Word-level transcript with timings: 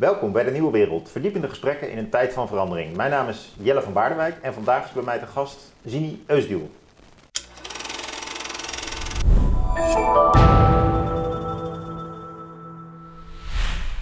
Welkom 0.00 0.32
bij 0.32 0.44
de 0.44 0.50
Nieuwe 0.50 0.70
Wereld, 0.70 1.10
verdiepende 1.10 1.48
gesprekken 1.48 1.90
in 1.90 1.98
een 1.98 2.10
tijd 2.10 2.32
van 2.32 2.48
verandering. 2.48 2.96
Mijn 2.96 3.10
naam 3.10 3.28
is 3.28 3.54
Jelle 3.58 3.82
van 3.82 3.92
Baardenwijk 3.92 4.38
en 4.42 4.54
vandaag 4.54 4.84
is 4.84 4.92
bij 4.92 5.02
mij 5.02 5.18
de 5.18 5.26
gast 5.26 5.72
Zini 5.84 6.24
Eusdiel. 6.26 6.70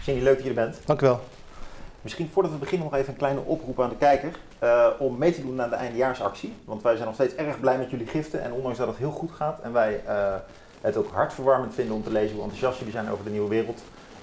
Zini, 0.02 0.22
leuk 0.22 0.34
dat 0.34 0.42
je 0.42 0.48
er 0.48 0.54
bent. 0.54 0.80
Dank 0.84 1.02
u 1.02 1.06
wel. 1.06 1.20
Misschien 2.00 2.28
voordat 2.32 2.52
we 2.52 2.58
beginnen 2.58 2.88
nog 2.90 2.98
even 2.98 3.12
een 3.12 3.18
kleine 3.18 3.40
oproep 3.40 3.80
aan 3.80 3.88
de 3.88 3.96
kijker 3.96 4.32
uh, 4.62 4.86
om 4.98 5.18
mee 5.18 5.32
te 5.32 5.42
doen 5.42 5.62
aan 5.62 5.70
de 5.70 5.76
eindejaarsactie. 5.76 6.54
Want 6.64 6.82
wij 6.82 6.94
zijn 6.94 7.06
nog 7.06 7.14
steeds 7.14 7.34
erg 7.34 7.60
blij 7.60 7.78
met 7.78 7.90
jullie 7.90 8.06
giften 8.06 8.42
en 8.42 8.52
ondanks 8.52 8.78
dat 8.78 8.88
het 8.88 8.96
heel 8.96 9.10
goed 9.10 9.30
gaat 9.32 9.60
en 9.60 9.72
wij 9.72 10.02
uh, 10.06 10.34
het 10.80 10.96
ook 10.96 11.10
hartverwarmend 11.12 11.74
vinden 11.74 11.94
om 11.94 12.02
te 12.02 12.12
lezen 12.12 12.34
hoe 12.34 12.42
enthousiast 12.42 12.78
jullie 12.78 12.92
zijn 12.92 13.10
over 13.10 13.24
de 13.24 13.30
nieuwe 13.30 13.48
wereld, 13.48 13.82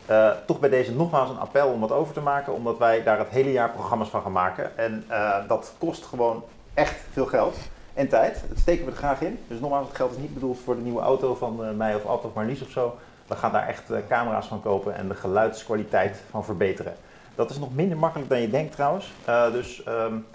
uh, 0.10 0.32
toch 0.46 0.60
bij 0.60 0.70
deze 0.70 0.94
nogmaals 0.94 1.30
een 1.30 1.40
appel 1.40 1.68
om 1.68 1.80
wat 1.80 1.92
over 1.92 2.14
te 2.14 2.22
maken, 2.22 2.54
omdat 2.54 2.78
wij 2.78 3.04
daar 3.04 3.20
het 3.20 3.30
hele 3.30 3.52
jaar 3.52 3.70
programma's 3.70 4.10
van 4.10 4.22
gaan 4.22 4.32
maken. 4.32 4.78
En 4.78 5.06
dat 5.48 5.74
kost 5.78 6.06
gewoon 6.06 6.44
echt 6.74 6.96
veel 7.12 7.26
geld 7.26 7.56
en 7.94 8.08
tijd. 8.08 8.44
Dat 8.50 8.58
steken 8.58 8.86
we 8.86 8.92
er 8.92 8.98
graag 8.98 9.22
in. 9.22 9.40
Dus 9.48 9.60
nogmaals, 9.60 9.88
het 9.88 9.96
geld 9.96 10.12
is 10.12 10.18
niet 10.18 10.34
bedoeld 10.34 10.60
voor 10.64 10.76
de 10.76 10.82
nieuwe 10.82 11.02
auto 11.02 11.36
van 11.36 11.78
mij 11.78 11.96
of 11.96 12.06
Ad 12.06 12.26
of 12.26 12.34
Marlies 12.34 12.62
of 12.62 12.70
zo. 12.70 12.98
We 13.28 13.36
gaan 13.36 13.52
daar 13.52 13.68
echt 13.68 13.84
camera's 14.08 14.48
van 14.48 14.62
kopen 14.62 14.96
en 14.96 15.08
de 15.08 15.16
geluidskwaliteit 15.16 16.22
van 16.30 16.46
verbeteren. 16.46 16.94
Dat 17.36 17.50
is 17.50 17.60
nog 17.60 17.76
minder 17.76 17.98
makkelijk 17.98 18.30
dan 18.30 18.42
je 18.42 18.50
denkt 18.50 18.72
trouwens. 18.72 19.14
Dus, 19.52 19.84
um, 19.88 20.26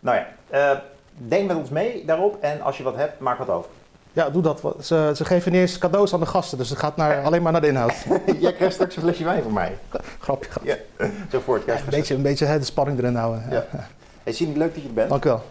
nou 0.00 0.18
ja, 0.50 0.82
denk 1.12 1.46
met 1.46 1.56
ons 1.56 1.70
mee 1.70 2.04
daarop 2.04 2.36
en 2.40 2.60
als 2.62 2.76
je 2.76 2.82
wat 2.82 2.96
hebt, 2.96 3.20
maak 3.20 3.38
wat 3.38 3.48
over. 3.48 3.70
Ja, 4.16 4.30
doe 4.30 4.42
dat. 4.42 4.62
Ze, 4.80 5.12
ze 5.16 5.24
geven 5.24 5.52
niet 5.52 5.60
eens 5.60 5.78
cadeaus 5.78 6.14
aan 6.14 6.20
de 6.20 6.26
gasten, 6.26 6.58
dus 6.58 6.70
het 6.70 6.78
gaat 6.78 6.96
naar, 6.96 7.22
alleen 7.22 7.42
maar 7.42 7.52
naar 7.52 7.60
de 7.60 7.66
inhoud. 7.66 7.94
Jij 8.40 8.52
krijgt 8.52 8.74
straks 8.74 8.96
een 8.96 9.02
flesje 9.02 9.24
wijn 9.24 9.42
van 9.42 9.52
mij. 9.52 9.78
Grapje, 10.18 10.50
grapje. 10.50 10.80
Ja, 10.98 11.08
zo 11.30 11.40
voor 11.40 11.54
het 11.54 11.64
ja, 11.64 11.74
een 11.74 11.80
beetje, 11.90 12.14
een 12.14 12.22
beetje 12.22 12.44
hè, 12.44 12.58
de 12.58 12.64
spanning 12.64 12.98
erin 12.98 13.14
houden. 13.14 13.44
Ja. 13.50 13.64
Ja. 13.72 13.88
Hey, 14.22 14.32
Zini, 14.32 14.58
leuk 14.58 14.74
dat 14.74 14.82
je 14.82 14.88
er 14.88 14.94
bent. 14.94 15.08
Dank 15.08 15.24
u 15.24 15.28
wel. 15.28 15.42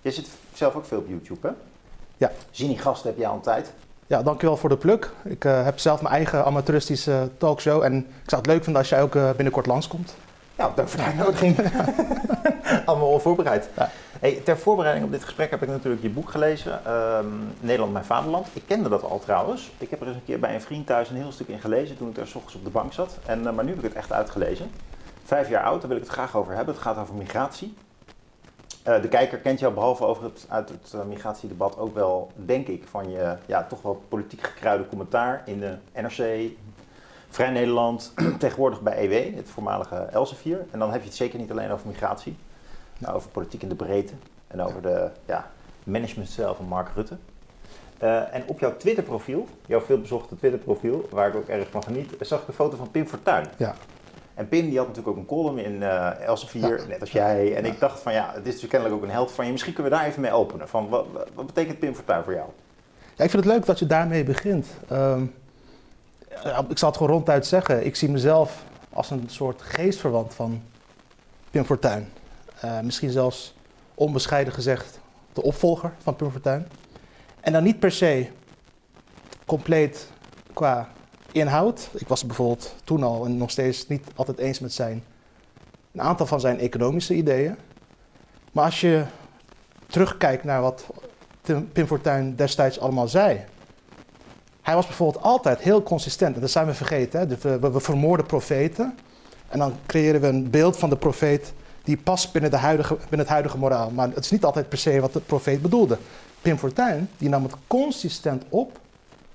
Je 0.00 0.10
zit 0.10 0.28
zelf 0.54 0.74
ook 0.74 0.86
veel 0.86 0.98
op 0.98 1.08
YouTube, 1.08 1.46
hè? 1.46 1.52
Ja. 2.16 2.32
Zini 2.50 2.76
Gasten 2.76 3.10
heb 3.10 3.18
je 3.18 3.26
al 3.26 3.34
een 3.34 3.40
tijd. 3.40 3.72
Ja, 4.06 4.22
dankjewel 4.22 4.56
voor 4.56 4.68
de 4.68 4.76
pluk. 4.76 5.10
Ik 5.24 5.44
uh, 5.44 5.64
heb 5.64 5.78
zelf 5.78 6.02
mijn 6.02 6.14
eigen 6.14 6.44
amateuristische 6.44 7.28
talkshow 7.38 7.82
en 7.82 7.96
ik 7.98 8.30
zou 8.30 8.42
het 8.42 8.50
leuk 8.50 8.64
vinden 8.64 8.82
als 8.82 8.90
jij 8.90 9.02
ook 9.02 9.14
uh, 9.14 9.30
binnenkort 9.30 9.66
langskomt. 9.66 10.14
Nou, 10.56 10.70
dank 10.74 10.88
voor 10.88 10.98
de 10.98 11.06
uitnodiging. 11.06 11.56
Allemaal 12.86 13.08
onvoorbereid. 13.08 13.68
Ja. 13.76 13.90
Hey, 14.22 14.40
ter 14.44 14.58
voorbereiding 14.58 15.06
op 15.06 15.12
dit 15.12 15.24
gesprek 15.24 15.50
heb 15.50 15.62
ik 15.62 15.68
natuurlijk 15.68 16.02
je 16.02 16.10
boek 16.10 16.30
gelezen, 16.30 16.92
um, 16.92 17.54
Nederland, 17.60 17.92
mijn 17.92 18.04
vaderland. 18.04 18.46
Ik 18.52 18.62
kende 18.66 18.88
dat 18.88 19.02
al 19.02 19.18
trouwens. 19.18 19.70
Ik 19.78 19.90
heb 19.90 20.00
er 20.00 20.06
eens 20.06 20.16
een 20.16 20.24
keer 20.24 20.38
bij 20.38 20.54
een 20.54 20.60
vriend 20.60 20.86
thuis 20.86 21.10
een 21.10 21.16
heel 21.16 21.32
stuk 21.32 21.48
in 21.48 21.60
gelezen 21.60 21.96
toen 21.96 22.08
ik 22.08 22.14
daar 22.14 22.26
s 22.26 22.34
ochtends 22.34 22.56
op 22.56 22.64
de 22.64 22.70
bank 22.70 22.92
zat. 22.92 23.18
En, 23.26 23.38
uh, 23.42 23.52
maar 23.52 23.64
nu 23.64 23.70
heb 23.70 23.78
ik 23.78 23.84
het 23.84 23.94
echt 23.94 24.12
uitgelezen. 24.12 24.70
Vijf 25.24 25.48
jaar 25.48 25.64
oud, 25.64 25.80
daar 25.80 25.88
wil 25.88 25.96
ik 25.96 26.02
het 26.02 26.12
graag 26.12 26.36
over 26.36 26.54
hebben. 26.54 26.74
Het 26.74 26.82
gaat 26.82 26.98
over 26.98 27.14
migratie. 27.14 27.74
Uh, 28.88 29.02
de 29.02 29.08
kijker 29.08 29.38
kent 29.38 29.60
jou 29.60 29.74
behalve 29.74 30.04
over 30.04 30.24
het, 30.24 30.46
uit 30.48 30.68
het 30.68 30.92
uh, 30.94 31.04
migratiedebat 31.04 31.78
ook 31.78 31.94
wel, 31.94 32.32
denk 32.34 32.66
ik, 32.66 32.84
van 32.90 33.10
je 33.10 33.36
ja, 33.46 33.64
toch 33.64 33.82
wel 33.82 34.02
politiek 34.08 34.42
gekruide 34.42 34.88
commentaar 34.88 35.42
in 35.44 35.60
de 35.60 35.76
NRC, 35.94 36.50
Vrij 37.28 37.50
Nederland, 37.50 38.12
tegenwoordig 38.38 38.80
bij 38.80 39.08
EW, 39.08 39.36
het 39.36 39.50
voormalige 39.50 39.96
Elsevier. 39.96 40.66
En 40.70 40.78
dan 40.78 40.92
heb 40.92 41.00
je 41.00 41.06
het 41.06 41.16
zeker 41.16 41.38
niet 41.38 41.50
alleen 41.50 41.70
over 41.70 41.86
migratie, 41.86 42.36
maar 42.98 43.14
over 43.14 43.30
politiek 43.30 43.62
in 43.62 43.68
de 43.68 43.74
breedte 43.74 44.12
en 44.46 44.62
over 44.62 44.82
de 44.82 45.10
ja, 45.26 45.50
managementstijl 45.84 46.54
van 46.54 46.66
Mark 46.66 46.88
Rutte. 46.94 47.16
Uh, 48.02 48.34
en 48.34 48.42
op 48.46 48.60
jouw 48.60 48.76
Twitter-profiel, 48.76 49.48
jouw 49.66 49.80
veelbezochte 49.80 50.36
Twitter-profiel, 50.36 51.08
waar 51.10 51.28
ik 51.28 51.34
ook 51.34 51.48
erg 51.48 51.70
van 51.70 51.82
geniet, 51.82 52.14
zag 52.20 52.42
ik 52.42 52.48
een 52.48 52.54
foto 52.54 52.76
van 52.76 52.90
Pim 52.90 53.06
Fortuyn. 53.06 53.46
Ja. 53.56 53.74
En 54.34 54.48
Pim 54.48 54.68
die 54.68 54.78
had 54.78 54.86
natuurlijk 54.86 55.16
ook 55.16 55.22
een 55.22 55.28
column 55.28 55.58
in 55.58 55.72
uh, 55.72 56.20
Elsevier, 56.20 56.80
ja. 56.80 56.86
net 56.86 57.00
als 57.00 57.10
jij. 57.10 57.56
En 57.56 57.64
ja. 57.64 57.72
ik 57.72 57.80
dacht 57.80 58.00
van 58.00 58.12
ja, 58.12 58.30
het 58.34 58.46
is 58.46 58.60
dus 58.60 58.68
kennelijk 58.68 58.98
ook 58.98 59.02
een 59.02 59.14
held 59.14 59.32
van 59.32 59.46
je. 59.46 59.52
Misschien 59.52 59.72
kunnen 59.72 59.92
we 59.92 59.98
daar 59.98 60.06
even 60.06 60.20
mee 60.20 60.32
openen. 60.32 60.68
Van, 60.68 60.88
wat, 60.88 61.06
wat 61.34 61.46
betekent 61.46 61.78
Pim 61.78 61.94
Fortuyn 61.94 62.24
voor 62.24 62.34
jou? 62.34 62.48
Ja, 63.16 63.24
ik 63.24 63.30
vind 63.30 63.44
het 63.44 63.52
leuk 63.52 63.66
dat 63.66 63.78
je 63.78 63.86
daarmee 63.86 64.24
begint. 64.24 64.66
Um, 64.92 65.34
ik 66.68 66.78
zal 66.78 66.88
het 66.88 66.96
gewoon 66.96 67.12
ronduit 67.12 67.46
zeggen. 67.46 67.86
Ik 67.86 67.96
zie 67.96 68.10
mezelf 68.10 68.64
als 68.90 69.10
een 69.10 69.24
soort 69.26 69.62
geestverwant 69.62 70.34
van 70.34 70.62
Pim 71.50 71.64
Fortuyn. 71.64 72.08
Uh, 72.64 72.80
misschien 72.80 73.10
zelfs 73.10 73.54
onbescheiden 73.94 74.52
gezegd 74.52 75.00
de 75.32 75.42
opvolger 75.42 75.92
van 75.98 76.16
Pim 76.16 76.30
Fortuyn. 76.30 76.66
En 77.40 77.52
dan 77.52 77.62
niet 77.62 77.78
per 77.78 77.92
se 77.92 78.28
compleet 79.46 80.08
qua 80.52 80.88
inhoud. 81.32 81.88
Ik 81.92 82.08
was 82.08 82.26
bijvoorbeeld 82.26 82.74
toen 82.84 83.02
al 83.02 83.24
en 83.24 83.36
nog 83.36 83.50
steeds 83.50 83.88
niet 83.88 84.06
altijd 84.14 84.38
eens 84.38 84.58
met 84.58 84.72
zijn 84.72 85.04
een 85.92 86.02
aantal 86.02 86.26
van 86.26 86.40
zijn 86.40 86.58
economische 86.58 87.14
ideeën. 87.14 87.56
Maar 88.52 88.64
als 88.64 88.80
je 88.80 89.04
terugkijkt 89.86 90.44
naar 90.44 90.60
wat 90.60 90.86
Pim 91.72 91.86
Fortuyn 91.86 92.36
destijds 92.36 92.80
allemaal 92.80 93.08
zei, 93.08 93.44
hij 94.62 94.74
was 94.74 94.86
bijvoorbeeld 94.86 95.24
altijd 95.24 95.60
heel 95.60 95.82
consistent. 95.82 96.34
En 96.34 96.40
dat 96.40 96.50
zijn 96.50 96.66
we 96.66 96.74
vergeten. 96.74 97.20
Hè? 97.20 97.26
We, 97.26 97.58
we, 97.58 97.70
we, 97.70 97.80
vermoorden 97.80 98.26
profeten. 98.26 98.98
En 99.48 99.58
dan 99.58 99.74
creëren 99.86 100.20
we 100.20 100.26
een 100.26 100.50
beeld 100.50 100.76
van 100.76 100.90
de 100.90 100.96
profeet 100.96 101.52
die 101.84 101.96
past 101.96 102.32
binnen, 102.32 102.50
de 102.50 102.56
huidige, 102.56 102.94
binnen 102.94 103.18
het 103.18 103.28
huidige 103.28 103.58
moraal. 103.58 103.90
Maar 103.90 104.08
het 104.08 104.24
is 104.24 104.30
niet 104.30 104.44
altijd 104.44 104.68
per 104.68 104.78
se 104.78 105.00
wat 105.00 105.12
de 105.12 105.20
profeet 105.20 105.62
bedoelde. 105.62 105.98
Pim 106.42 106.58
Fortuyn 106.58 107.08
die 107.18 107.28
nam 107.28 107.42
het 107.42 107.54
consistent 107.66 108.44
op 108.48 108.78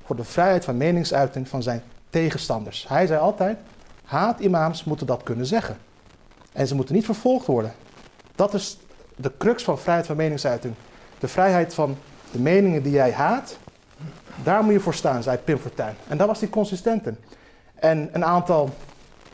voor 0.06 0.16
de 0.16 0.24
vrijheid 0.24 0.66
van 0.66 0.78
meningsuiting 0.78 1.48
van 1.48 1.64
zijn 1.64 1.82
tegenstanders. 2.10 2.86
Hij 2.88 3.08
zei 3.08 3.20
altijd, 3.20 3.58
haatimams 4.04 4.84
moeten 4.84 5.08
dat 5.08 5.24
kunnen 5.24 5.46
zeggen. 5.46 5.78
En 6.52 6.68
ze 6.68 6.76
moeten 6.76 6.96
niet 6.96 7.06
vervolgd 7.06 7.46
worden. 7.46 7.74
Dat 8.36 8.54
is 8.54 8.78
de 9.16 9.32
crux 9.38 9.64
van 9.64 9.80
vrijheid 9.80 10.06
van 10.06 10.16
meningsuiting. 10.16 10.74
De 11.20 11.28
vrijheid 11.28 11.74
van 11.74 11.98
de 12.32 12.40
meningen 12.40 12.84
die 12.84 12.92
jij 12.92 13.12
haat, 13.12 13.58
daar 14.44 14.64
moet 14.64 14.74
je 14.74 14.80
voor 14.80 14.94
staan, 14.94 15.24
zei 15.24 15.38
Pim 15.38 15.58
Fortuyn. 15.58 15.96
En 16.08 16.18
daar 16.18 16.28
was 16.28 16.40
hij 16.40 16.50
consistent 16.50 17.08
in. 17.08 17.18
En 17.76 18.10
een 18.12 18.26
aantal 18.26 18.70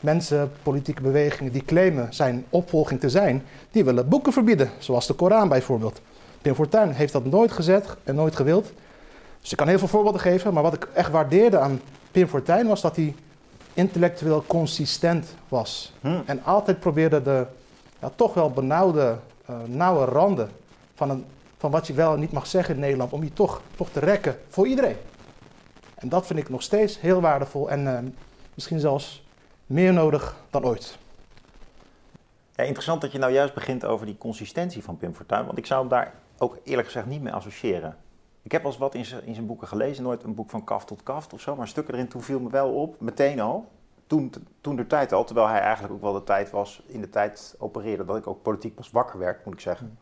mensen, 0.04 0.52
politieke 0.62 1.02
bewegingen, 1.02 1.52
die 1.52 1.64
claimen 1.64 2.14
zijn 2.14 2.44
opvolging 2.50 3.00
te 3.00 3.10
zijn, 3.10 3.42
die 3.70 3.84
willen 3.84 4.08
boeken 4.08 4.32
verbieden, 4.32 4.70
zoals 4.78 5.06
de 5.06 5.14
Koran 5.14 5.48
bijvoorbeeld. 5.48 6.00
Pim 6.42 6.54
Fortuyn 6.54 6.92
heeft 6.92 7.12
dat 7.12 7.24
nooit 7.24 7.52
gezet 7.52 7.86
en 8.04 8.14
nooit 8.14 8.36
gewild. 8.36 8.72
Dus 9.40 9.50
ik 9.50 9.56
kan 9.56 9.68
heel 9.68 9.78
veel 9.78 9.88
voorbeelden 9.88 10.20
geven, 10.20 10.54
maar 10.54 10.62
wat 10.62 10.74
ik 10.74 10.88
echt 10.92 11.10
waardeerde 11.10 11.58
aan 11.58 11.80
Pim 12.10 12.28
Fortuyn 12.28 12.66
was 12.66 12.80
dat 12.80 12.96
hij 12.96 13.14
intellectueel 13.74 14.44
consistent 14.46 15.34
was. 15.48 15.92
Hmm. 16.00 16.22
En 16.26 16.44
altijd 16.44 16.80
probeerde 16.80 17.22
de 17.22 17.46
ja, 18.00 18.10
toch 18.14 18.34
wel 18.34 18.50
benauwde, 18.50 19.16
uh, 19.50 19.56
nauwe 19.66 20.04
randen 20.04 20.48
van 20.94 21.10
een 21.10 21.24
van 21.64 21.72
wat 21.72 21.86
je 21.86 21.92
wel 21.92 22.12
en 22.12 22.20
niet 22.20 22.32
mag 22.32 22.46
zeggen 22.46 22.74
in 22.74 22.80
Nederland, 22.80 23.12
om 23.12 23.22
je 23.22 23.32
toch, 23.32 23.60
toch 23.76 23.90
te 23.90 24.00
rekken 24.00 24.38
voor 24.48 24.66
iedereen. 24.66 24.96
En 25.94 26.08
dat 26.08 26.26
vind 26.26 26.38
ik 26.38 26.48
nog 26.48 26.62
steeds 26.62 27.00
heel 27.00 27.20
waardevol 27.20 27.70
en 27.70 27.84
uh, 27.84 27.98
misschien 28.54 28.80
zelfs 28.80 29.23
meer 29.66 29.92
nodig 29.92 30.36
dan 30.50 30.64
ooit. 30.64 30.98
Ja, 32.54 32.64
interessant 32.64 33.00
dat 33.00 33.12
je 33.12 33.18
nou 33.18 33.32
juist 33.32 33.54
begint 33.54 33.84
over 33.84 34.06
die 34.06 34.18
consistentie 34.18 34.84
van 34.84 34.96
Pim 34.96 35.14
Fortuyn, 35.14 35.46
want 35.46 35.58
ik 35.58 35.66
zou 35.66 35.80
hem 35.80 35.88
daar 35.88 36.14
ook 36.38 36.58
eerlijk 36.64 36.86
gezegd 36.86 37.06
niet 37.06 37.22
mee 37.22 37.32
associëren. 37.32 37.96
Ik 38.42 38.52
heb 38.52 38.62
wel 38.62 38.70
eens 38.70 38.80
wat 38.80 38.94
in 38.94 39.04
zijn, 39.04 39.24
in 39.24 39.34
zijn 39.34 39.46
boeken 39.46 39.68
gelezen, 39.68 40.02
nooit 40.02 40.22
een 40.22 40.34
boek 40.34 40.50
van 40.50 40.64
kaft 40.64 40.86
tot 40.86 41.02
kaft 41.02 41.32
of 41.32 41.40
zo, 41.40 41.56
maar 41.56 41.68
stukken 41.68 41.94
erin 41.94 42.08
toen 42.08 42.22
viel 42.22 42.40
me 42.40 42.50
wel 42.50 42.72
op, 42.72 43.00
meteen 43.00 43.40
al, 43.40 43.68
toen, 44.06 44.32
toen 44.60 44.76
de 44.76 44.86
tijd 44.86 45.12
al, 45.12 45.24
terwijl 45.24 45.48
hij 45.48 45.60
eigenlijk 45.60 45.94
ook 45.94 46.00
wel 46.00 46.12
de 46.12 46.24
tijd 46.24 46.50
was, 46.50 46.82
in 46.86 47.00
de 47.00 47.08
tijd 47.08 47.54
opereerde, 47.58 48.04
dat 48.04 48.16
ik 48.16 48.26
ook 48.26 48.42
politiek 48.42 48.74
pas 48.74 48.90
wakker 48.90 49.18
werd, 49.18 49.44
moet 49.44 49.54
ik 49.54 49.60
zeggen. 49.60 49.98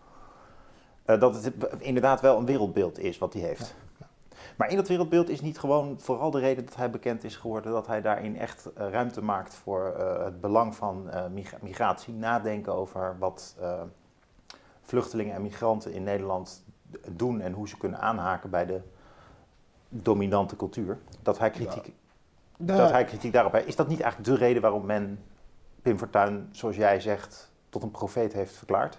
Uh, 1.07 1.21
dat 1.21 1.45
het 1.45 1.55
inderdaad 1.79 2.21
wel 2.21 2.39
een 2.39 2.47
wereldbeeld 2.47 2.99
is 2.99 3.19
wat 3.19 3.33
hij 3.33 3.43
heeft. 3.43 3.67
Ja. 3.67 3.91
Maar 4.57 4.71
in 4.71 4.77
dat 4.77 4.89
wereldbeeld 4.89 5.29
is 5.29 5.41
niet 5.41 5.59
gewoon 5.59 6.01
vooral 6.01 6.31
de 6.31 6.39
reden 6.39 6.65
dat 6.65 6.77
hij 6.77 6.91
bekend 6.91 7.25
is 7.25 7.37
geworden, 7.37 7.73
dat 7.73 7.87
hij 7.87 8.01
daarin 8.01 8.39
echt 8.39 8.67
uh, 8.67 8.91
ruimte 8.91 9.23
maakt 9.23 9.55
voor 9.55 9.95
uh, 9.99 10.25
het 10.25 10.41
belang 10.41 10.75
van 10.75 11.11
migratie, 11.61 12.15
nadenken 12.15 12.75
over 12.75 13.17
wat 13.19 13.57
vluchtelingen 14.83 15.35
en 15.35 15.43
migranten 15.43 15.93
in 15.93 16.03
Nederland 16.03 16.65
doen 17.11 17.41
en 17.41 17.53
hoe 17.53 17.69
ze 17.69 17.79
kunnen 17.79 18.01
aanhaken 18.01 18.51
bij 18.51 18.67
de 18.67 18.81
dominante 19.89 20.57
cultuur. 20.57 20.99
Dat 21.23 21.39
hij 21.39 21.51
kritiek, 21.51 21.93
ja. 22.57 22.77
dat 22.77 22.91
hij 22.91 23.05
kritiek 23.05 23.33
daarop 23.33 23.53
heeft. 23.53 23.67
Is 23.67 23.77
dat 23.77 23.89
niet 23.89 24.01
eigenlijk 24.01 24.31
de 24.31 24.45
reden 24.45 24.63
waarom 24.63 24.87
men 24.87 25.19
Pim 25.83 25.99
Fortuyn, 25.99 26.49
zoals 26.51 26.77
jij 26.77 27.01
zegt, 27.01 27.51
tot 27.69 27.83
een 27.83 27.91
profeet 27.91 28.33
heeft 28.33 28.57
verklaard? 28.57 28.99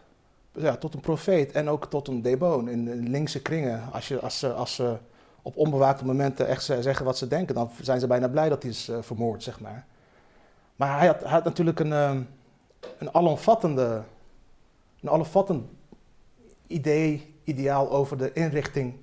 ja, 0.55 0.75
tot 0.77 0.93
een 0.93 0.99
profeet 0.99 1.51
en 1.51 1.69
ook 1.69 1.85
tot 1.85 2.07
een 2.07 2.21
deboon 2.21 2.69
in, 2.69 2.87
in 2.87 3.09
linkse 3.09 3.41
kringen. 3.41 3.81
Als, 3.91 4.07
je, 4.07 4.19
als, 4.19 4.39
ze, 4.39 4.53
als 4.53 4.75
ze 4.75 4.97
op 5.43 5.57
onbewaakte 5.57 6.05
momenten 6.05 6.47
echt 6.47 6.63
zeggen 6.63 7.05
wat 7.05 7.17
ze 7.17 7.27
denken, 7.27 7.55
dan 7.55 7.69
zijn 7.81 7.99
ze 7.99 8.07
bijna 8.07 8.27
blij 8.27 8.49
dat 8.49 8.61
hij 8.61 8.71
is 8.71 8.89
uh, 8.89 8.97
vermoord, 9.01 9.43
zeg 9.43 9.59
maar. 9.59 9.85
Maar 10.75 10.97
hij 10.97 11.07
had, 11.07 11.23
had 11.23 11.43
natuurlijk 11.43 11.79
een, 11.79 11.91
um, 11.91 12.27
een 12.97 13.13
alomvattende, 13.13 14.01
een 15.01 15.09
alomvattend 15.09 15.65
idee, 16.67 17.35
ideaal 17.43 17.91
over 17.91 18.17
de 18.17 18.33
inrichting 18.33 18.93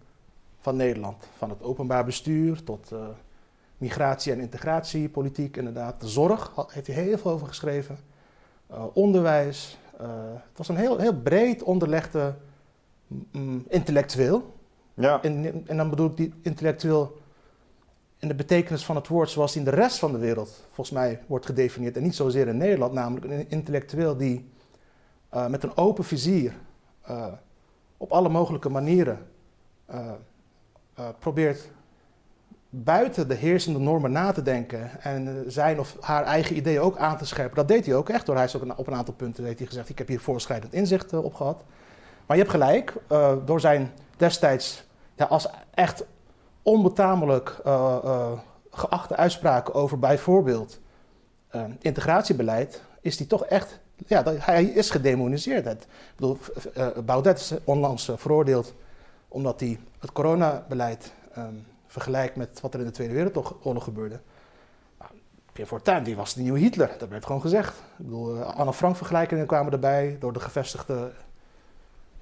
van 0.60 0.76
Nederland. 0.76 1.28
Van 1.37 1.50
het 1.50 1.62
openbaar 1.62 2.04
bestuur 2.04 2.64
tot 2.64 2.90
uh, 2.93 2.98
migratie 3.78 4.32
en 4.32 4.40
integratiepolitiek 4.40 5.56
inderdaad. 5.56 6.00
De 6.00 6.08
zorg 6.08 6.52
heeft 6.69 6.86
hij 6.86 6.96
heel 6.96 7.19
veel 7.19 7.31
over 7.31 7.46
geschreven. 7.46 7.98
Uh, 8.70 8.84
onderwijs. 8.93 9.78
Het 9.96 10.56
was 10.56 10.69
een 10.69 10.76
heel, 10.76 10.98
heel 10.98 11.14
breed 11.14 11.62
onderlegde 11.62 12.34
intellectueel. 13.69 14.54
Ja. 15.00 15.23
En, 15.23 15.64
en 15.67 15.76
dan 15.76 15.91
bedoel 15.91 16.06
ik 16.06 16.17
die 16.17 16.35
intellectueel 16.43 17.19
in 18.19 18.29
de 18.29 18.35
betekenis 18.35 18.85
van 18.85 18.97
het 18.97 19.08
woord 19.08 19.31
zoals 19.31 19.52
die 19.52 19.62
in 19.62 19.70
de 19.70 19.76
rest 19.76 19.99
van 19.99 20.12
de 20.12 20.19
wereld 20.19 20.67
volgens 20.67 20.91
mij 20.91 21.20
wordt 21.26 21.47
gedefinieerd. 21.47 21.97
En 21.97 22.02
niet 22.02 22.14
zozeer 22.14 22.49
in 22.49 22.56
Nederland, 22.56 22.93
namelijk 22.93 23.26
een 23.26 23.50
intellectueel 23.50 24.17
die 24.17 24.50
uh, 25.35 25.47
met 25.47 25.62
een 25.62 25.76
open 25.76 26.05
vizier 26.05 26.52
op 27.97 28.12
alle 28.12 28.29
mogelijke 28.29 28.69
manieren 28.69 29.26
probeert 31.19 31.70
buiten 32.69 33.29
de 33.29 33.35
heersende 33.35 33.79
normen 33.79 34.12
na 34.12 34.32
te 34.32 34.43
denken 34.43 35.00
en 35.00 35.44
zijn 35.46 35.81
of 35.81 35.96
haar 36.00 36.25
eigen 36.25 36.56
ideeën 36.56 36.81
ook 36.81 36.96
aan 36.96 37.19
te 37.19 37.26
scherpen. 37.26 37.56
Dat 37.56 37.69
deed 37.69 37.87
hij 37.87 37.94
ook 37.94 38.08
echt 38.08 38.26
door. 38.26 38.35
Hij 38.35 38.44
is 38.44 38.56
ook 38.56 38.79
op 38.79 38.87
een 38.87 38.94
aantal 38.94 39.14
punten 39.14 39.44
heeft 39.44 39.58
hij 39.58 39.67
gezegd: 39.67 39.88
Ik 39.88 39.99
heb 39.99 40.08
hier 40.08 40.20
voorschrijdend 40.20 40.73
inzicht 40.73 41.12
op 41.12 41.35
gehad. 41.35 41.64
Maar 42.26 42.37
je 42.37 42.43
hebt 42.43 42.55
gelijk, 42.55 42.94
door 43.44 43.61
zijn 43.61 43.91
destijds 44.17 44.85
als 45.28 45.49
echt 45.75 46.05
onbetamelijk 46.62 47.61
uh, 47.67 48.32
geachte 48.70 49.17
uitspraken 49.17 49.75
over 49.75 49.99
bijvoorbeeld 49.99 50.81
integratiebeleid, 51.78 52.82
is 53.00 53.19
hij 53.19 53.26
toch 53.26 53.44
echt, 53.44 53.81
ja, 54.06 54.22
hij 54.26 54.64
is 54.64 54.90
gedemoniseerd. 54.90 55.67
Ik 55.67 55.87
bedoel, 56.17 56.38
Baudet 57.05 57.38
is 57.38 57.55
onlangs 57.64 58.11
veroordeeld 58.17 58.75
omdat 59.28 59.61
hij 59.61 59.78
het 59.99 60.12
coronabeleid. 60.12 61.12
Um, 61.38 61.67
vergelijk 61.87 62.37
met 62.37 62.61
wat 62.61 62.75
er 62.75 62.81
in 62.81 62.87
de 62.87 62.93
Tweede 62.93 63.14
Wereldoorlog 63.14 63.84
gebeurde. 63.84 64.20
Nou, 64.99 65.11
Pierre 65.52 65.72
Fortuyn, 65.72 66.02
die 66.02 66.17
was 66.17 66.34
de 66.34 66.40
nieuwe 66.40 66.58
Hitler, 66.58 66.90
dat 66.99 67.08
werd 67.08 67.26
gewoon 67.26 67.40
gezegd. 67.40 67.78
Ik 67.99 68.05
bedoel, 68.05 68.43
Anne 68.43 68.72
Frank 68.72 68.96
vergelijkingen 68.96 69.46
kwamen 69.46 69.72
erbij 69.72 70.17
door 70.20 70.32
de 70.32 70.40
gevestigde 70.40 71.12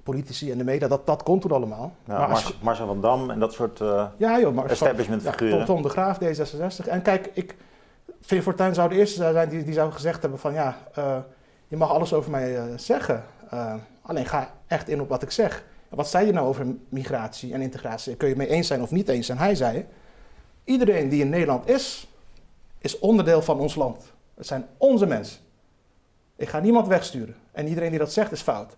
politici 0.03 0.51
en 0.51 0.57
de 0.57 0.63
media, 0.63 0.87
dat, 0.87 1.05
dat 1.05 1.23
komt 1.23 1.41
toen 1.41 1.51
allemaal. 1.51 1.93
Ja, 2.03 2.27
maar 2.27 2.51
Marcel 2.61 2.87
van 2.87 3.01
Dam 3.01 3.29
en 3.29 3.39
dat 3.39 3.53
soort 3.53 3.79
uh, 3.79 4.05
ja, 4.17 4.39
joh, 4.39 4.53
maar, 4.53 4.65
establishment 4.65 5.21
figuren. 5.21 5.57
Ja, 5.57 5.65
Tom 5.65 5.81
de 5.81 5.89
Graaf, 5.89 6.17
D66. 6.23 6.87
En 6.87 7.01
kijk, 7.01 7.29
ik, 7.33 7.55
Pierre 8.25 8.45
Fortuyn 8.45 8.73
zou 8.73 8.89
de 8.89 8.95
eerste 8.95 9.31
zijn 9.31 9.49
die, 9.49 9.63
die 9.63 9.73
zou 9.73 9.91
gezegd 9.91 10.21
hebben 10.21 10.39
van 10.39 10.53
ja, 10.53 10.77
uh, 10.97 11.17
je 11.67 11.77
mag 11.77 11.89
alles 11.89 12.13
over 12.13 12.31
mij 12.31 12.77
zeggen. 12.77 13.23
alleen 14.01 14.25
ga 14.25 14.51
echt 14.67 14.89
in 14.89 15.01
op 15.01 15.09
wat 15.09 15.21
ik 15.21 15.31
zeg. 15.31 15.63
Wat 15.89 16.09
zei 16.09 16.25
je 16.25 16.31
nou 16.31 16.47
over 16.47 16.65
migratie 16.89 17.53
en 17.53 17.61
integratie? 17.61 18.15
Kun 18.15 18.27
je 18.27 18.33
het 18.33 18.43
mee 18.43 18.51
eens 18.55 18.67
zijn 18.67 18.81
of 18.81 18.91
niet 18.91 19.07
eens 19.07 19.25
zijn? 19.25 19.37
Hij 19.37 19.55
zei, 19.55 19.85
iedereen 20.63 21.09
die 21.09 21.21
in 21.21 21.29
Nederland 21.29 21.69
is, 21.69 22.07
is 22.77 22.99
onderdeel 22.99 23.41
van 23.41 23.59
ons 23.59 23.75
land. 23.75 24.13
Het 24.35 24.47
zijn 24.47 24.67
onze 24.77 25.05
mensen. 25.05 25.39
Ik 26.35 26.49
ga 26.49 26.59
niemand 26.59 26.87
wegsturen. 26.87 27.35
En 27.51 27.67
iedereen 27.67 27.89
die 27.89 27.99
dat 27.99 28.13
zegt 28.13 28.31
is 28.31 28.41
fout. 28.41 28.77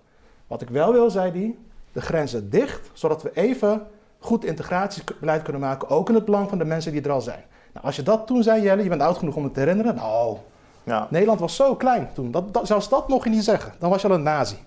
Wat 0.51 0.61
ik 0.61 0.69
wel 0.69 0.91
wil, 0.91 1.09
zei 1.09 1.31
hij, 1.31 1.57
de 1.91 2.01
grenzen 2.01 2.49
dicht, 2.49 2.89
zodat 2.93 3.21
we 3.21 3.31
even 3.33 3.87
goed 4.19 4.45
integratiebeleid 4.45 5.41
kunnen 5.41 5.61
maken, 5.61 5.89
ook 5.89 6.09
in 6.09 6.15
het 6.15 6.25
belang 6.25 6.49
van 6.49 6.57
de 6.57 6.65
mensen 6.65 6.91
die 6.91 7.01
er 7.01 7.11
al 7.11 7.21
zijn. 7.21 7.43
Nou, 7.73 7.85
als 7.85 7.95
je 7.95 8.03
dat 8.03 8.27
toen 8.27 8.43
zei, 8.43 8.61
Jelle, 8.61 8.83
je 8.83 8.89
bent 8.89 9.01
oud 9.01 9.17
genoeg 9.17 9.35
om 9.35 9.43
het 9.43 9.53
te 9.53 9.59
herinneren. 9.59 9.95
Nou, 9.95 10.37
ja. 10.83 11.07
Nederland 11.09 11.39
was 11.39 11.55
zo 11.55 11.75
klein 11.75 12.09
toen. 12.13 12.31
Dat, 12.31 12.53
dat, 12.53 12.67
zelfs 12.67 12.89
dat 12.89 13.07
mocht 13.07 13.23
je 13.23 13.29
niet 13.29 13.43
zeggen. 13.43 13.73
Dan 13.79 13.89
was 13.89 14.01
je 14.01 14.07
al 14.07 14.13
een 14.13 14.23
nazi. 14.23 14.57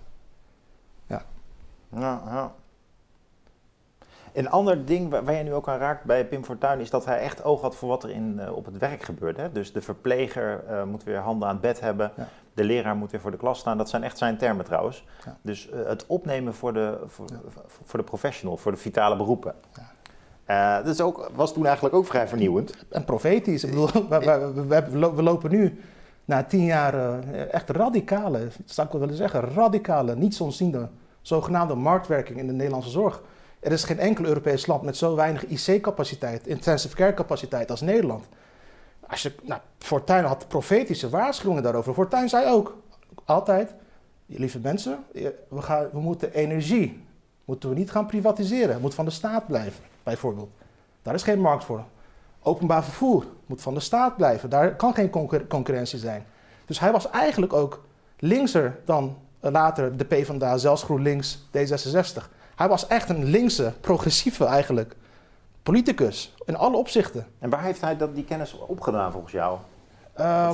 Ja, 1.07 1.21
ja. 1.95 2.51
Een 4.35 4.49
ander 4.49 4.85
ding 4.85 5.09
waar, 5.09 5.33
je 5.33 5.43
nu 5.43 5.53
ook 5.53 5.67
aan 5.67 5.77
raakt 5.77 6.03
bij 6.03 6.25
Pim 6.25 6.43
Fortuyn 6.43 6.79
is 6.79 6.89
dat 6.89 7.05
hij 7.05 7.19
echt 7.19 7.43
oog 7.43 7.61
had 7.61 7.75
voor 7.75 7.89
wat 7.89 8.03
er 8.03 8.09
in, 8.09 8.39
uh, 8.39 8.55
op 8.55 8.65
het 8.65 8.77
werk 8.77 9.01
gebeurt. 9.01 9.37
Hè? 9.37 9.51
Dus 9.51 9.73
de 9.73 9.81
verpleger 9.81 10.63
uh, 10.69 10.83
moet 10.83 11.03
weer 11.03 11.17
handen 11.17 11.47
aan 11.47 11.53
het 11.53 11.63
bed 11.63 11.79
hebben, 11.79 12.11
de 12.53 12.63
leraar 12.63 12.95
moet 12.95 13.11
weer 13.11 13.21
voor 13.21 13.31
de 13.31 13.37
klas 13.37 13.59
staan. 13.59 13.77
Dat 13.77 13.89
zijn 13.89 14.03
echt 14.03 14.17
zijn 14.17 14.37
termen 14.37 14.65
trouwens. 14.65 15.05
Ja. 15.25 15.37
Dus 15.41 15.69
uh, 15.69 15.85
het 15.85 16.05
opnemen 16.07 16.53
voor 16.53 16.73
de, 16.73 16.97
voor, 17.05 17.27
voor, 17.83 17.99
de 17.99 18.05
professional, 18.05 18.57
voor 18.57 18.71
de 18.71 18.77
vitale 18.77 19.15
beroepen. 19.15 19.55
dat 20.45 20.87
is 20.87 21.01
ook, 21.01 21.29
was 21.35 21.53
toen 21.53 21.65
eigenlijk 21.65 21.95
ook 21.95 22.05
vrij 22.05 22.27
vernieuwend. 22.27 22.85
En 22.89 23.05
profetisch. 23.05 23.63
Ik 23.63 23.69
bedoel, 23.69 23.89
we, 24.09 24.53
we, 24.53 24.67
we, 24.89 25.11
we, 25.15 25.23
lopen 25.23 25.51
nu 25.51 25.79
na 26.25 26.43
tien 26.43 26.65
jaar 26.65 27.23
echt 27.49 27.69
radicale, 27.69 28.47
zou 28.65 28.87
ik 28.87 28.93
wel 28.93 29.01
willen 29.01 29.17
zeggen, 29.17 29.41
radicale, 29.41 30.15
niets 30.15 30.41
onziende 30.41 30.89
zogenaamde 31.21 31.75
marktwerking 31.75 32.39
in 32.39 32.47
de 32.47 32.53
Nederlandse 32.53 32.89
zorg. 32.89 33.21
Er 33.65 33.71
is 33.71 33.83
geen 33.83 33.99
enkel 33.99 34.25
Europees 34.25 34.65
land 34.65 34.81
met 34.81 34.97
zo 34.97 35.15
weinig 35.15 35.45
IC-capaciteit, 35.45 36.47
intensive 36.47 36.95
care 36.95 37.13
capaciteit 37.13 37.71
als 37.71 37.81
Nederland. 37.81 38.25
Als 39.07 39.21
je, 39.21 39.35
nou, 39.43 39.61
Fortuyn 39.77 40.23
had 40.23 40.47
profetische 40.47 41.09
waarschuwingen 41.09 41.63
daarover. 41.63 41.93
Fortuyn 41.93 42.29
zei 42.29 42.51
ook 42.51 42.77
altijd, 43.23 43.73
lieve 44.25 44.59
mensen, 44.59 45.03
we, 45.11 45.61
gaan, 45.61 45.89
we 45.91 45.99
moeten 45.99 46.33
energie, 46.33 47.03
moeten 47.45 47.69
we 47.69 47.75
niet 47.75 47.91
gaan 47.91 48.05
privatiseren. 48.05 48.81
Moet 48.81 48.93
van 48.93 49.05
de 49.05 49.11
staat 49.11 49.47
blijven, 49.47 49.83
bijvoorbeeld. 50.03 50.49
Daar 51.01 51.13
is 51.13 51.23
geen 51.23 51.39
markt 51.39 51.63
voor. 51.63 51.83
Openbaar 52.41 52.83
vervoer 52.83 53.25
moet 53.45 53.61
van 53.61 53.73
de 53.73 53.79
staat 53.79 54.15
blijven. 54.15 54.49
Daar 54.49 54.75
kan 54.75 54.93
geen 54.93 55.09
concurrentie 55.47 55.99
zijn. 55.99 56.25
Dus 56.65 56.79
hij 56.79 56.91
was 56.91 57.09
eigenlijk 57.09 57.53
ook 57.53 57.83
linkser 58.19 58.79
dan 58.85 59.17
later 59.39 59.97
de 59.97 60.05
PvdA, 60.05 60.57
zelfs 60.57 60.83
GroenLinks, 60.83 61.39
D66. 61.57 62.33
Hij 62.55 62.67
was 62.67 62.87
echt 62.87 63.09
een 63.09 63.23
linkse, 63.23 63.73
progressieve 63.81 64.45
eigenlijk 64.45 64.95
politicus 65.63 66.35
in 66.45 66.55
alle 66.55 66.77
opzichten. 66.77 67.27
En 67.39 67.49
waar 67.49 67.63
heeft 67.63 67.81
hij 67.81 67.97
dat, 67.97 68.15
die 68.15 68.23
kennis 68.23 68.59
opgedaan 68.59 69.11
volgens 69.11 69.33
jou? 69.33 69.57
Uh, 70.19 70.51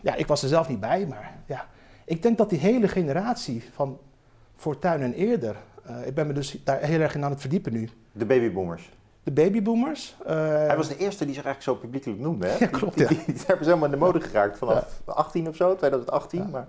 ja, 0.00 0.14
ik 0.14 0.26
was 0.26 0.42
er 0.42 0.48
zelf 0.48 0.68
niet 0.68 0.80
bij, 0.80 1.06
maar 1.06 1.34
ja. 1.46 1.66
Ik 2.04 2.22
denk 2.22 2.38
dat 2.38 2.50
die 2.50 2.58
hele 2.58 2.88
generatie 2.88 3.64
van 3.74 3.98
Fortuyn 4.56 5.02
en 5.02 5.12
eerder, 5.12 5.56
uh, 5.90 6.06
ik 6.06 6.14
ben 6.14 6.26
me 6.26 6.32
dus 6.32 6.60
daar 6.64 6.80
heel 6.80 7.00
erg 7.00 7.14
in 7.14 7.24
aan 7.24 7.30
het 7.30 7.40
verdiepen 7.40 7.72
nu. 7.72 7.88
De 8.12 8.24
babyboomers. 8.24 8.90
De 9.22 9.30
babyboomers. 9.30 10.16
Uh, 10.22 10.28
hij 10.36 10.76
was 10.76 10.88
de 10.88 10.96
eerste 10.96 11.24
die 11.24 11.34
zich 11.34 11.44
eigenlijk 11.44 11.62
zo 11.62 11.74
publiekelijk 11.74 12.20
noemde. 12.20 12.46
Hè? 12.46 12.56
Ja, 12.64 12.66
klopt. 12.66 12.98
Ja. 12.98 13.08
die, 13.08 13.16
die, 13.16 13.34
die 13.34 13.44
hebben 13.46 13.64
ze 13.64 13.70
helemaal 13.70 13.84
in 13.84 13.98
de 13.98 14.04
mode 14.04 14.20
geraakt 14.20 14.58
vanaf 14.58 15.00
18 15.04 15.48
of 15.48 15.56
zo, 15.56 15.76
2018. 15.76 16.50
Maar... 16.50 16.68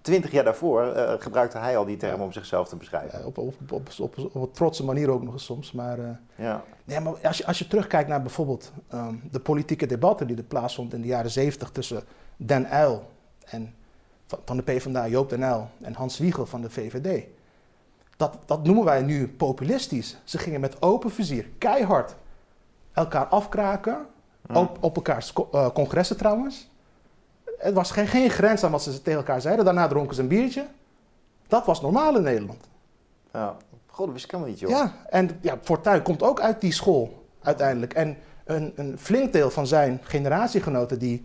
Twintig 0.00 0.30
jaar 0.30 0.44
daarvoor 0.44 0.96
uh, 0.96 1.12
gebruikte 1.18 1.58
hij 1.58 1.76
al 1.76 1.84
die 1.84 1.96
term 1.96 2.20
om 2.20 2.32
zichzelf 2.32 2.68
te 2.68 2.76
beschrijven. 2.76 3.26
op, 3.26 3.38
op, 3.38 3.54
op, 3.70 3.88
op, 3.98 4.18
op, 4.18 4.34
een 4.34 4.50
trotse 4.50 4.84
manier 4.84 5.10
ook 5.10 5.22
nog 5.22 5.32
eens 5.32 5.44
soms. 5.44 5.72
Maar, 5.72 5.98
uh, 5.98 6.08
ja. 6.34 6.62
nee, 6.84 7.00
maar 7.00 7.12
als, 7.26 7.38
je, 7.38 7.46
als 7.46 7.58
je 7.58 7.66
terugkijkt 7.66 8.08
naar 8.08 8.22
bijvoorbeeld 8.22 8.72
um, 8.94 9.22
de 9.30 9.40
politieke 9.40 9.86
debatten 9.86 10.26
die 10.26 10.36
er 10.36 10.42
plaatsvonden 10.42 10.96
in 10.96 11.02
de 11.02 11.08
jaren 11.08 11.30
zeventig 11.30 11.70
tussen 11.70 12.02
Den 12.36 12.74
Uyl 12.74 13.02
en, 13.44 13.74
van, 14.26 14.38
van 14.44 14.56
de 14.56 14.62
PvdA, 14.62 15.08
Joop 15.08 15.30
Den 15.30 15.42
Uyl 15.42 15.68
en 15.80 15.94
Hans 15.94 16.18
Wiegel 16.18 16.46
van 16.46 16.60
de 16.60 16.70
VVD. 16.70 17.24
Dat, 18.16 18.38
dat 18.46 18.64
noemen 18.64 18.84
wij 18.84 19.02
nu 19.02 19.28
populistisch. 19.28 20.16
Ze 20.24 20.38
gingen 20.38 20.60
met 20.60 20.82
open 20.82 21.10
vizier, 21.10 21.48
keihard, 21.58 22.14
elkaar 22.92 23.26
afkraken. 23.26 24.06
Op, 24.52 24.78
op 24.80 24.96
elkaars 24.96 25.32
uh, 25.54 25.68
congressen 25.68 26.16
trouwens. 26.16 26.68
Het 27.58 27.74
was 27.74 27.90
geen, 27.90 28.06
geen 28.06 28.30
grens 28.30 28.64
aan 28.64 28.70
wat 28.70 28.82
ze 28.82 29.02
tegen 29.02 29.18
elkaar 29.18 29.40
zeiden. 29.40 29.64
Daarna 29.64 29.88
dronken 29.88 30.14
ze 30.14 30.22
een 30.22 30.28
biertje. 30.28 30.66
Dat 31.46 31.66
was 31.66 31.80
normaal 31.80 32.16
in 32.16 32.22
Nederland. 32.22 32.68
Ja, 33.32 33.56
god, 33.86 34.04
dat 34.04 34.14
wist 34.14 34.24
ik 34.24 34.30
helemaal 34.30 34.52
niet, 34.52 34.60
joh. 34.60 34.70
Ja, 34.70 34.92
en 35.10 35.38
ja, 35.40 35.58
Fortuyn 35.62 36.02
komt 36.02 36.22
ook 36.22 36.40
uit 36.40 36.60
die 36.60 36.72
school 36.72 37.26
uiteindelijk. 37.42 37.94
En 37.94 38.16
een, 38.44 38.72
een 38.76 38.98
flink 38.98 39.32
deel 39.32 39.50
van 39.50 39.66
zijn 39.66 40.00
generatiegenoten 40.02 40.98
die 40.98 41.24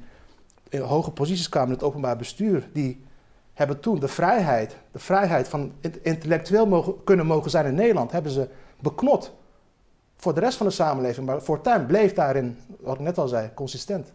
in 0.69 0.81
hoge 0.81 1.11
posities 1.11 1.49
kwamen 1.49 1.69
in 1.69 1.75
het 1.75 1.83
openbaar 1.83 2.17
bestuur, 2.17 2.69
die 2.73 3.03
hebben 3.53 3.79
toen 3.79 3.99
de 3.99 4.07
vrijheid, 4.07 4.75
de 4.91 4.99
vrijheid 4.99 5.47
van 5.47 5.71
intellectueel 6.01 6.65
mogen, 6.65 7.03
kunnen 7.03 7.25
mogen 7.25 7.51
zijn 7.51 7.65
in 7.65 7.75
Nederland, 7.75 8.11
hebben 8.11 8.31
ze 8.31 8.47
beknot 8.79 9.33
voor 10.17 10.33
de 10.33 10.39
rest 10.39 10.57
van 10.57 10.67
de 10.67 10.73
samenleving. 10.73 11.25
Maar 11.25 11.41
Fortuyn 11.41 11.85
bleef 11.85 12.13
daarin, 12.13 12.57
wat 12.79 12.95
ik 12.95 13.01
net 13.01 13.17
al 13.17 13.27
zei, 13.27 13.49
consistent. 13.53 14.11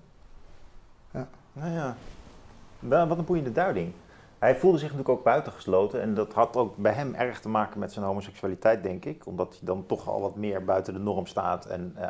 Nou 1.55 1.73
ja, 1.73 3.07
wat 3.07 3.19
een 3.19 3.25
boeiende 3.25 3.53
duiding. 3.53 3.93
Hij 4.39 4.57
voelde 4.57 4.79
zich 4.79 4.89
natuurlijk 4.89 5.19
ook 5.19 5.25
buitengesloten 5.25 6.01
en 6.01 6.15
dat 6.15 6.33
had 6.33 6.57
ook 6.57 6.77
bij 6.77 6.93
hem 6.93 7.15
erg 7.15 7.41
te 7.41 7.49
maken 7.49 7.81
met 7.81 7.93
zijn 7.93 8.05
homoseksualiteit, 8.05 8.83
denk 8.83 9.05
ik. 9.05 9.27
Omdat 9.27 9.49
hij 9.51 9.61
dan 9.63 9.87
toch 9.87 10.09
al 10.09 10.21
wat 10.21 10.37
meer 10.37 10.65
buiten 10.65 10.93
de 10.93 11.01
norm 11.01 11.27
staat 11.27 11.67
en 11.67 11.97
uh, 11.99 12.07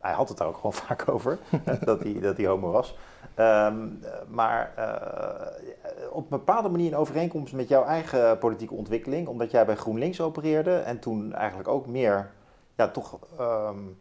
hij 0.00 0.12
had 0.12 0.28
het 0.28 0.38
daar 0.38 0.48
ook 0.48 0.56
gewoon 0.56 0.72
vaak 0.86 1.08
over, 1.08 1.38
dat, 1.84 2.02
hij, 2.02 2.20
dat 2.20 2.36
hij 2.36 2.46
homo 2.46 2.70
was. 2.70 2.96
Um, 3.38 4.00
maar 4.28 4.72
uh, 4.78 6.06
op 6.10 6.22
een 6.22 6.38
bepaalde 6.38 6.68
manier 6.68 6.86
in 6.86 6.96
overeenkomst 6.96 7.52
met 7.52 7.68
jouw 7.68 7.84
eigen 7.84 8.38
politieke 8.38 8.74
ontwikkeling, 8.74 9.28
omdat 9.28 9.50
jij 9.50 9.66
bij 9.66 9.76
GroenLinks 9.76 10.20
opereerde 10.20 10.76
en 10.76 10.98
toen 10.98 11.32
eigenlijk 11.32 11.68
ook 11.68 11.86
meer, 11.86 12.30
ja, 12.76 12.88
toch... 12.88 13.18
Um, 13.40 13.96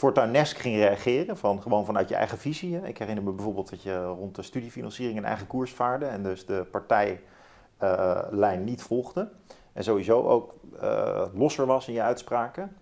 fortuinesk 0.00 0.58
ging 0.58 0.76
reageren, 0.76 1.36
van, 1.36 1.62
gewoon 1.62 1.84
vanuit 1.84 2.08
je 2.08 2.14
eigen 2.14 2.38
visie. 2.38 2.80
Ik 2.82 2.98
herinner 2.98 3.24
me 3.24 3.32
bijvoorbeeld 3.32 3.70
dat 3.70 3.82
je 3.82 4.04
rond 4.04 4.34
de 4.34 4.42
studiefinanciering 4.42 5.18
een 5.18 5.24
eigen 5.24 5.46
koers 5.46 5.72
vaarde 5.72 6.04
en 6.06 6.22
dus 6.22 6.46
de 6.46 6.66
partijlijn 6.70 8.64
niet 8.64 8.82
volgde. 8.82 9.28
En 9.72 9.84
sowieso 9.84 10.22
ook 10.22 10.54
uh, 10.82 11.24
losser 11.34 11.66
was 11.66 11.88
in 11.88 11.94
je 11.94 12.02
uitspraken. 12.02 12.76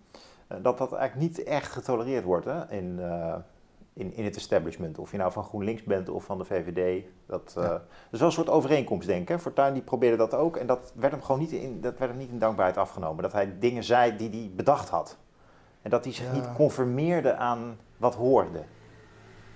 Uh, 0.52 0.58
dat 0.62 0.78
dat 0.78 0.92
eigenlijk 0.92 1.30
niet 1.30 1.42
echt 1.42 1.72
getolereerd 1.72 2.24
wordt 2.24 2.44
hè, 2.44 2.70
in, 2.70 2.96
uh, 2.98 3.34
in, 3.92 4.14
in 4.14 4.24
het 4.24 4.36
establishment. 4.36 4.98
Of 4.98 5.10
je 5.10 5.16
nou 5.16 5.32
van 5.32 5.44
GroenLinks 5.44 5.82
bent 5.82 6.08
of 6.08 6.24
van 6.24 6.38
de 6.38 6.44
VVD. 6.44 7.04
Dat, 7.26 7.54
uh, 7.58 7.64
dat 7.64 7.82
is 8.10 8.18
wel 8.18 8.28
een 8.28 8.34
soort 8.34 8.48
overeenkomst, 8.48 9.06
denk 9.06 9.30
ik. 9.30 9.38
Fortuyn 9.38 9.72
die 9.72 9.82
probeerde 9.82 10.16
dat 10.16 10.34
ook. 10.34 10.56
En 10.56 10.66
dat 10.66 10.92
werd 10.94 11.12
hem 11.12 11.22
gewoon 11.22 11.40
niet 11.40 11.52
in, 11.52 11.80
dat 11.80 11.98
werd 11.98 12.10
hem 12.10 12.20
niet 12.20 12.30
in 12.30 12.38
dankbaarheid 12.38 12.78
afgenomen. 12.78 13.22
Dat 13.22 13.32
hij 13.32 13.58
dingen 13.58 13.84
zei 13.84 14.16
die 14.16 14.30
hij 14.30 14.50
bedacht 14.56 14.88
had. 14.88 15.16
En 15.88 15.94
dat 15.94 16.04
hij 16.04 16.14
zich 16.14 16.32
niet 16.32 16.52
conformeerde 16.54 17.34
aan 17.34 17.76
wat 17.96 18.14
hoorde. 18.14 18.58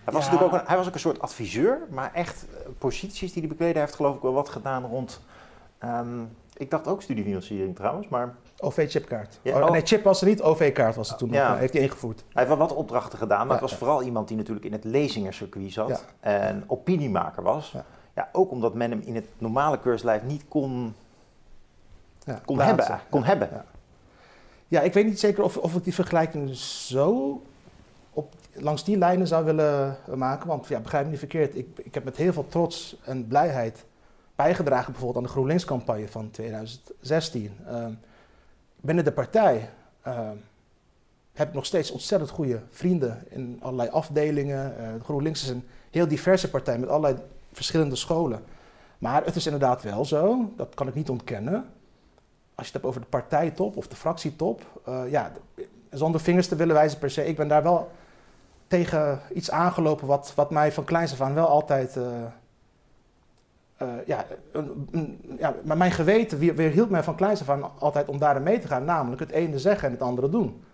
Hij 0.05 0.13
was, 0.13 0.25
natuurlijk 0.25 0.53
ook 0.53 0.61
een, 0.61 0.67
hij 0.67 0.77
was 0.77 0.87
ook 0.87 0.95
een 0.95 1.01
soort 1.01 1.21
adviseur, 1.21 1.79
maar 1.91 2.15
echt 2.15 2.47
eh, 2.51 2.69
posities 2.79 3.33
die 3.33 3.43
hij 3.43 3.51
bekleden 3.51 3.83
heeft, 3.83 3.95
geloof 3.95 4.17
ik 4.17 4.23
wel 4.23 4.33
wat 4.33 4.49
gedaan 4.49 4.85
rond. 4.85 5.21
Um, 5.85 6.37
ik 6.57 6.71
dacht 6.71 6.87
ook 6.87 7.03
studiefinanciering 7.03 7.77
trouwens, 7.77 8.09
maar. 8.09 8.35
OV-chipkaart. 8.59 9.39
Oh, 9.45 9.71
nee, 9.71 9.81
chip 9.85 10.05
was 10.05 10.21
er 10.21 10.27
niet, 10.27 10.43
OV-kaart 10.43 10.97
was 10.97 11.09
het 11.09 11.19
toen 11.19 11.31
ja. 11.31 11.51
nog. 11.51 11.59
Heeft 11.59 11.73
hij 11.73 11.83
ingevoerd. 11.83 12.19
Hij 12.19 12.45
heeft 12.45 12.49
wel 12.49 12.69
wat 12.69 12.77
opdrachten 12.77 13.19
gedaan, 13.19 13.47
maar 13.47 13.61
het 13.61 13.71
was 13.71 13.79
vooral 13.79 14.03
iemand 14.03 14.29
die 14.29 14.37
natuurlijk 14.37 14.67
in 14.67 14.73
het 14.73 14.85
lezingencircuit 14.85 15.73
zat 15.73 16.05
en 16.21 16.65
opiniemaker 16.67 17.43
was. 17.43 17.77
Ja. 18.15 18.29
ook 18.33 18.51
omdat 18.51 18.75
men 18.75 18.91
hem 18.91 19.01
in 19.05 19.15
het 19.15 19.29
normale 19.39 19.79
keurslijf 19.79 20.23
niet 20.23 20.45
kon, 20.49 20.95
kon 22.45 22.61
hebben. 22.61 23.01
Kon 23.11 23.25
hebben. 23.25 23.65
Ja. 24.73 24.81
ik 24.81 24.93
weet 24.93 25.05
niet 25.05 25.21
zeker 25.21 25.43
of, 25.43 25.57
of 25.57 25.75
ik 25.75 25.85
die 25.85 25.95
vergelijking 25.95 26.57
zo 26.57 27.43
op, 28.11 28.35
langs 28.53 28.85
die 28.85 28.99
lijnen 28.99 29.27
zou 29.27 29.45
willen 29.45 29.97
maken. 30.15 30.49
Want 30.49 30.69
ja, 30.69 30.81
begrijp 30.81 31.05
me 31.05 31.11
niet 31.11 31.19
verkeerd, 31.19 31.57
ik, 31.57 31.67
ik 31.77 31.95
heb 31.95 32.05
met 32.05 32.17
heel 32.17 32.33
veel 32.33 32.47
trots 32.49 32.97
en 33.05 33.27
blijheid 33.27 33.85
bijgedragen 34.35 34.93
bijvoorbeeld 34.93 35.17
aan 35.17 35.31
de 35.31 35.35
GroenLinks-campagne 35.35 36.09
van 36.09 36.31
2016. 36.31 37.57
Ehm, 37.67 37.93
binnen 38.81 39.05
de 39.05 39.13
partij 39.13 39.71
ehm, 40.03 40.37
heb 41.33 41.49
ik 41.49 41.55
nog 41.55 41.67
steeds 41.67 41.91
ontzettend 41.91 42.31
goede 42.31 42.61
vrienden 42.71 43.25
in 43.29 43.59
allerlei 43.63 43.89
afdelingen. 43.89 44.75
Uh, 44.81 45.03
GroenLinks 45.05 45.43
is 45.43 45.49
een 45.49 45.65
heel 45.91 46.09
diverse 46.09 46.51
partij 46.51 46.79
met 46.79 46.89
allerlei 46.89 47.17
verschillende 47.53 47.97
scholen. 47.97 48.45
Maar 48.99 49.25
het 49.25 49.37
is 49.37 49.45
inderdaad 49.45 49.83
wel 49.83 50.05
zo, 50.05 50.53
dat 50.57 50.75
kan 50.75 50.89
ik 50.89 50.95
niet 50.95 51.09
ontkennen. 51.09 51.65
Als 52.55 52.67
je 52.67 52.73
het 52.73 52.83
hebt 52.83 52.85
over 52.85 53.01
de 53.01 53.07
partijtop 53.07 53.77
of 53.77 53.89
de 53.89 53.97
fractietop, 53.97 54.81
uh, 54.89 55.11
ja, 55.11 55.33
zonder 55.91 56.21
vingers 56.21 56.49
te 56.49 56.57
willen 56.57 56.75
wijzen 56.75 56.99
per 56.99 57.11
se, 57.11 57.27
ik 57.27 57.37
ben 57.37 57.49
daar 57.49 57.63
wel 57.63 57.91
tegen 58.67 59.21
iets 59.35 59.51
aangelopen 59.51 60.07
wat, 60.07 60.33
wat 60.35 60.51
mij 60.51 60.73
van 60.73 60.85
kleins 60.85 61.13
af 61.13 61.21
aan 61.21 61.35
wel 61.35 61.49
altijd 61.49 61.97
uh, 61.97 62.05
uh, 63.83 63.89
ja, 64.07 64.27
ja, 65.39 65.55
maar 65.65 65.77
mijn 65.77 65.91
geweten 65.91 66.39
weerhield 66.39 66.91
mij 66.91 67.03
van 67.03 67.15
kleins 67.15 67.41
af 67.41 67.49
aan 67.49 67.79
altijd 67.79 68.09
om 68.09 68.19
daarin 68.19 68.43
mee 68.43 68.59
te 68.59 68.67
gaan. 68.67 68.85
Namelijk 68.85 69.21
het 69.21 69.31
ene 69.31 69.59
zeggen 69.59 69.87
en 69.87 69.95
het 69.95 70.03
andere 70.03 70.29
doen. 70.29 70.65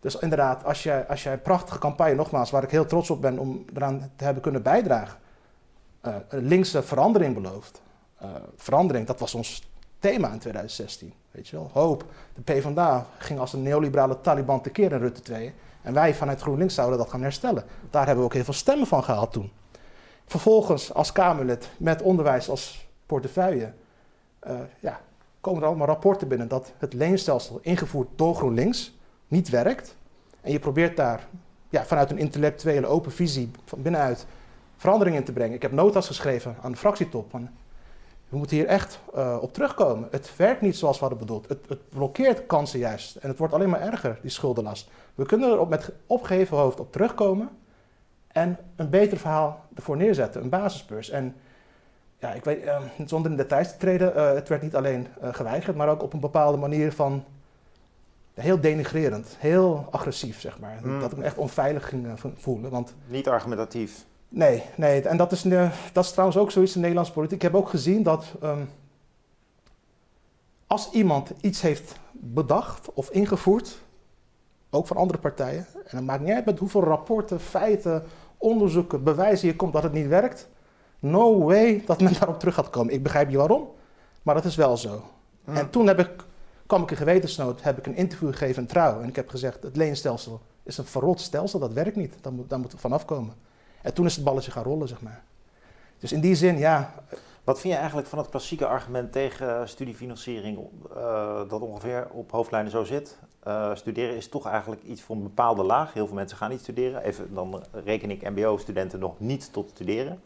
Dus 0.00 0.16
inderdaad, 0.16 0.64
als 0.64 0.82
jij, 0.82 1.06
als 1.06 1.22
jij 1.22 1.32
een 1.32 1.42
prachtige 1.42 1.78
campagne, 1.78 2.14
nogmaals, 2.14 2.50
waar 2.50 2.62
ik 2.62 2.70
heel 2.70 2.86
trots 2.86 3.10
op 3.10 3.20
ben 3.20 3.38
om 3.38 3.64
eraan 3.74 4.10
te 4.16 4.24
hebben 4.24 4.42
kunnen 4.42 4.62
bijdragen, 4.62 5.18
uh, 6.02 6.14
linkse 6.30 6.82
verandering 6.82 7.34
belooft. 7.34 7.82
Verandering, 8.56 9.06
dat 9.06 9.18
was 9.18 9.34
ons 9.34 9.70
thema 9.98 10.32
in 10.32 10.38
2016. 10.38 11.12
Weet 11.30 11.48
je 11.48 11.56
wel, 11.56 11.70
hoop. 11.72 12.04
De 12.34 12.40
PvdA 12.40 13.06
ging 13.18 13.38
als 13.38 13.52
een 13.52 13.62
neoliberale 13.62 14.20
Taliban 14.20 14.60
tekeer 14.60 14.92
in 14.92 14.98
Rutte 14.98 15.22
2. 15.22 15.52
En 15.82 15.94
wij 15.94 16.14
vanuit 16.14 16.40
GroenLinks 16.40 16.74
zouden 16.74 16.98
dat 16.98 17.10
gaan 17.10 17.22
herstellen. 17.22 17.64
Daar 17.90 18.06
hebben 18.06 18.24
we 18.24 18.30
ook 18.30 18.34
heel 18.34 18.44
veel 18.44 18.54
stemmen 18.54 18.86
van 18.86 19.04
gehad 19.04 19.32
toen. 19.32 19.50
Vervolgens 20.26 20.94
als 20.94 21.12
Kamerlid 21.12 21.68
met 21.76 22.02
onderwijs 22.02 22.48
als 22.48 22.88
portefeuille 23.06 23.72
uh, 24.46 24.52
ja, 24.80 25.00
komen 25.40 25.62
er 25.62 25.68
allemaal 25.68 25.86
rapporten 25.86 26.28
binnen 26.28 26.48
dat 26.48 26.72
het 26.78 26.92
leenstelsel 26.92 27.58
ingevoerd 27.62 28.08
door 28.16 28.34
GroenLinks 28.34 28.92
niet 29.28 29.48
werkt. 29.48 29.96
En 30.40 30.52
je 30.52 30.58
probeert 30.58 30.96
daar 30.96 31.26
ja, 31.68 31.84
vanuit 31.84 32.10
een 32.10 32.18
intellectuele 32.18 32.86
open 32.86 33.12
visie 33.12 33.50
van 33.64 33.82
binnenuit 33.82 34.26
verandering 34.76 35.16
in 35.16 35.24
te 35.24 35.32
brengen. 35.32 35.54
Ik 35.54 35.62
heb 35.62 35.72
notas 35.72 36.06
geschreven 36.06 36.56
aan 36.62 36.72
de 36.72 36.78
fractietop. 36.78 37.30
Van, 37.30 37.48
we 38.28 38.36
moeten 38.36 38.56
hier 38.56 38.66
echt 38.66 39.00
uh, 39.16 39.38
op 39.40 39.52
terugkomen. 39.52 40.08
Het 40.10 40.36
werkt 40.36 40.60
niet 40.60 40.76
zoals 40.76 40.94
we 40.94 41.00
hadden 41.00 41.26
bedoeld. 41.26 41.48
Het, 41.48 41.58
het, 41.68 41.88
blokkeert 41.88 42.46
kansen 42.46 42.78
juist. 42.78 43.16
En 43.16 43.28
het 43.28 43.38
wordt 43.38 43.54
alleen 43.54 43.68
maar 43.68 43.80
erger, 43.80 44.18
die 44.22 44.30
schuldenlast. 44.30 44.90
We 45.14 45.26
kunnen 45.26 45.50
er 45.50 45.58
op, 45.58 45.68
met 45.68 45.92
opgeheven 46.06 46.56
hoofd 46.56 46.80
op 46.80 46.92
terugkomen 46.92 47.48
en 48.28 48.58
een 48.76 48.90
beter 48.90 49.18
verhaal 49.18 49.64
ervoor 49.74 49.96
neerzetten, 49.96 50.42
een 50.42 50.48
basisbeurs. 50.48 51.10
En 51.10 51.36
ja, 52.18 52.32
ik 52.32 52.44
weet, 52.44 52.64
uh, 52.64 52.80
zonder 53.06 53.30
in 53.30 53.36
details 53.36 53.70
te 53.70 53.76
treden, 53.76 54.12
uh, 54.16 54.32
het 54.32 54.48
werd 54.48 54.62
niet 54.62 54.76
alleen 54.76 55.06
uh, 55.22 55.28
geweigerd, 55.34 55.76
maar 55.76 55.88
ook 55.88 56.02
op 56.02 56.12
een 56.12 56.20
bepaalde 56.20 56.58
manier 56.58 56.92
van 56.92 57.24
heel 58.34 58.60
denigrerend, 58.60 59.36
heel 59.38 59.86
agressief, 59.90 60.40
zeg 60.40 60.58
maar. 60.58 60.78
Mm. 60.82 61.00
Dat 61.00 61.12
ik 61.12 61.18
me 61.18 61.24
echt 61.24 61.38
onveilig 61.38 61.88
ging 61.88 62.06
voelen. 62.36 62.70
Want, 62.70 62.94
niet 63.06 63.28
argumentatief. 63.28 64.04
Nee, 64.28 64.62
nee. 64.76 65.02
En 65.02 65.16
dat 65.16 65.32
is, 65.32 65.42
dat 65.92 66.04
is 66.04 66.10
trouwens 66.10 66.38
ook 66.38 66.50
zoiets 66.50 66.70
in 66.74 66.80
de 66.80 66.86
Nederlandse 66.86 67.12
politiek. 67.12 67.36
Ik 67.36 67.42
heb 67.42 67.54
ook 67.54 67.68
gezien 67.68 68.02
dat 68.02 68.24
um, 68.42 68.68
als 70.66 70.90
iemand 70.90 71.32
iets 71.40 71.60
heeft 71.60 71.94
bedacht 72.12 72.92
of 72.94 73.10
ingevoerd, 73.10 73.78
ook 74.70 74.86
van 74.86 74.96
andere 74.96 75.18
partijen, 75.18 75.66
en 75.74 75.96
het 75.96 76.06
maakt 76.06 76.22
niet 76.22 76.34
uit 76.34 76.44
met 76.44 76.58
hoeveel 76.58 76.82
rapporten, 76.82 77.40
feiten, 77.40 78.04
onderzoeken, 78.36 79.02
bewijzen 79.04 79.48
je 79.48 79.56
komt 79.56 79.72
dat 79.72 79.82
het 79.82 79.92
niet 79.92 80.06
werkt. 80.06 80.48
No 80.98 81.38
way 81.44 81.82
dat 81.86 82.00
men 82.00 82.12
daarop 82.18 82.38
terug 82.38 82.54
gaat 82.54 82.70
komen. 82.70 82.94
Ik 82.94 83.02
begrijp 83.02 83.28
niet 83.28 83.36
waarom, 83.36 83.68
maar 84.22 84.34
dat 84.34 84.44
is 84.44 84.56
wel 84.56 84.76
zo. 84.76 85.02
En 85.44 85.70
toen 85.70 85.86
heb 85.86 85.98
ik, 85.98 86.10
kwam 86.66 86.82
ik 86.82 86.90
in 86.90 86.96
gewetensnood, 86.96 87.62
heb 87.62 87.78
ik 87.78 87.86
een 87.86 87.96
interview 87.96 88.30
gegeven 88.30 88.62
in 88.62 88.68
Trouw. 88.68 89.00
En 89.00 89.08
ik 89.08 89.16
heb 89.16 89.28
gezegd, 89.28 89.62
het 89.62 89.76
leenstelsel 89.76 90.40
is 90.62 90.78
een 90.78 90.84
verrot 90.84 91.20
stelsel, 91.20 91.58
dat 91.58 91.72
werkt 91.72 91.96
niet. 91.96 92.14
Daar 92.20 92.32
moet, 92.32 92.48
daar 92.48 92.58
moet 92.58 92.74
vanaf 92.76 93.04
komen. 93.04 93.34
En 93.88 93.94
toen 93.94 94.06
is 94.06 94.14
het 94.14 94.24
balletje 94.24 94.50
gaan 94.50 94.62
rollen, 94.62 94.88
zeg 94.88 95.00
maar. 95.00 95.22
Dus 95.98 96.12
in 96.12 96.20
die 96.20 96.34
zin, 96.34 96.58
ja. 96.58 96.94
Wat 97.44 97.60
vind 97.60 97.72
je 97.72 97.78
eigenlijk 97.78 98.08
van 98.08 98.18
het 98.18 98.28
klassieke 98.28 98.66
argument 98.66 99.12
tegen 99.12 99.68
studiefinanciering, 99.68 100.58
uh, 100.96 101.40
dat 101.48 101.60
ongeveer 101.60 102.06
op 102.10 102.30
hoofdlijnen 102.30 102.70
zo 102.70 102.84
zit? 102.84 103.18
Uh, 103.46 103.74
studeren 103.74 104.16
is 104.16 104.28
toch 104.28 104.46
eigenlijk 104.46 104.82
iets 104.82 105.02
voor 105.02 105.16
een 105.16 105.22
bepaalde 105.22 105.62
laag. 105.62 105.92
Heel 105.92 106.06
veel 106.06 106.14
mensen 106.14 106.36
gaan 106.36 106.50
niet 106.50 106.60
studeren. 106.60 107.02
Even, 107.02 107.34
dan 107.34 107.62
reken 107.84 108.10
ik 108.10 108.30
MBO-studenten 108.30 108.98
nog 108.98 109.20
niet 109.20 109.52
tot 109.52 109.70
studeren. 109.70 110.20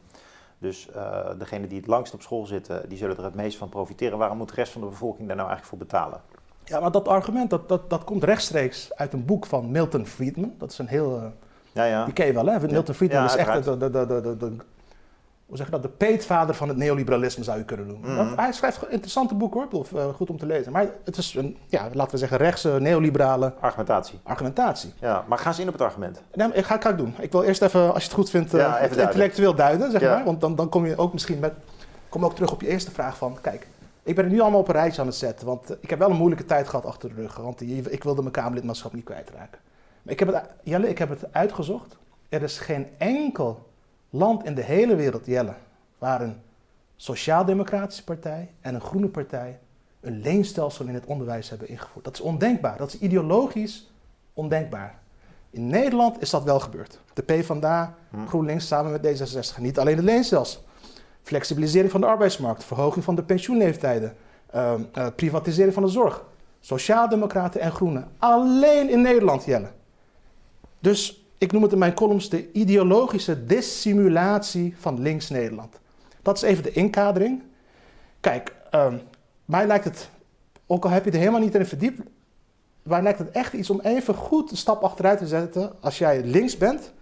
Dus 0.58 0.88
uh, 0.96 1.28
degenen 1.38 1.68
die 1.68 1.78
het 1.78 1.86
langst 1.86 2.14
op 2.14 2.22
school 2.22 2.46
zitten, 2.46 2.88
die 2.88 2.98
zullen 2.98 3.16
er 3.16 3.24
het 3.24 3.34
meest 3.34 3.58
van 3.58 3.68
profiteren. 3.68 4.18
Waarom 4.18 4.36
moet 4.38 4.48
de 4.48 4.54
rest 4.54 4.72
van 4.72 4.80
de 4.80 4.86
bevolking 4.86 5.28
daar 5.28 5.36
nou 5.36 5.48
eigenlijk 5.48 5.68
voor 5.78 5.88
betalen? 5.88 6.20
Ja, 6.64 6.80
maar 6.80 6.92
dat 6.92 7.08
argument 7.08 7.50
dat, 7.50 7.68
dat, 7.68 7.90
dat 7.90 8.04
komt 8.04 8.24
rechtstreeks 8.24 8.94
uit 8.94 9.12
een 9.12 9.24
boek 9.24 9.46
van 9.46 9.70
Milton 9.70 10.06
Friedman. 10.06 10.54
Dat 10.58 10.70
is 10.70 10.78
een 10.78 10.88
heel. 10.88 11.32
Ja, 11.72 11.84
ja. 11.84 12.04
Die 12.04 12.14
ken 12.14 12.26
je 12.26 12.32
wel, 12.32 12.46
hè? 12.46 12.60
Milton 12.60 12.94
Friedman 12.94 13.24
is 13.24 13.36
echt 13.36 13.64
de, 13.64 13.76
de, 13.76 13.90
de, 13.90 14.06
de, 14.06 14.36
de 14.36 14.56
hoe 15.52 15.60
zeg 15.60 15.70
je 15.70 15.80
dat, 15.80 15.90
de 15.90 15.96
peetvader 16.06 16.54
van 16.54 16.68
het 16.68 16.76
neoliberalisme 16.76 17.44
zou 17.44 17.58
je 17.58 17.64
kunnen 17.64 17.86
noemen. 17.86 18.14
Mhm. 18.14 18.38
hij 18.38 18.52
schrijft 18.52 18.88
interessante 18.88 19.34
boeken 19.34 19.66
hoor, 19.70 19.86
uh, 19.94 20.14
goed 20.14 20.30
om 20.30 20.38
te 20.38 20.46
lezen. 20.46 20.72
Maar 20.72 20.86
het 21.04 21.16
is 21.16 21.34
een, 21.34 21.56
ja, 21.66 21.88
laten 21.92 22.12
we 22.12 22.18
zeggen, 22.18 22.38
rechtse, 22.38 22.76
neoliberale... 22.80 23.52
Argumentatie. 23.60 24.18
Argumentatie. 24.22 24.92
Ja, 25.00 25.24
maar 25.26 25.38
ga 25.38 25.48
eens 25.48 25.58
in 25.58 25.66
op 25.66 25.72
het 25.72 25.82
argument. 25.82 26.22
Nee, 26.34 26.52
ik 26.52 26.64
ga, 26.64 26.76
ga 26.80 26.90
ik 26.90 26.98
doen. 26.98 27.14
Ik 27.18 27.32
wil 27.32 27.42
eerst 27.42 27.62
even, 27.62 27.92
als 27.92 28.02
je 28.02 28.08
het 28.08 28.18
goed 28.18 28.30
vindt, 28.30 28.54
uh, 28.54 28.80
het 28.80 28.96
intellectueel 28.96 29.54
duiden, 29.54 29.90
zeg 29.90 30.02
maar. 30.02 30.24
Want 30.24 30.40
dan, 30.40 30.54
dan 30.54 30.68
kom 30.68 30.86
je 30.86 30.96
ook 30.96 31.12
misschien 31.12 31.38
met, 31.38 31.52
kom 32.08 32.24
ook 32.24 32.34
terug 32.34 32.52
op 32.52 32.60
je 32.60 32.68
eerste 32.68 32.90
vraag 32.90 33.16
van, 33.16 33.38
kijk, 33.40 33.66
ik 34.02 34.14
ben 34.14 34.24
er 34.24 34.30
nu 34.30 34.40
allemaal 34.40 34.60
op 34.60 34.68
een 34.68 34.74
rijtje 34.74 35.00
aan 35.00 35.06
het 35.06 35.16
zetten. 35.16 35.46
Want 35.46 35.76
ik 35.80 35.90
heb 35.90 35.98
wel 35.98 36.10
een 36.10 36.16
moeilijke 36.16 36.44
tijd 36.44 36.68
gehad 36.68 36.86
achter 36.86 37.08
de 37.08 37.14
rug. 37.14 37.36
Want 37.36 37.60
ik 37.60 38.04
wilde 38.04 38.20
mijn 38.20 38.32
Kamerlidmaatschap 38.32 38.92
niet 38.92 39.04
kwijtraken. 39.04 39.58
Maar 40.02 40.12
ik 40.12 40.18
heb 40.18 40.32
het, 40.32 40.44
Jelle, 40.62 40.88
ik 40.88 40.98
heb 40.98 41.08
het 41.08 41.32
uitgezocht. 41.32 41.96
Er 42.28 42.42
is 42.42 42.58
geen 42.58 42.86
enkel 42.98 43.68
land 44.10 44.44
in 44.44 44.54
de 44.54 44.62
hele 44.62 44.94
wereld, 44.94 45.26
Jelle, 45.26 45.54
waar 45.98 46.20
een 46.20 46.36
sociaal-democratische 46.96 48.04
partij 48.04 48.50
en 48.60 48.74
een 48.74 48.80
groene 48.80 49.08
partij 49.08 49.58
een 50.02 50.20
leenstelsel 50.20 50.86
in 50.86 50.94
het 50.94 51.04
onderwijs 51.04 51.48
hebben 51.48 51.68
ingevoerd. 51.68 52.04
Dat 52.04 52.14
is 52.14 52.20
ondenkbaar. 52.20 52.78
Dat 52.78 52.92
is 52.92 53.00
ideologisch 53.00 53.90
ondenkbaar. 54.32 54.98
In 55.50 55.66
Nederland 55.66 56.20
is 56.20 56.30
dat 56.30 56.42
wel 56.42 56.60
gebeurd. 56.60 56.98
De 57.14 57.22
PvdA, 57.22 57.94
hm. 58.10 58.26
GroenLinks 58.26 58.66
samen 58.66 58.92
met 58.92 59.20
D66. 59.20 59.60
Niet 59.60 59.78
alleen 59.78 59.96
het 59.96 60.04
leenstelsel. 60.04 60.60
Flexibilisering 61.22 61.90
van 61.90 62.00
de 62.00 62.06
arbeidsmarkt, 62.06 62.64
verhoging 62.64 63.04
van 63.04 63.14
de 63.14 63.22
pensioenleeftijden, 63.22 64.16
uh, 64.54 64.72
uh, 64.98 65.06
privatisering 65.16 65.74
van 65.74 65.82
de 65.82 65.88
zorg. 65.88 66.24
Sociaaldemocraten 66.60 67.60
en 67.60 67.72
groenen. 67.72 68.08
Alleen 68.18 68.90
in 68.90 69.00
Nederland, 69.02 69.44
Jelle. 69.44 69.68
Dus 70.82 71.26
ik 71.38 71.52
noem 71.52 71.62
het 71.62 71.72
in 71.72 71.78
mijn 71.78 71.94
columns 71.94 72.28
de 72.28 72.52
ideologische 72.52 73.46
dissimulatie 73.46 74.74
van 74.78 75.00
links 75.00 75.30
Nederland. 75.30 75.80
Dat 76.22 76.36
is 76.36 76.42
even 76.42 76.62
de 76.62 76.72
inkadering. 76.72 77.42
Kijk, 78.20 78.54
um, 78.74 79.00
mij 79.44 79.66
lijkt 79.66 79.84
het, 79.84 80.08
ook 80.66 80.84
al 80.84 80.90
heb 80.90 81.04
je 81.04 81.10
er 81.10 81.18
helemaal 81.18 81.40
niet 81.40 81.54
in 81.54 81.66
verdiept, 81.66 82.00
mij 82.82 83.02
lijkt 83.02 83.18
het 83.18 83.30
echt 83.30 83.52
iets 83.52 83.70
om 83.70 83.80
even 83.80 84.14
goed 84.14 84.50
een 84.50 84.56
stap 84.56 84.82
achteruit 84.82 85.18
te 85.18 85.26
zetten 85.26 85.72
als 85.80 85.98
jij 85.98 86.24
links 86.24 86.56
bent. 86.56 86.92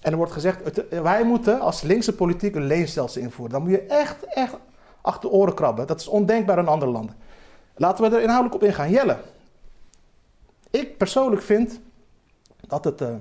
En 0.00 0.10
er 0.10 0.16
wordt 0.16 0.32
gezegd, 0.32 0.82
wij 1.02 1.24
moeten 1.24 1.60
als 1.60 1.82
linkse 1.82 2.14
politiek 2.14 2.54
een 2.54 2.66
leenstelsel 2.66 3.22
invoeren. 3.22 3.52
Dan 3.52 3.62
moet 3.62 3.70
je 3.70 3.86
echt, 3.86 4.24
echt 4.24 4.56
achter 5.00 5.30
oren 5.30 5.54
krabben. 5.54 5.86
Dat 5.86 6.00
is 6.00 6.08
ondenkbaar 6.08 6.58
in 6.58 6.68
andere 6.68 6.90
landen. 6.90 7.16
Laten 7.76 8.04
we 8.04 8.16
er 8.16 8.22
inhoudelijk 8.22 8.54
op 8.54 8.68
ingaan. 8.68 8.90
Jelle, 8.90 9.16
ik 10.70 10.96
persoonlijk 10.96 11.42
vind 11.42 11.80
dat 12.82 12.84
het... 12.84 13.10
Uh, 13.10 13.16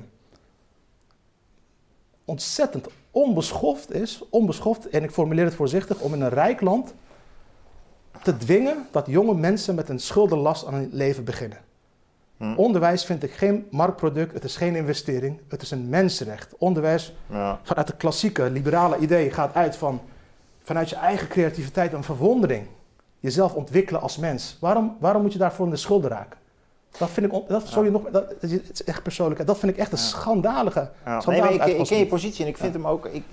ontzettend 2.25 2.87
onbeschoft 3.11 3.93
is, 3.93 4.23
onbeschoft, 4.29 4.89
en 4.89 5.03
ik 5.03 5.11
formuleer 5.11 5.45
het 5.45 5.55
voorzichtig, 5.55 5.99
om 5.99 6.13
in 6.13 6.21
een 6.21 6.29
rijk 6.29 6.61
land 6.61 6.93
te 8.23 8.37
dwingen 8.37 8.87
dat 8.91 9.05
jonge 9.07 9.33
mensen 9.35 9.75
met 9.75 9.89
een 9.89 9.99
schuldenlast 9.99 10.65
aan 10.65 10.73
hun 10.73 10.89
leven 10.91 11.23
beginnen. 11.23 11.57
Hm. 12.37 12.53
Onderwijs 12.55 13.05
vind 13.05 13.23
ik 13.23 13.31
geen 13.31 13.67
marktproduct, 13.71 14.33
het 14.33 14.43
is 14.43 14.57
geen 14.57 14.75
investering, 14.75 15.39
het 15.47 15.61
is 15.61 15.71
een 15.71 15.89
mensenrecht. 15.89 16.57
Onderwijs 16.57 17.13
Ja. 17.29 17.59
vanuit 17.63 17.87
het 17.87 17.97
klassieke 17.97 18.49
liberale 18.49 18.97
idee 18.97 19.31
gaat 19.31 19.53
uit 19.53 19.75
van 19.75 20.01
vanuit 20.63 20.89
je 20.89 20.95
eigen 20.95 21.27
creativiteit 21.27 21.93
en 21.93 22.03
verwondering 22.03 22.67
jezelf 23.19 23.53
ontwikkelen 23.53 24.01
als 24.01 24.17
mens. 24.17 24.57
Waarom, 24.59 24.97
waarom 24.99 25.21
moet 25.21 25.33
je 25.33 25.39
daarvoor 25.39 25.65
in 25.65 25.71
de 25.71 25.77
schulden 25.77 26.09
raken? 26.09 26.39
Dat 26.97 27.09
vind 27.09 27.33
ik, 27.33 27.47
dat, 27.47 27.67
sorry 27.67 27.89
nog, 27.89 28.09
dat, 28.11 28.33
is 28.39 28.83
echt 28.83 29.03
persoonlijk. 29.03 29.45
Dat 29.45 29.59
vind 29.59 29.71
ik 29.71 29.77
echt 29.77 29.91
een 29.91 29.97
schandalige. 29.97 30.89
Ja, 31.05 31.21
nee, 31.25 31.41
ik, 31.41 31.65
ik 31.65 31.85
ken 31.85 31.97
je 31.97 32.07
positie 32.07 32.43
en 32.43 32.49
ik 32.49 32.57
vind 32.57 32.73
hem 32.73 32.87
ook. 32.87 33.05
Ik, 33.05 33.23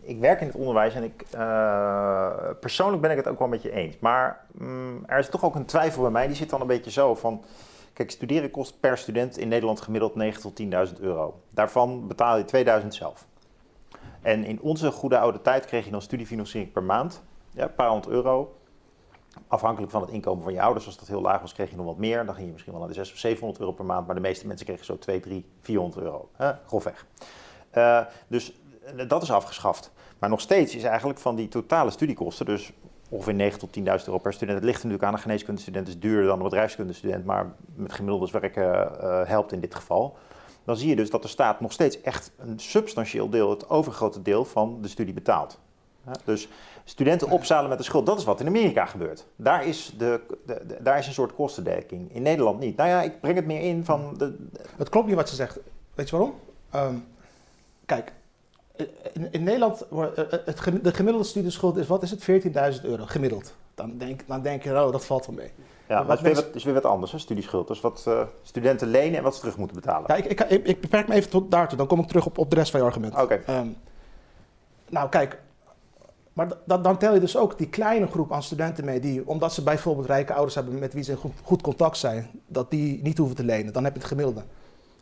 ik 0.00 0.18
werk 0.18 0.40
in 0.40 0.46
het 0.46 0.56
onderwijs 0.56 0.94
en 0.94 1.02
ik, 1.02 1.24
eh, 1.30 2.30
persoonlijk 2.60 3.02
ben 3.02 3.10
ik 3.10 3.16
het 3.16 3.28
ook 3.28 3.38
wel 3.38 3.48
met 3.48 3.62
je 3.62 3.72
eens. 3.72 3.98
Maar 3.98 4.44
mm, 4.52 5.02
er 5.06 5.18
is 5.18 5.28
toch 5.28 5.44
ook 5.44 5.54
een 5.54 5.64
twijfel 5.64 6.02
bij 6.02 6.10
mij. 6.10 6.26
Die 6.26 6.36
zit 6.36 6.50
dan 6.50 6.60
een 6.60 6.66
beetje 6.66 6.90
zo 6.90 7.14
van. 7.14 7.44
Kijk, 7.92 8.10
studeren 8.10 8.50
kost 8.50 8.80
per 8.80 8.98
student 8.98 9.38
in 9.38 9.48
Nederland 9.48 9.80
gemiddeld 9.80 10.12
9.000 10.34 10.40
tot 10.40 10.62
10.000 10.62 11.00
euro. 11.00 11.40
Daarvan 11.50 12.06
betaal 12.06 12.36
je 12.36 12.44
2000 12.44 12.94
zelf. 12.94 13.26
En 14.22 14.44
in 14.44 14.60
onze 14.60 14.90
goede 14.90 15.18
oude 15.18 15.42
tijd 15.42 15.64
kreeg 15.64 15.84
je 15.84 15.90
dan 15.90 16.02
studiefinanciering 16.02 16.72
per 16.72 16.82
maand. 16.82 17.22
Ja, 17.50 17.62
een 17.62 17.74
paar 17.74 17.88
honderd 17.88 18.12
euro. 18.12 18.56
Afhankelijk 19.46 19.92
van 19.92 20.00
het 20.00 20.10
inkomen 20.10 20.44
van 20.44 20.52
je 20.52 20.62
ouders. 20.62 20.86
Als 20.86 20.98
dat 20.98 21.08
heel 21.08 21.20
laag 21.20 21.40
was, 21.40 21.52
kreeg 21.52 21.70
je 21.70 21.76
nog 21.76 21.86
wat 21.86 21.98
meer. 21.98 22.24
Dan 22.24 22.34
ging 22.34 22.46
je 22.46 22.52
misschien 22.52 22.72
wel 22.72 22.80
naar 22.80 22.90
de 22.90 23.04
600 23.04 23.24
of 23.24 23.30
700 23.30 23.60
euro 23.60 23.72
per 23.72 23.84
maand. 23.84 24.06
Maar 24.06 24.14
de 24.14 24.20
meeste 24.20 24.46
mensen 24.46 24.66
kregen 24.66 24.84
zo 24.84 24.98
2, 24.98 25.20
3, 25.20 25.44
400 25.60 26.02
euro. 26.02 26.28
Hè? 26.32 26.52
Grofweg. 26.66 27.06
Eh, 27.70 28.00
dus 28.28 28.52
eh, 28.96 29.08
dat 29.08 29.22
is 29.22 29.30
afgeschaft. 29.30 29.92
Maar 30.18 30.30
nog 30.30 30.40
steeds 30.40 30.74
is 30.74 30.82
eigenlijk 30.82 31.18
van 31.18 31.36
die 31.36 31.48
totale 31.48 31.90
studiekosten, 31.90 32.46
dus 32.46 32.72
ongeveer 33.08 33.34
9 33.34 33.58
tot 33.58 33.78
10.000 33.78 33.84
euro 33.84 34.18
per 34.18 34.32
student. 34.32 34.58
Het 34.58 34.66
ligt 34.66 34.76
natuurlijk 34.76 35.04
aan 35.04 35.12
een 35.12 35.18
geneeskundestudent, 35.18 35.88
is 35.88 35.98
duurder 35.98 36.26
dan 36.26 36.36
een 36.36 36.44
bedrijfskundestudent, 36.44 37.24
maar 37.24 37.54
met 37.74 37.92
gemiddeldes 37.92 38.30
werken 38.30 39.00
eh, 39.00 39.28
helpt 39.28 39.52
in 39.52 39.60
dit 39.60 39.74
geval. 39.74 40.16
Dan 40.64 40.76
zie 40.76 40.88
je 40.88 40.96
dus 40.96 41.10
dat 41.10 41.22
de 41.22 41.28
staat 41.28 41.60
nog 41.60 41.72
steeds 41.72 42.00
echt 42.00 42.32
een 42.38 42.58
substantieel 42.58 43.28
deel, 43.28 43.50
het 43.50 43.70
overgrote 43.70 44.22
deel 44.22 44.44
van 44.44 44.78
de 44.82 44.88
studie 44.88 45.14
betaalt. 45.14 45.58
Dus 46.24 46.48
studenten 46.84 47.30
opzalen 47.30 47.68
met 47.68 47.78
de 47.78 47.84
schuld, 47.84 48.06
dat 48.06 48.18
is 48.18 48.24
wat 48.24 48.40
in 48.40 48.46
Amerika 48.46 48.86
gebeurt. 48.86 49.24
Daar 49.36 49.66
is, 49.66 49.92
de, 49.98 50.20
de- 50.46 50.62
de- 50.66 50.76
daar 50.82 50.98
is 50.98 51.06
een 51.06 51.12
soort 51.12 51.34
kostendekking. 51.34 52.14
In 52.14 52.22
Nederland 52.22 52.58
niet. 52.60 52.76
Nou 52.76 52.88
ja, 52.88 53.02
ik 53.02 53.20
breng 53.20 53.36
het 53.36 53.46
meer 53.46 53.60
in 53.60 53.84
van 53.84 54.14
de, 54.18 54.36
Het 54.76 54.88
klopt 54.88 55.06
niet 55.06 55.16
wat 55.16 55.28
ze 55.28 55.34
zegt. 55.34 55.58
Weet 55.94 56.08
je 56.10 56.16
waarom? 56.16 56.34
Ehm, 56.70 56.94
kijk, 57.86 58.12
in, 59.12 59.28
in 59.30 59.42
Nederland, 59.42 59.84
wordt, 59.88 60.14
eh, 60.18 60.24
het, 60.44 60.84
de 60.84 60.92
gemiddelde 60.94 61.26
studieschuld 61.28 61.76
is, 61.76 61.86
wat 61.86 62.02
is 62.02 62.10
het? 62.10 62.22
14.000 62.78 62.84
euro, 62.84 63.04
gemiddeld. 63.06 63.54
Dan 63.74 63.98
denk, 63.98 64.20
dan 64.26 64.42
denk 64.42 64.62
je, 64.62 64.70
oh, 64.84 64.92
dat 64.92 65.04
valt 65.04 65.26
wel 65.26 65.34
mee. 65.36 65.50
Ja, 65.88 66.02
maar 66.02 66.08
het 66.08 66.16
is 66.18 66.22
weer 66.24 66.32
mensen- 66.32 66.46
wat, 66.46 66.56
is 66.56 66.64
weer 66.64 66.74
wat 66.74 66.84
anders, 66.84 67.12
hè, 67.12 67.18
studieschuld. 67.18 67.68
Dus 67.68 67.80
wat 67.80 68.04
eh, 68.06 68.22
studenten 68.42 68.88
lenen 68.88 69.16
en 69.18 69.22
wat 69.22 69.34
ze 69.34 69.40
terug 69.40 69.56
moeten 69.56 69.76
betalen. 69.76 70.04
Ja, 70.06 70.14
ik, 70.14 70.24
ik, 70.24 70.40
ik, 70.40 70.66
ik 70.66 70.80
beperk 70.80 71.08
me 71.08 71.14
even 71.14 71.30
tot 71.30 71.50
daartoe, 71.50 71.78
dan 71.78 71.86
kom 71.86 72.00
ik 72.00 72.06
terug 72.06 72.26
op, 72.26 72.38
op 72.38 72.50
de 72.50 72.56
rest 72.56 72.70
van 72.70 72.80
je 72.80 72.86
argument. 72.86 73.14
Oké. 73.20 73.34
Ehm, 73.46 73.66
nou, 74.88 75.08
kijk, 75.08 75.40
maar 76.32 76.48
dan- 76.64 76.98
tel 76.98 77.14
je 77.14 77.20
dus 77.20 77.36
ook 77.36 77.58
die 77.58 77.68
kleine 77.68 78.06
groep 78.06 78.32
aan 78.32 78.42
studenten 78.42 78.84
mee 78.84 79.00
die, 79.00 79.28
omdat 79.28 79.52
ze 79.54 79.62
bijvoorbeeld 79.62 80.06
rijke 80.06 80.32
ouders 80.32 80.54
hebben 80.54 80.78
met 80.78 80.92
wie 80.92 81.02
ze 81.02 81.10
in 81.10 81.16
goed, 81.16 81.32
goed 81.42 81.62
contact 81.62 81.96
zijn, 81.96 82.30
dat 82.46 82.70
die 82.70 83.02
niet 83.02 83.18
hoeven 83.18 83.36
te 83.36 83.44
lenen. 83.44 83.72
Dan 83.72 83.84
heb 83.84 83.92
je 83.92 83.98
het 83.98 84.08
gemiddelde. 84.08 84.42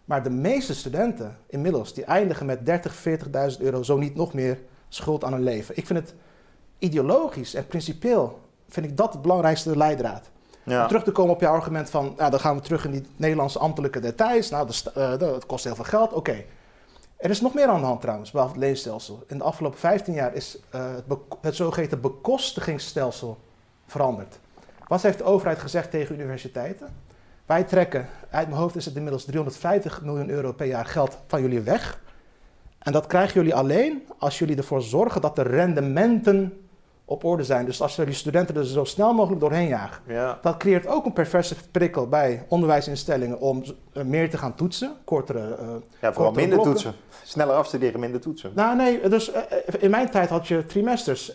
Maar 0.05 0.23
de 0.23 0.31
meeste 0.31 0.75
studenten 0.75 1.37
inmiddels, 1.47 1.95
die 1.95 2.05
eindigen 2.05 2.47
met 2.47 2.67
30, 2.67 2.95
40.000 2.95 3.61
euro, 3.63 3.83
zo 3.83 3.99
niet 3.99 4.15
nog 4.15 4.33
meer 4.35 4.59
schuld 4.89 5.25
aan 5.25 5.33
hun 5.33 5.43
leven. 5.43 5.77
Ik 5.77 5.87
vind 5.87 5.99
het 5.99 6.15
ideologisch 6.79 7.55
en 7.55 7.67
principieel, 7.67 8.39
vind 8.69 8.87
ik 8.87 8.97
dat 8.97 9.13
de 9.13 9.19
belangrijkste 9.19 9.77
leidraad. 9.77 10.31
Ja. 10.65 10.83
Om 10.83 10.89
terug 10.89 11.05
te 11.05 11.13
komen 11.13 11.35
op 11.35 11.41
je 11.41 11.47
argument 11.49 11.91
van, 11.91 12.15
nou, 12.17 12.31
dan 12.31 12.41
gaan 12.41 12.57
we 12.57 12.63
terug 12.63 12.85
in 12.85 12.91
die 12.91 13.07
Nederlandse 13.17 13.59
ambtelijke 13.59 14.01
details. 14.01 14.51
Nou, 14.51 14.67
sta- 14.73 14.91
eh, 14.95 15.11
het 15.33 15.47
kost 15.47 15.65
heel 15.65 15.75
veel 15.75 15.85
geld, 15.85 16.13
oké. 16.13 16.45
Er 17.21 17.31
is 17.31 17.41
nog 17.41 17.55
meer 17.55 17.67
aan 17.67 17.81
de 17.81 17.87
hand 17.87 18.01
trouwens, 18.01 18.31
behalve 18.31 18.55
het 18.55 18.63
leenstelsel. 18.63 19.25
In 19.27 19.39
de 19.39 19.45
afgelopen 19.45 19.79
15 19.79 20.15
jaar 20.15 20.35
is 20.35 20.59
eh, 20.71 20.95
het, 20.95 21.19
het 21.41 21.57
zogeheten 21.57 22.01
bekostigingsstelsel 22.01 23.39
veranderd. 23.87 24.39
Wat 24.87 25.03
heeft 25.03 25.19
de 25.19 25.25
overheid 25.25 25.59
gezegd 25.59 25.91
tegen 25.91 26.15
universiteiten? 26.15 26.89
Wij 27.47 27.65
trekken, 27.65 28.09
uit 28.31 28.49
mijn 28.49 28.61
hoofd 28.61 28.77
is 28.77 28.85
het 28.85 28.95
inmiddels 28.97 29.25
350 29.25 30.03
miljoen 30.03 30.31
euro 30.31 30.53
per 30.53 30.67
jaar 30.67 30.85
geld 30.87 31.19
van 31.27 31.41
jullie 31.41 31.61
weg. 31.61 32.01
En 32.79 32.93
dat 32.93 33.07
krijgen 33.07 33.35
jullie 33.35 33.55
alleen 33.55 34.07
als 34.19 34.39
jullie 34.39 34.57
ervoor 34.57 34.83
zorgen 34.83 35.21
dat 35.21 35.37
de 35.37 35.43
rendementen 35.43 36.69
op 37.11 37.25
orde 37.25 37.45
zijn. 37.45 37.65
Dus 37.65 37.83
als 37.83 37.97
jullie 37.97 38.15
studenten 38.15 38.57
er 38.57 38.67
zo 38.67 38.85
snel 38.85 39.13
mogelijk 39.15 39.41
doorheen 39.41 39.69
jagen. 39.69 40.03
Ja. 40.07 40.39
Dat 40.43 40.57
creëert 40.57 40.87
ook 40.87 41.05
een 41.05 41.13
perverse 41.13 41.55
prikkel 41.71 42.09
bij 42.09 42.45
onderwijsinstellingen 42.49 43.41
om 43.41 43.63
eh, 43.93 44.03
meer 44.05 44.31
te 44.31 44.39
gaan 44.39 44.55
toetsen, 44.55 44.93
kortere. 45.05 45.39
eh, 45.39 45.47
ja, 46.01 46.13
vooral 46.13 46.13
kortere 46.13 46.33
minder 46.35 46.49
blokken. 46.49 46.73
toetsen. 46.73 46.95
Sneller 47.23 47.55
afstuderen, 47.55 48.01
minder 48.01 48.21
toetsen. 48.21 48.53
Nou 48.55 48.77
nee, 48.77 49.09
dus 49.09 49.33
eh, 49.33 49.43
in 49.79 49.91
mijn 49.91 50.11
tijd 50.11 50.29
had 50.29 50.49
je 50.49 50.67
trimesters. 50.67 51.33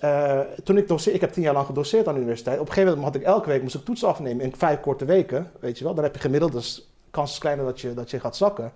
Toen 0.63 0.77
ik 0.77 0.87
doseer, 0.87 1.13
ik 1.13 1.21
heb 1.21 1.31
tien 1.33 1.43
jaar 1.43 1.53
lang 1.53 1.65
gedoseerd 1.65 2.07
aan 2.07 2.13
de 2.13 2.19
universiteit. 2.19 2.59
Op 2.59 2.67
een 2.67 2.73
gegeven 2.73 2.95
moment 2.97 3.13
had 3.13 3.21
ik 3.23 3.27
elke 3.27 3.49
week 3.49 3.61
moest 3.61 3.75
ik 3.75 3.85
toetsen 3.85 4.07
afnemen 4.07 4.45
in 4.45 4.55
vijf 4.57 4.79
korte 4.79 5.05
weken, 5.05 5.51
weet 5.59 5.77
je 5.77 5.83
wel. 5.83 5.93
Dan 5.93 6.03
heb 6.03 6.13
je 6.15 6.21
gemiddeld, 6.21 6.51
dus 6.51 6.91
kans 7.11 7.31
is 7.31 7.37
kleiner 7.37 7.65
dat 7.65 7.81
je, 7.81 7.93
dat 7.93 8.09
je 8.11 8.19
gaat 8.19 8.35
zakken. 8.35 8.71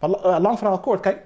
Maar 0.00 0.10
la- 0.10 0.40
lang 0.40 0.58
verhaal 0.58 0.80
kort, 0.80 1.00
kijk, 1.00 1.18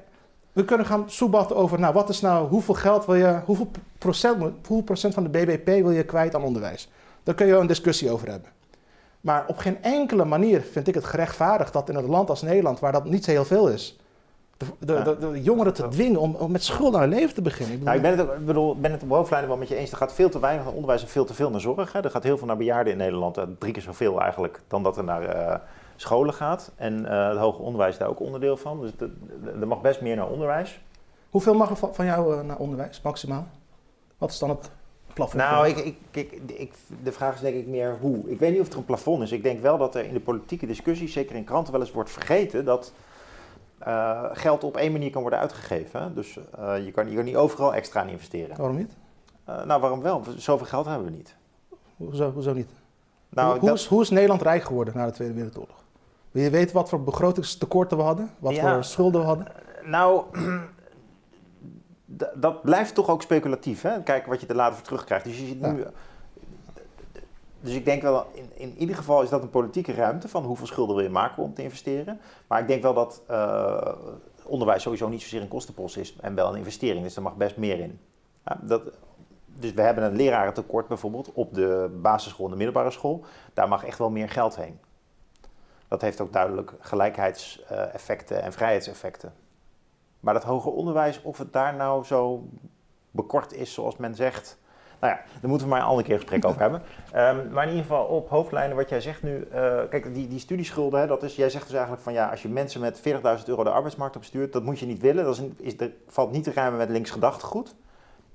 we 0.54 0.64
kunnen 0.64 0.86
gaan 0.86 1.04
soebatten 1.06 1.56
over, 1.56 1.78
nou 1.80 1.94
wat 1.94 2.08
is 2.08 2.20
nou, 2.20 2.48
hoeveel 2.48 2.74
geld 2.74 3.06
wil 3.06 3.14
je, 3.14 3.40
hoeveel 3.44 3.70
procent, 3.98 4.40
hoeveel 4.66 4.82
procent 4.84 5.14
van 5.14 5.22
de 5.22 5.28
BBP 5.28 5.66
wil 5.66 5.90
je 5.90 6.04
kwijt 6.04 6.34
aan 6.34 6.42
onderwijs? 6.42 6.90
Daar 7.22 7.34
kun 7.34 7.46
je 7.46 7.54
een 7.56 7.66
discussie 7.66 8.10
over 8.10 8.28
hebben. 8.30 8.50
Maar 9.20 9.44
op 9.46 9.56
geen 9.56 9.82
enkele 9.82 10.24
manier 10.24 10.60
vind 10.60 10.88
ik 10.88 10.94
het 10.94 11.04
gerechtvaardigd 11.04 11.72
dat 11.72 11.88
in 11.88 11.94
een 11.94 12.06
land 12.06 12.30
als 12.30 12.42
Nederland, 12.42 12.80
waar 12.80 12.92
dat 12.92 13.04
niet 13.04 13.24
zo 13.24 13.30
heel 13.30 13.44
veel 13.44 13.68
is, 13.68 13.98
de, 14.56 14.66
de, 14.78 15.02
de, 15.02 15.30
de 15.32 15.42
jongeren 15.42 15.74
te 15.74 15.88
dwingen 15.88 16.20
om, 16.20 16.34
om 16.34 16.50
met 16.52 16.64
schuld 16.64 16.92
naar 16.92 17.00
hun 17.00 17.10
leven 17.10 17.34
te 17.34 17.42
beginnen. 17.42 17.74
Ik 17.74 17.80
bedoel, 17.84 17.94
Nou, 18.00 18.06
ik 18.12 18.16
ben 18.16 18.26
het, 18.26 18.40
ik 18.40 18.46
bedoel, 18.46 18.76
ben 18.76 18.92
het 18.92 19.02
op 19.02 19.08
hoofdlijnen 19.10 19.48
wel 19.48 19.58
met 19.58 19.68
je 19.68 19.76
eens. 19.76 19.90
Er 19.90 19.96
gaat 19.96 20.12
veel 20.12 20.28
te 20.28 20.40
weinig 20.40 20.64
naar 20.64 20.72
onderwijs 20.74 21.02
en 21.02 21.08
veel 21.08 21.24
te 21.24 21.34
veel 21.34 21.50
naar 21.50 21.60
zorg. 21.60 21.92
Hè. 21.92 22.00
Er 22.04 22.10
gaat 22.10 22.22
heel 22.22 22.38
veel 22.38 22.46
naar 22.46 22.56
bejaarden 22.56 22.92
in 22.92 22.98
Nederland. 22.98 23.36
eh, 23.36 23.44
Drie 23.58 23.72
keer 23.72 23.82
zoveel 23.82 24.20
eigenlijk 24.20 24.60
dan 24.68 24.82
dat 24.82 24.96
er 24.96 25.04
naar 25.04 25.22
eh, 25.22 25.56
scholen 26.04 26.34
gaat. 26.34 26.72
En 26.76 27.06
eh, 27.06 27.28
het 27.28 27.38
hoger 27.38 27.64
onderwijs 27.64 27.92
is 27.92 27.98
daar 27.98 28.08
ook 28.08 28.20
onderdeel 28.20 28.56
van. 28.56 28.80
Dus 28.80 28.90
er 29.60 29.66
mag 29.66 29.80
best 29.80 30.00
meer 30.00 30.16
naar 30.16 30.28
onderwijs. 30.28 30.80
Hoeveel 31.30 31.54
mag 31.54 31.70
er 31.70 31.76
van, 31.76 31.94
van 31.94 32.04
jou 32.04 32.38
eh, 32.38 32.44
naar 32.44 32.56
onderwijs, 32.58 33.00
maximaal? 33.02 33.46
Wat 34.18 34.30
is 34.30 34.38
dan 34.38 34.48
het 34.48 34.70
plafond? 35.12 35.42
Nou, 35.42 35.68
ik, 35.68 35.76
ik, 35.76 35.96
ik, 36.10 36.32
ik- 36.50 36.74
de 37.02 37.12
vraag 37.12 37.34
is 37.34 37.40
denk 37.40 37.56
ik 37.56 37.66
meer 37.66 37.96
hoe. 38.00 38.30
Ik 38.30 38.38
weet 38.38 38.52
niet 38.52 38.60
of 38.60 38.68
er 38.72 38.76
een 38.78 38.84
plafond 38.84 39.22
is. 39.22 39.32
Ik 39.32 39.42
denk 39.42 39.60
wel 39.60 39.78
dat 39.78 39.94
er 39.94 40.04
in 40.04 40.12
de 40.14 40.20
politieke 40.20 40.66
discussie, 40.66 41.08
zeker 41.08 41.36
in 41.36 41.44
kranten, 41.44 41.72
wel 41.72 41.80
eens 41.82 41.92
wordt 41.92 42.10
vergeten 42.10 42.64
dat 42.64 42.92
eh, 43.78 44.22
geld 44.32 44.64
op 44.64 44.76
één 44.76 44.92
manier 44.92 45.10
kan 45.10 45.20
worden 45.20 45.38
uitgegeven. 45.40 46.02
hè. 46.02 46.12
Dus 46.12 46.34
je, 46.84 46.90
kan, 46.94 47.08
je 47.10 47.16
kan 47.16 47.24
niet 47.24 47.36
overal 47.36 47.74
extra 47.74 48.00
aan 48.00 48.08
investeren. 48.08 48.56
Waarom 48.56 48.76
niet? 48.76 48.92
Nou, 49.46 49.80
waarom 49.80 50.02
wel? 50.02 50.22
Zoveel 50.36 50.66
geld 50.66 50.86
hebben 50.86 51.04
we 51.04 51.10
niet. 51.10 51.36
Hoezo, 51.96 52.30
hoezo 52.32 52.52
niet? 52.52 52.70
Nou, 53.28 53.50
hoe, 53.50 53.58
hoe, 53.58 53.68
dat- 53.68 53.78
is, 53.78 53.86
hoe 53.86 54.02
is 54.02 54.10
Nederland 54.10 54.42
rijk 54.42 54.62
geworden 54.62 54.96
na 54.96 55.06
de 55.06 55.12
Tweede 55.12 55.34
Wereldoorlog? 55.34 55.83
Wil 56.34 56.42
je 56.42 56.50
weten 56.50 56.74
wat 56.74 56.88
voor 56.88 57.02
begrotingstekorten 57.02 57.96
we 57.96 58.02
hadden? 58.02 58.30
Wat 58.38 58.54
Ja. 58.54 58.74
voor 58.74 58.84
schulden 58.84 59.20
we 59.20 59.26
hadden? 59.26 59.46
Nou, 59.84 60.24
dat 62.34 62.62
blijft 62.62 62.94
toch 62.94 63.08
ook 63.08 63.22
speculatief. 63.22 63.82
Hè? 63.82 64.02
Kijken 64.02 64.30
wat 64.30 64.40
je 64.40 64.46
er 64.46 64.54
later 64.54 64.74
voor 64.74 64.84
terugkrijgt. 64.84 65.24
Dus 65.24 65.38
je 65.38 65.46
ziet 65.46 65.60
Ja. 65.60 65.70
nu. 65.72 65.84
Dus 67.60 67.74
ik 67.74 67.84
denk 67.84 68.02
wel, 68.02 68.26
in, 68.32 68.50
in 68.54 68.74
ieder 68.78 68.96
geval 68.96 69.22
is 69.22 69.28
dat 69.28 69.42
een 69.42 69.50
politieke 69.50 69.92
ruimte 69.92 70.28
van 70.28 70.44
hoeveel 70.44 70.66
schulden 70.66 70.94
wil 70.96 71.04
je 71.04 71.10
maken 71.10 71.42
om 71.42 71.54
te 71.54 71.62
investeren. 71.62 72.20
Maar 72.46 72.60
ik 72.60 72.66
denk 72.68 72.82
wel 72.82 72.94
dat 72.94 73.22
eh, 73.26 73.92
onderwijs 74.44 74.82
sowieso 74.82 75.08
niet 75.08 75.22
zozeer 75.22 75.40
een 75.40 75.48
kostenpost 75.48 75.96
is 75.96 76.16
en 76.20 76.34
wel 76.34 76.48
een 76.48 76.58
investering. 76.58 77.02
Dus 77.02 77.16
er 77.16 77.22
mag 77.22 77.36
best 77.36 77.56
meer 77.56 77.78
in. 77.78 77.98
Ja, 78.44 78.58
dat, 78.62 78.82
dus 79.46 79.72
we 79.72 79.82
hebben 79.82 80.04
een 80.04 80.16
lerarentekort 80.16 80.88
bijvoorbeeld 80.88 81.32
op 81.32 81.54
de 81.54 81.98
basisschool 82.02 82.44
en 82.44 82.50
de 82.50 82.56
middelbare 82.56 82.90
school. 82.90 83.24
Daar 83.52 83.68
mag 83.68 83.84
echt 83.84 83.98
wel 83.98 84.10
meer 84.10 84.28
geld 84.28 84.56
heen. 84.56 84.78
Dat 85.94 86.02
heeft 86.02 86.20
ook 86.20 86.32
duidelijk 86.32 86.72
gelijkheidseffecten 86.80 88.42
en 88.42 88.52
vrijheidseffecten. 88.52 89.32
Maar 90.20 90.34
dat 90.34 90.42
hoger 90.42 90.72
onderwijs, 90.72 91.22
of 91.22 91.38
het 91.38 91.52
daar 91.52 91.74
nou 91.74 92.04
zo 92.04 92.48
bekort 93.10 93.52
is 93.52 93.74
zoals 93.74 93.96
men 93.96 94.14
zegt. 94.14 94.58
Nou 95.00 95.12
ja, 95.12 95.20
daar 95.40 95.50
moeten 95.50 95.66
we 95.66 95.72
maar 95.72 95.82
een 95.82 95.88
andere 95.88 96.06
keer 96.06 96.16
gesprek 96.16 96.44
over 96.44 96.60
hebben. 96.66 96.82
Ehm, 97.12 97.52
maar 97.52 97.62
in 97.62 97.68
ieder 97.68 97.84
geval 97.86 98.04
op 98.04 98.28
hoofdlijnen 98.28 98.76
wat 98.76 98.88
jij 98.88 99.00
zegt 99.00 99.22
nu. 99.22 99.42
eh, 99.42 99.80
kijk, 99.90 100.14
die, 100.14 100.28
die 100.28 100.38
studieschulden, 100.38 101.00
hè, 101.00 101.06
dat 101.06 101.22
is, 101.22 101.36
jij 101.36 101.50
zegt 101.50 101.64
dus 101.64 101.72
eigenlijk 101.74 102.02
van 102.02 102.12
ja, 102.12 102.30
als 102.30 102.42
je 102.42 102.48
mensen 102.48 102.80
met 102.80 102.98
40.000 102.98 103.44
euro 103.44 103.64
de 103.64 103.70
arbeidsmarkt 103.70 104.16
opstuurt, 104.16 104.52
dat 104.52 104.62
moet 104.62 104.78
je 104.78 104.86
niet 104.86 105.00
willen. 105.00 105.24
Dat 105.24 105.34
is 105.34 105.40
een, 105.40 105.56
is, 105.60 105.80
er 105.80 105.92
valt 106.06 106.32
niet 106.32 106.44
te 106.44 106.52
ruimen 106.52 106.78
met 106.78 106.90
links 106.90 107.10
gedachtegoed. 107.10 107.74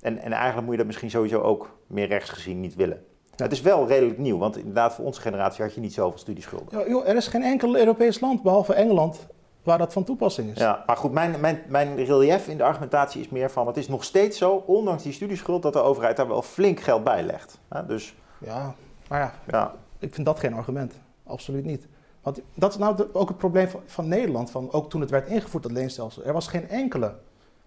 En, 0.02 0.18
en 0.18 0.32
eigenlijk 0.32 0.62
moet 0.62 0.72
je 0.72 0.78
dat 0.78 0.88
misschien 0.88 1.10
sowieso 1.10 1.42
ook 1.42 1.78
meer 1.88 2.08
rechts 2.08 2.30
gezien 2.30 2.60
niet 2.60 2.76
willen. 2.76 3.06
Het 3.44 3.52
is 3.52 3.62
wel 3.62 3.88
redelijk 3.88 4.18
nieuw, 4.18 4.38
want 4.38 4.58
inderdaad 4.58 4.94
voor 4.94 5.06
onze 5.06 5.22
generatie 5.22 5.64
had 5.64 5.74
je 5.74 5.80
niet 5.82 5.94
zoveel 5.94 6.18
studieschulden. 6.20 6.80
Ja, 6.80 6.88
joh, 6.90 7.08
er 7.08 7.16
is 7.16 7.28
geen 7.28 7.44
enkel 7.44 7.78
Europees 7.78 8.20
land, 8.20 8.42
behalve 8.44 8.74
Engeland, 8.74 9.28
waar 9.64 9.78
dat 9.78 9.94
van 9.94 10.04
toepassing 10.04 10.52
is. 10.52 10.58
Ja, 10.58 10.84
maar 10.86 10.98
goed, 10.98 11.12
mijn, 11.12 11.40
mijn, 11.40 11.62
mijn 11.68 11.96
relief 11.96 12.48
in 12.48 12.58
de 12.58 12.64
argumentatie 12.64 13.22
is 13.22 13.30
meer 13.30 13.52
van... 13.52 13.68
het 13.68 13.78
is 13.78 13.88
nog 13.88 14.04
steeds 14.04 14.38
zo, 14.38 14.64
ondanks 14.66 15.04
die 15.04 15.14
studieschuld... 15.14 15.62
dat 15.62 15.74
de 15.74 15.80
overheid 15.82 16.18
daar 16.18 16.28
wel 16.28 16.42
flink 16.42 16.80
geld 16.80 17.04
bij 17.04 17.24
legt. 17.24 17.60
Ja, 17.72 17.82
dus 17.82 18.16
Ja, 18.38 18.76
maar 19.08 19.20
ja, 19.20 19.34
ja, 19.48 19.74
ik 20.00 20.14
vind 20.14 20.26
dat 20.28 20.40
geen 20.40 20.54
argument. 20.54 20.94
Absoluut 21.24 21.66
niet. 21.66 21.88
Want 22.22 22.42
dat 22.54 22.72
is 22.72 22.78
nou 22.78 22.96
de- 22.96 23.10
ook 23.14 23.28
het 23.28 23.38
probleem 23.38 23.68
van, 23.68 23.82
van 23.86 24.08
Nederland. 24.08 24.52
Van, 24.52 24.72
ook 24.72 24.90
toen 24.90 25.02
het 25.02 25.10
werd 25.10 25.28
ingevoerd, 25.28 25.64
dat 25.64 25.72
leenstelsel. 25.72 26.24
Er 26.24 26.34
was 26.34 26.48
geen 26.48 26.70
enkele 26.70 27.14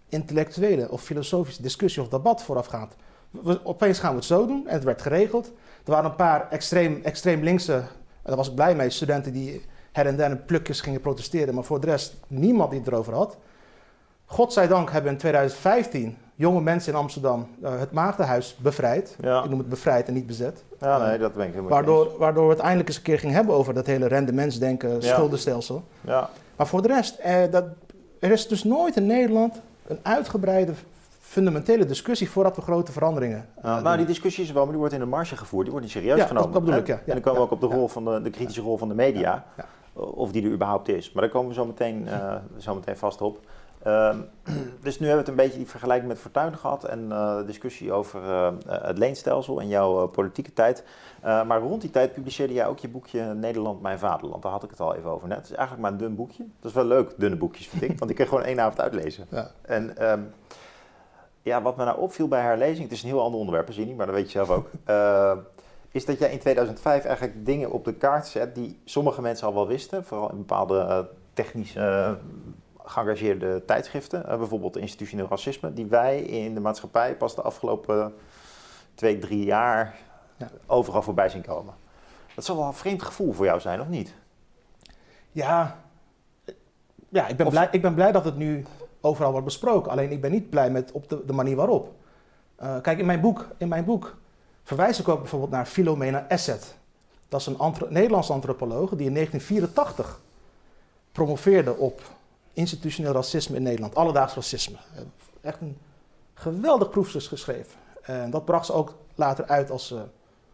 intellectuele 0.08 0.90
of 0.90 1.02
filosofische 1.02 1.62
discussie 1.62 2.02
of 2.02 2.08
debat 2.08 2.42
voorafgaand. 2.42 2.94
We, 3.42 3.60
opeens 3.64 3.98
gaan 3.98 4.10
we 4.10 4.16
het 4.16 4.24
zo 4.24 4.46
doen 4.46 4.66
en 4.68 4.74
het 4.74 4.84
werd 4.84 5.02
geregeld. 5.02 5.46
Er 5.84 5.90
waren 5.90 6.10
een 6.10 6.16
paar 6.16 6.46
extreem, 6.50 7.00
extreem 7.02 7.42
linkse, 7.42 7.72
en 7.74 7.84
daar 8.22 8.36
was 8.36 8.48
ik 8.48 8.54
blij 8.54 8.74
mee, 8.74 8.90
studenten 8.90 9.32
die 9.32 9.64
her 9.92 10.06
en 10.06 10.16
der 10.16 10.30
een 10.30 10.44
plukjes 10.44 10.80
gingen 10.80 11.00
protesteren. 11.00 11.54
Maar 11.54 11.64
voor 11.64 11.80
de 11.80 11.86
rest 11.86 12.16
niemand 12.26 12.70
die 12.70 12.78
het 12.78 12.88
erover 12.88 13.14
had. 13.14 13.36
Godzijdank 14.26 14.90
hebben 14.90 15.12
in 15.12 15.18
2015 15.18 16.16
jonge 16.34 16.60
mensen 16.60 16.92
in 16.92 16.98
Amsterdam 16.98 17.46
eh, 17.62 17.78
het 17.78 17.92
Maagdenhuis 17.92 18.56
bevrijd. 18.62 19.16
ja. 19.20 19.42
Ik 19.42 19.50
noem 19.50 19.58
het 19.58 19.68
bevrijd 19.68 20.08
en 20.08 20.14
niet 20.14 20.26
bezet. 20.26 20.64
ja 20.80 20.98
nee, 21.06 21.18
dat 21.18 21.34
ben 21.34 21.46
ik 21.46 21.52
helemaal 21.54 21.68
je 21.68 21.74
Waardoor, 21.74 22.18
waardoor 22.18 22.44
we 22.44 22.50
het 22.52 22.60
eindelijk 22.62 22.88
eens 22.88 22.96
een 22.96 23.02
keer 23.02 23.18
gingen 23.18 23.34
hebben 23.34 23.54
over 23.54 23.74
dat 23.74 23.86
hele 23.86 24.06
rendementsdenken, 24.06 24.90
Ja. 24.94 25.00
schuldenstelsel. 25.00 25.84
Ja, 26.00 26.30
Maar 26.56 26.66
voor 26.66 26.82
de 26.82 26.88
rest, 26.88 27.18
eh, 27.18 27.36
dat, 27.50 27.64
er 28.20 28.30
is 28.30 28.48
dus 28.48 28.64
nooit 28.64 28.96
in 28.96 29.06
Nederland 29.06 29.60
een 29.86 29.98
uitgebreide 30.02 30.72
fundamentele 31.32 31.84
discussie 31.86 32.30
voordat 32.30 32.56
we 32.56 32.62
grote 32.62 32.92
veranderingen 32.92 33.48
eh, 33.62 33.74
doen. 33.74 33.82
nou, 33.82 33.96
die 33.96 34.06
discussie 34.06 34.44
is 34.44 34.50
wel, 34.52 34.62
maar 34.62 34.70
die 34.70 34.78
wordt 34.80 34.94
in 34.94 35.00
de 35.00 35.06
marge 35.06 35.36
gevoerd. 35.36 35.62
Die 35.62 35.70
wordt 35.72 35.86
niet 35.86 35.94
serieus 35.96 36.18
Ja, 36.18 36.26
genomen. 36.26 36.52
dat- 36.52 36.66
dat 36.66 36.76
ik, 36.78 36.86
ja. 36.86 36.94
En 36.94 37.02
dan 37.12 37.20
komen 37.20 37.38
we 37.38 37.44
ook 37.46 37.50
op 37.52 37.60
de, 37.60 37.66
rol 37.66 37.88
van 37.88 38.04
de, 38.04 38.22
de 38.22 38.30
kritische 38.30 38.60
rol 38.62 38.76
van 38.78 38.88
de 38.88 38.94
media. 38.94 39.44
Ja, 39.56 39.64
Of 40.02 40.32
die 40.32 40.44
er 40.44 40.50
überhaupt 40.52 40.88
is. 40.88 41.12
Maar 41.12 41.22
daar 41.22 41.32
komen 41.32 41.48
we 41.48 41.54
zo 41.54 41.66
meteen, 41.66 42.08
eh, 42.08 42.34
zo 42.58 42.74
meteen 42.74 42.96
vast 42.96 43.20
op. 43.20 43.38
Ehm, 43.82 44.16
dus 44.82 44.98
nu 45.00 45.06
hebben 45.06 45.24
we 45.24 45.30
het 45.30 45.38
een 45.38 45.44
beetje 45.44 45.58
die 45.58 45.66
vergelijking 45.68 46.08
met 46.08 46.18
Fortuyn 46.18 46.56
gehad. 46.58 46.84
En 46.84 47.12
eh, 47.12 47.36
de 47.36 47.44
discussie 47.44 47.92
over 47.92 48.22
eh, 48.30 48.48
het 48.68 48.98
leenstelsel 48.98 49.60
en 49.60 49.68
jouw 49.68 50.02
eh, 50.02 50.10
politieke 50.10 50.52
tijd. 50.52 50.84
Eh, 51.20 51.44
maar 51.44 51.60
rond 51.60 51.80
die 51.80 51.90
tijd 51.90 52.12
publiceerde 52.12 52.52
jij 52.54 52.66
ook 52.66 52.78
je 52.78 52.88
boekje 52.88 53.34
Nederland, 53.34 53.82
mijn 53.82 53.98
vaderland. 53.98 54.42
Daar 54.42 54.52
had 54.52 54.62
ik 54.62 54.70
het 54.70 54.80
al 54.80 54.94
even 54.94 55.10
over 55.10 55.28
net. 55.28 55.36
Het 55.38 55.50
is 55.50 55.56
eigenlijk 55.56 55.82
maar 55.88 55.92
een 55.92 56.06
dun 56.06 56.14
boekje. 56.16 56.44
Dat 56.60 56.70
is 56.70 56.76
wel 56.76 56.84
leuk, 56.84 57.14
dunne 57.16 57.36
boekjes 57.36 57.68
vind 57.68 57.82
ik. 57.82 57.98
Want 57.98 58.10
ik 58.10 58.16
kan 58.16 58.26
gewoon 58.26 58.44
één 58.44 58.60
avond 58.60 58.80
uitlezen. 58.80 59.26
Ja. 59.30 59.50
En 59.62 59.96
ehm, 59.96 60.20
ja, 61.42 61.62
wat 61.62 61.76
me 61.76 61.84
nou 61.84 61.98
opviel 61.98 62.28
bij 62.28 62.40
herlezing, 62.42 62.82
het 62.82 62.92
is 62.92 63.02
een 63.02 63.08
heel 63.08 63.22
ander 63.22 63.40
onderwerp, 63.40 63.72
zie 63.72 63.86
niet, 63.86 63.96
maar 63.96 64.06
dat 64.06 64.14
weet 64.14 64.24
je 64.32 64.44
zelf 64.44 64.50
ook. 64.50 64.70
eh, 64.84 65.32
is 65.90 66.04
dat 66.04 66.18
jij 66.18 66.30
in 66.32 66.38
2005 66.38 67.04
eigenlijk 67.04 67.46
dingen 67.46 67.70
op 67.70 67.84
de 67.84 67.94
kaart 67.94 68.26
zet 68.26 68.54
die 68.54 68.80
sommige 68.84 69.20
mensen 69.20 69.46
al 69.46 69.54
wel 69.54 69.66
wisten. 69.66 70.04
Vooral 70.04 70.30
in 70.30 70.36
bepaalde 70.36 70.78
eh, 70.78 70.98
technisch 71.32 71.74
eh, 71.76 72.12
geëngageerde 72.84 73.64
tijdschriften. 73.64 74.24
Bijvoorbeeld 74.38 74.76
institutioneel 74.76 75.26
racisme, 75.28 75.72
die 75.72 75.86
wij 75.86 76.20
in 76.20 76.54
de 76.54 76.60
maatschappij 76.60 77.16
pas 77.16 77.34
de 77.34 77.42
afgelopen 77.42 78.14
twee, 78.94 79.18
drie 79.18 79.44
jaar 79.44 79.96
Ja. 80.36 80.48
overal 80.66 81.02
voorbij 81.02 81.28
zien 81.28 81.42
komen. 81.42 81.74
Dat 82.34 82.44
zal 82.44 82.56
wel 82.56 82.66
een 82.66 82.72
vreemd 82.74 83.02
gevoel 83.02 83.32
voor 83.32 83.44
jou 83.44 83.60
zijn, 83.60 83.80
of 83.80 83.88
niet? 83.88 84.14
Ja, 85.32 85.78
ja 87.08 87.26
ik, 87.28 87.36
ben 87.36 87.46
Of- 87.46 87.52
blij, 87.52 87.68
ik 87.70 87.82
ben 87.82 87.94
blij 87.94 88.12
dat 88.12 88.24
het 88.24 88.36
nu 88.36 88.64
overal 89.02 89.30
wordt 89.30 89.46
besproken. 89.46 89.90
Alleen 89.90 90.10
ik 90.10 90.20
ben 90.20 90.30
niet 90.30 90.50
blij 90.50 90.70
met 90.70 90.92
op 90.92 91.08
de, 91.08 91.32
manier 91.32 91.56
waarop. 91.56 91.94
Eh, 92.56 92.80
kijk, 92.80 92.98
in 92.98 93.06
mijn, 93.06 93.20
boek, 93.20 93.48
in 93.56 93.68
mijn 93.68 93.84
boek 93.84 94.16
verwijs 94.62 95.00
ik 95.00 95.08
ook 95.08 95.20
bijvoorbeeld 95.20 95.50
naar 95.50 95.66
Philomena 95.66 96.26
Asset. 96.28 96.74
Dat 97.28 97.40
is 97.40 97.46
een 97.46 97.58
antro- 97.58 97.86
Nederlandse 97.90 98.32
antropoloog 98.32 98.90
die 98.90 99.06
in 99.06 99.14
1984 99.14 100.20
promoveerde 101.12 101.76
op 101.76 102.00
institutioneel 102.52 103.12
racisme 103.12 103.56
in 103.56 103.62
Nederland, 103.62 103.94
alledaags 103.94 104.34
racisme. 104.34 104.76
Echt 105.40 105.60
een 105.60 105.78
geweldig 106.34 106.90
proefstuk 106.90 107.22
geschreven. 107.22 107.72
En 108.02 108.30
dat 108.30 108.44
bracht 108.44 108.66
ze 108.66 108.72
ook 108.72 108.94
later 109.14 109.46
uit 109.46 109.70
als 109.70 109.92
eh, 109.92 110.00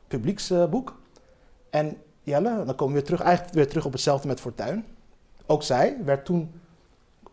publieksboek. 0.08 0.96
en 1.70 1.96
Jelle, 2.22 2.64
dan 2.64 2.74
komen 2.74 2.86
we 2.86 2.92
weer 2.92 3.04
terug, 3.04 3.20
eigenlijk 3.20 3.54
weer 3.54 3.68
terug 3.68 3.84
op 3.84 3.92
hetzelfde 3.92 4.28
met 4.28 4.40
Fortuyn. 4.40 4.86
Ook 5.46 5.62
zij 5.62 5.96
werd 6.04 6.24
toen 6.24 6.60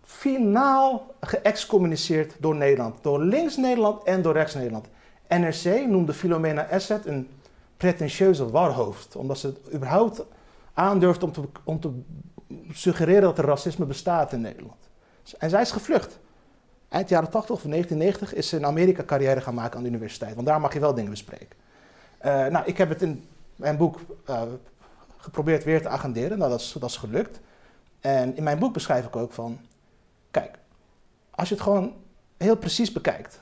finaal 0.06 1.16
geëxcommuniceerd 1.22 2.36
door 2.40 2.56
Nederland. 2.56 3.04
Door 3.04 3.24
links 3.24 3.58
Nederland 3.58 4.04
en 4.04 4.22
door 4.22 4.34
rechts 4.34 4.54
Nederland. 4.54 4.88
NRC 5.28 5.88
noemde 5.88 6.14
Philomena 6.14 6.68
Asset 6.72 7.06
een 7.06 7.30
pretentieuze 7.78 8.50
warhoofd. 8.50 9.16
Omdat 9.16 9.38
ze 9.38 9.48
het 9.48 9.74
überhaupt 9.74 10.26
aandurfde 10.74 11.26
om 11.26 11.32
te, 11.32 11.42
om 11.64 11.80
te 11.80 11.92
suggereren 12.72 13.22
dat 13.22 13.38
er 13.38 13.46
racisme 13.46 13.86
bestaat 13.86 14.34
in 14.34 14.42
Nederland. 14.42 14.90
En 15.38 15.50
zij 15.50 15.62
is 15.62 15.72
gevlucht. 15.72 16.20
Eind 16.90 17.10
jaren 17.10 17.30
80 17.30 17.56
of 17.56 17.62
1990 17.62 18.34
is 18.34 18.50
ze 18.50 18.56
in 18.56 18.66
Amerika 18.66 19.04
carrière 19.04 19.42
gaan 19.42 19.54
maken 19.54 19.78
aan 19.78 19.84
de 19.84 19.90
universiteit. 19.90 20.36
Want 20.36 20.48
daar 20.48 20.62
mag 20.62 20.74
je 20.74 20.80
wel 20.80 20.94
dingen 20.94 21.12
bespreken. 21.12 21.58
Eh, 22.18 22.46
nou, 22.46 22.66
ik 22.66 22.78
heb 22.78 22.90
het 22.90 23.02
in 23.02 23.28
mijn 23.56 23.78
boek 23.78 24.00
eh, 24.26 24.42
geprobeerd 25.18 25.64
weer 25.64 25.82
te 25.82 25.88
agenderen. 25.88 26.38
Nou, 26.38 26.50
dat 26.50 26.60
is, 26.60 26.76
dat 26.80 26.90
is 26.90 26.98
gelukt. 26.98 27.40
En 28.00 28.36
in 28.36 28.44
mijn 28.44 28.60
boek 28.60 28.74
beschrijf 28.74 29.06
ik 29.06 29.16
ook 29.16 29.32
van... 29.32 29.60
Kijk, 30.36 30.58
als 31.32 31.50
je 31.50 31.56
het 31.56 31.64
gewoon 31.64 31.94
heel 32.38 32.58
precies 32.58 32.92
bekijkt... 32.92 33.42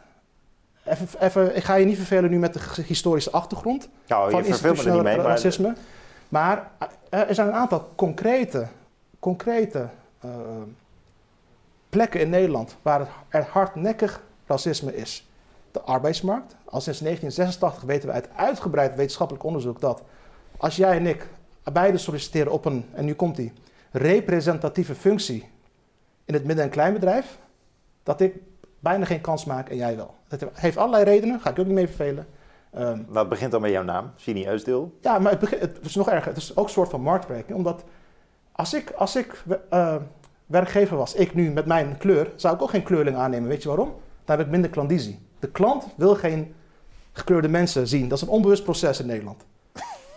Even, 0.85 1.07
even, 1.19 1.55
ik 1.55 1.63
ga 1.63 1.75
je 1.75 1.85
niet 1.85 1.97
vervelen 1.97 2.29
nu 2.29 2.39
met 2.39 2.53
de 2.53 2.83
historische 2.85 3.31
achtergrond 3.31 3.89
Nou, 4.07 4.31
van 4.31 4.43
verveelt 4.43 4.85
me 4.85 4.91
niet 4.91 5.03
mee, 5.03 5.15
racisme. 5.15 5.75
Maar 6.29 6.71
eh, 7.09 7.19
er 7.19 7.35
zijn 7.35 7.47
een 7.47 7.53
aantal 7.53 7.89
concrete, 7.95 8.67
concrete 9.19 9.89
eh, 10.19 10.29
plekken 11.89 12.19
in 12.19 12.29
Nederland 12.29 12.75
waar 12.81 13.07
er 13.29 13.43
hardnekkig 13.43 14.23
racisme 14.45 14.95
is. 14.95 15.27
De 15.71 15.81
arbeidsmarkt. 15.81 16.55
Al 16.65 16.81
sinds 16.81 16.99
1986 16.99 17.83
weten 17.83 18.07
we 18.07 18.13
uit 18.13 18.29
uitgebreid 18.35 18.95
wetenschappelijk 18.95 19.45
onderzoek 19.45 19.79
dat 19.79 20.01
als 20.57 20.75
jij 20.75 20.97
en 20.97 21.07
ik 21.07 21.27
beide 21.73 21.97
solliciteren 21.97 22.51
op 22.51 22.65
een, 22.65 22.85
en 22.93 23.05
nu 23.05 23.13
komt 23.13 23.35
die, 23.35 23.53
representatieve 23.91 24.95
functie 24.95 25.51
in 26.25 26.33
het 26.33 26.43
midden- 26.43 26.65
en 26.65 26.71
kleinbedrijf, 26.71 27.37
dat 28.03 28.21
ik 28.21 28.35
bijna 28.79 29.05
geen 29.05 29.21
kans 29.21 29.45
maak 29.45 29.69
en 29.69 29.75
jij 29.75 29.95
wel. 29.95 30.15
Dat 30.27 30.45
heeft 30.53 30.77
allerlei 30.77 31.03
redenen, 31.03 31.39
ga 31.41 31.49
ik 31.49 31.59
ook 31.59 31.65
niet 31.65 31.75
mee 31.75 31.87
vervelen. 31.87 32.27
Wat 33.07 33.29
begint 33.29 33.51
dan 33.51 33.61
met 33.61 33.71
jouw 33.71 33.83
naam? 33.83 34.11
Sini 34.15 34.47
Eusdeel? 34.47 34.97
ja, 35.01 35.19
maar 35.19 35.31
het, 35.31 35.39
begint, 35.39 35.61
het 35.61 35.77
is 35.81 35.95
nog 35.95 36.09
erger. 36.09 36.27
Het 36.27 36.37
is 36.37 36.55
ook 36.55 36.65
een 36.65 36.71
soort 36.71 36.89
van 36.89 37.01
marktwerking. 37.01 37.57
Omdat 37.57 37.83
als 38.51 38.73
ik, 38.73 38.91
als 38.91 39.15
ik 39.15 39.43
eh, 39.69 39.95
werkgever 40.45 40.97
was, 40.97 41.13
ik 41.13 41.33
nu 41.33 41.51
met 41.51 41.65
mijn 41.65 41.97
kleur, 41.97 42.31
zou 42.35 42.55
ik 42.55 42.61
ook 42.61 42.69
geen 42.69 42.83
kleurling 42.83 43.17
aannemen. 43.17 43.49
Weet 43.49 43.61
je 43.61 43.67
waarom? 43.67 43.87
Dan 44.25 44.37
heb 44.37 44.45
ik 44.45 44.51
minder 44.51 44.69
klandizie. 44.69 45.19
De 45.39 45.49
klant 45.51 45.85
wil 45.95 46.15
geen 46.15 46.55
gekleurde 47.11 47.47
mensen 47.47 47.87
zien. 47.87 48.07
Dat 48.07 48.17
is 48.17 48.23
een 48.23 48.33
onbewust 48.33 48.63
proces 48.63 48.99
in 48.99 49.05
Nederland. 49.05 49.43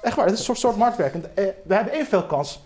Echt 0.02 0.16
waar, 0.16 0.24
het 0.24 0.34
is 0.34 0.38
een 0.38 0.44
soort, 0.44 0.58
soort 0.58 0.76
marktwerking. 0.76 1.24
Eh, 1.24 1.44
We 1.64 1.74
hebben 1.74 1.92
evenveel 1.92 2.26
kans 2.26 2.65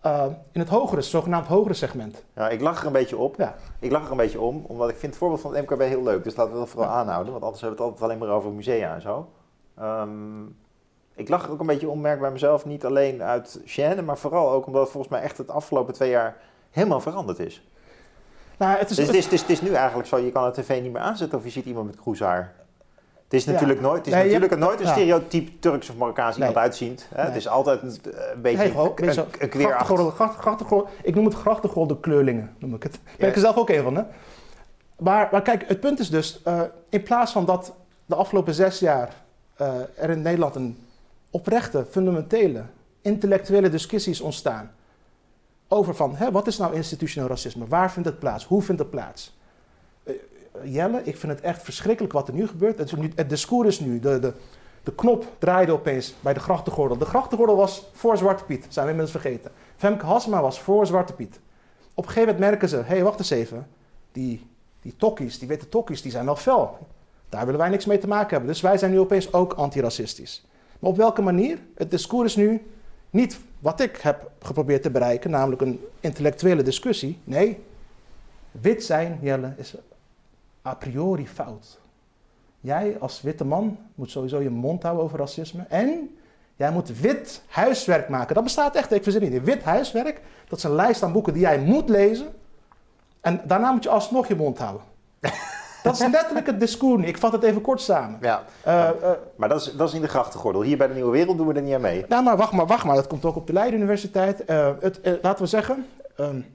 eh, 0.00 0.24
in 0.52 0.60
het 0.60 0.68
hogere, 0.68 1.00
zogenaamd 1.00 1.46
hogere 1.46 1.74
segment. 1.74 2.24
Ja, 2.34 2.48
ik 2.48 2.60
lach 2.60 2.80
er 2.80 2.86
een 2.86 2.92
beetje 2.92 3.16
op. 3.16 3.36
Ja. 3.36 3.54
Ik 3.78 3.90
lach 3.90 4.04
er 4.04 4.10
een 4.10 4.16
beetje 4.16 4.40
om, 4.40 4.64
omdat 4.66 4.88
ik 4.88 4.96
vind 4.96 5.06
het 5.12 5.16
voorbeeld 5.16 5.40
van 5.40 5.54
het 5.54 5.70
MKB 5.70 5.80
heel 5.80 6.02
leuk. 6.02 6.24
Dus 6.24 6.36
laten 6.36 6.52
we 6.52 6.58
dat 6.58 6.68
vooral 6.68 6.90
aanhouden, 6.90 7.32
want 7.32 7.44
anders 7.44 7.62
hebben 7.62 7.78
we 7.78 7.84
het 7.84 7.92
altijd 7.92 8.10
alleen 8.10 8.28
maar 8.28 8.36
over 8.36 8.50
musea 8.50 8.94
en 8.94 9.00
zo. 9.00 9.28
Ehm, 9.78 10.42
ik 11.14 11.28
lach 11.28 11.44
er 11.44 11.50
ook 11.50 11.60
een 11.60 11.66
beetje 11.66 11.88
om, 11.88 12.00
merk 12.00 12.20
bij 12.20 12.30
mezelf, 12.30 12.64
niet 12.64 12.84
alleen 12.84 13.22
uit 13.22 13.60
Cheyenne, 13.64 14.02
maar 14.02 14.18
vooral 14.18 14.50
ook 14.50 14.66
omdat 14.66 14.82
het 14.82 14.90
volgens 14.90 15.12
mij 15.12 15.22
echt 15.22 15.38
het 15.38 15.50
afgelopen 15.50 15.94
twee 15.94 16.10
jaar 16.10 16.36
helemaal 16.70 17.00
veranderd 17.00 17.38
is. 17.38 17.64
Nou, 18.58 18.78
het 18.78 18.90
is, 18.90 18.96
Dus 18.96 19.06
het 19.06 19.16
is, 19.16 19.24
het 19.24 19.32
is, 19.32 19.40
het 19.40 19.50
is 19.50 19.60
nu 19.60 19.72
eigenlijk 19.72 20.08
zo, 20.08 20.18
je 20.18 20.32
kan 20.32 20.44
het 20.44 20.54
tv 20.54 20.82
niet 20.82 20.92
meer 20.92 21.02
aanzetten 21.02 21.38
of 21.38 21.44
je 21.44 21.50
ziet 21.50 21.64
iemand 21.64 21.86
met 21.86 21.96
kroeshaar. 21.96 22.54
Het 23.30 23.38
is 23.38 23.44
Ja. 23.44 23.52
natuurlijk 23.52 23.80
nooit, 23.80 23.96
het 23.98 24.06
is 24.06 24.12
Nee, 24.12 24.24
natuurlijk 24.24 24.56
nooit 24.56 24.80
een 24.80 24.86
stereotype 24.86 25.58
Turks 25.58 25.90
of 25.90 25.96
Marokkaans 25.96 26.36
iemand 26.36 26.54
Nee. 26.54 26.62
uitziend. 26.62 27.06
Hè? 27.14 27.22
Het 27.22 27.36
is 27.36 27.48
altijd 27.48 27.82
een, 27.82 27.88
een 28.34 28.42
beetje 28.42 28.58
Hey, 28.58 28.70
een, 28.70 29.18
een, 30.70 30.84
ik 31.02 31.14
noem 31.14 31.24
het 31.24 31.34
grachtengordel 31.34 31.96
kleurlingen, 31.96 32.54
noem 32.58 32.74
ik 32.74 32.82
het. 32.82 32.92
Daar 32.92 33.14
ben 33.18 33.28
ik 33.28 33.34
er 33.34 33.40
zelf 33.40 33.56
ook 33.56 33.68
een 33.68 33.82
van, 33.82 33.94
hè. 33.96 34.02
Maar, 34.98 35.28
maar 35.32 35.42
kijk, 35.42 35.64
het 35.68 35.80
punt 35.80 35.98
is 35.98 36.10
dus, 36.10 36.40
eh, 36.44 36.60
in 36.88 37.02
plaats 37.02 37.32
van 37.32 37.44
dat 37.44 37.74
de 38.06 38.14
afgelopen 38.14 38.54
zes 38.54 38.78
jaar 38.78 39.12
eh, 39.56 39.74
er 39.96 40.10
in 40.10 40.22
Nederland 40.22 40.54
een 40.54 40.78
oprechte, 41.30 41.86
fundamentele, 41.90 42.62
intellectuele 43.02 43.68
discussies 43.68 44.20
ontstaan 44.20 44.70
over 45.68 45.94
van, 45.94 46.16
hè, 46.16 46.30
wat 46.30 46.46
is 46.46 46.56
nou 46.58 46.74
institutioneel 46.74 47.28
racisme? 47.28 47.66
Waar 47.66 47.92
vindt 47.92 48.08
het 48.08 48.18
plaats? 48.18 48.44
Hoe 48.44 48.62
vindt 48.62 48.80
het 48.80 48.90
plaats? 48.90 49.38
Jelle, 50.62 51.00
ik 51.04 51.16
vind 51.16 51.32
het 51.32 51.40
echt 51.40 51.62
verschrikkelijk 51.62 52.12
wat 52.12 52.28
er 52.28 52.34
nu 52.34 52.46
gebeurt. 52.46 52.78
Het, 52.78 52.96
nu, 52.96 53.12
discours 53.26 53.68
is 53.68 53.80
nu, 53.80 54.00
de, 54.00 54.18
de, 54.18 54.32
de 54.82 54.94
knop 54.94 55.26
draaide 55.38 55.72
opeens 55.72 56.14
bij 56.20 56.34
de 56.34 56.40
grachtengordel. 56.40 56.98
De 56.98 57.04
grachtengordel 57.04 57.56
was 57.56 57.88
voor 57.92 58.16
Zwarte 58.16 58.44
Piet, 58.44 58.66
zijn 58.68 58.86
we 58.86 58.90
inmiddels 58.90 59.20
vergeten. 59.22 59.50
Femke 59.76 60.06
Hasma 60.06 60.42
was 60.42 60.60
voor 60.60 60.86
Zwarte 60.86 61.12
Piet. 61.12 61.40
Op 61.94 62.04
een 62.06 62.12
gegeven 62.12 62.32
moment 62.34 62.50
merken 62.50 62.68
ze, 62.68 62.76
hé, 62.76 62.82
hey, 62.82 63.02
wacht 63.02 63.18
eens 63.18 63.30
even. 63.30 63.66
Die, 64.12 64.46
die 64.82 64.96
tokkies, 64.96 65.38
die 65.38 65.48
witte 65.48 65.68
tokkies, 65.68 66.02
die 66.02 66.10
zijn 66.10 66.24
wel 66.24 66.36
fel. 66.36 66.78
Daar 67.28 67.44
willen 67.44 67.60
wij 67.60 67.68
niks 67.68 67.86
mee 67.86 67.98
te 67.98 68.08
maken 68.08 68.30
hebben. 68.30 68.48
Dus 68.48 68.60
wij 68.60 68.78
zijn 68.78 68.90
nu 68.90 69.00
opeens 69.00 69.32
ook 69.32 69.52
antiracistisch. 69.52 70.44
Maar 70.78 70.90
op 70.90 70.96
welke 70.96 71.22
manier? 71.22 71.58
Het 71.74 71.90
discours 71.90 72.28
is 72.28 72.36
nu 72.36 72.62
niet 73.10 73.38
wat 73.58 73.80
ik 73.80 73.96
heb 73.96 74.30
geprobeerd 74.38 74.82
te 74.82 74.90
bereiken, 74.90 75.30
namelijk 75.30 75.62
een 75.62 75.80
intellectuele 76.00 76.62
discussie. 76.62 77.18
Nee, 77.24 77.58
wit 78.50 78.84
zijn, 78.84 79.18
Jelle, 79.22 79.54
is 79.56 79.74
a 80.66 80.74
priori 80.74 81.28
fout. 81.28 81.80
Jij 82.60 82.96
als 83.00 83.22
witte 83.22 83.44
man 83.44 83.78
moet 83.94 84.10
sowieso 84.10 84.40
je 84.40 84.50
mond 84.50 84.82
houden 84.82 85.04
over 85.04 85.18
racisme. 85.18 85.64
En 85.68 86.16
jij 86.56 86.70
moet 86.70 86.98
wit 87.00 87.42
huiswerk 87.48 88.08
maken. 88.08 88.34
Dat 88.34 88.44
bestaat 88.44 88.74
echt, 88.74 88.92
ik 88.92 89.02
verzin 89.02 89.30
niet. 89.30 89.44
Wit 89.44 89.62
huiswerk, 89.62 90.20
dat 90.48 90.58
is 90.58 90.64
een 90.64 90.74
lijst 90.74 91.02
aan 91.02 91.12
boeken 91.12 91.32
die 91.32 91.42
jij 91.42 91.58
moet 91.58 91.88
lezen. 91.88 92.26
En 93.20 93.40
daarna 93.44 93.72
moet 93.72 93.82
je 93.82 93.88
alsnog 93.88 94.28
je 94.28 94.36
mond 94.36 94.58
houden. 94.58 94.82
dat 95.82 96.00
is 96.00 96.06
letterlijk 96.06 96.46
het 96.46 96.60
discours. 96.60 97.04
Ik 97.04 97.18
vat 97.18 97.32
het 97.32 97.42
even 97.42 97.60
kort 97.60 97.80
samen. 97.80 98.18
Ja. 98.20 98.44
Uh, 98.66 98.90
uh, 99.02 99.10
maar 99.36 99.48
dat 99.48 99.60
is, 99.60 99.72
dat 99.76 99.88
is 99.88 99.94
in 99.94 100.00
de 100.00 100.08
grachtengordel. 100.08 100.62
Hier 100.62 100.76
bij 100.76 100.86
de 100.86 100.94
Nieuwe 100.94 101.10
Wereld 101.10 101.36
doen 101.36 101.46
we 101.46 101.54
er 101.54 101.62
niet 101.62 101.74
aan 101.74 101.80
mee. 101.80 102.04
Nou, 102.08 102.24
maar 102.24 102.36
wacht 102.36 102.52
maar, 102.52 102.66
wacht 102.66 102.84
maar. 102.84 102.94
Dat 102.94 103.06
komt 103.06 103.24
ook 103.24 103.36
op 103.36 103.46
de 103.46 103.52
Leiden 103.52 103.78
Universiteit. 103.78 104.42
Uh, 104.50 104.70
het, 104.80 105.00
laten 105.22 105.44
we 105.44 105.48
zeggen, 105.48 105.86
um, 106.18 106.46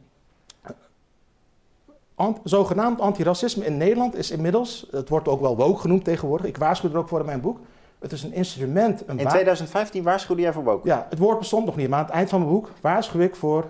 ant, 2.15 2.39
zogenaamd 2.43 3.01
antiracisme 3.01 3.65
in 3.65 3.77
Nederland 3.77 4.15
is 4.15 4.31
inmiddels, 4.31 4.87
het 4.91 5.09
wordt 5.09 5.27
ook 5.27 5.41
wel 5.41 5.55
woke 5.55 5.79
genoemd 5.79 6.03
tegenwoordig. 6.03 6.47
Ik 6.47 6.57
waarschuw 6.57 6.89
er 6.89 6.97
ook 6.97 7.07
voor 7.07 7.19
in 7.19 7.25
mijn 7.25 7.41
boek. 7.41 7.59
Het 7.99 8.11
is 8.11 8.23
een 8.23 8.33
instrument. 8.33 9.03
Een 9.07 9.19
in 9.19 9.27
2015 9.27 10.03
waarschuwde 10.03 10.41
jij 10.41 10.53
voor 10.53 10.63
woke? 10.63 10.87
Ja, 10.87 11.07
het 11.09 11.19
woord 11.19 11.39
bestond 11.39 11.65
nog 11.65 11.75
niet. 11.75 11.89
Maar 11.89 11.99
aan 11.99 12.05
het 12.05 12.13
eind 12.13 12.29
van 12.29 12.39
mijn 12.39 12.51
boek 12.51 12.69
waarschuw 12.81 13.19
ik 13.19 13.35
voor 13.35 13.69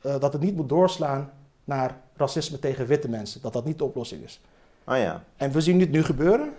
dat 0.00 0.32
het 0.32 0.42
niet 0.42 0.56
moet 0.56 0.68
doorslaan 0.68 1.30
naar 1.64 2.00
racisme 2.16 2.58
tegen 2.58 2.86
witte 2.86 3.08
mensen. 3.08 3.42
Dat 3.42 3.52
dat 3.52 3.64
niet 3.64 3.78
de 3.78 3.84
oplossing 3.84 4.24
is. 4.24 4.40
Oh 4.84 4.96
ja. 4.96 5.22
En 5.36 5.50
we 5.50 5.60
zien 5.60 5.78
dit 5.78 5.90
nu 5.90 6.04
gebeuren. 6.04 6.52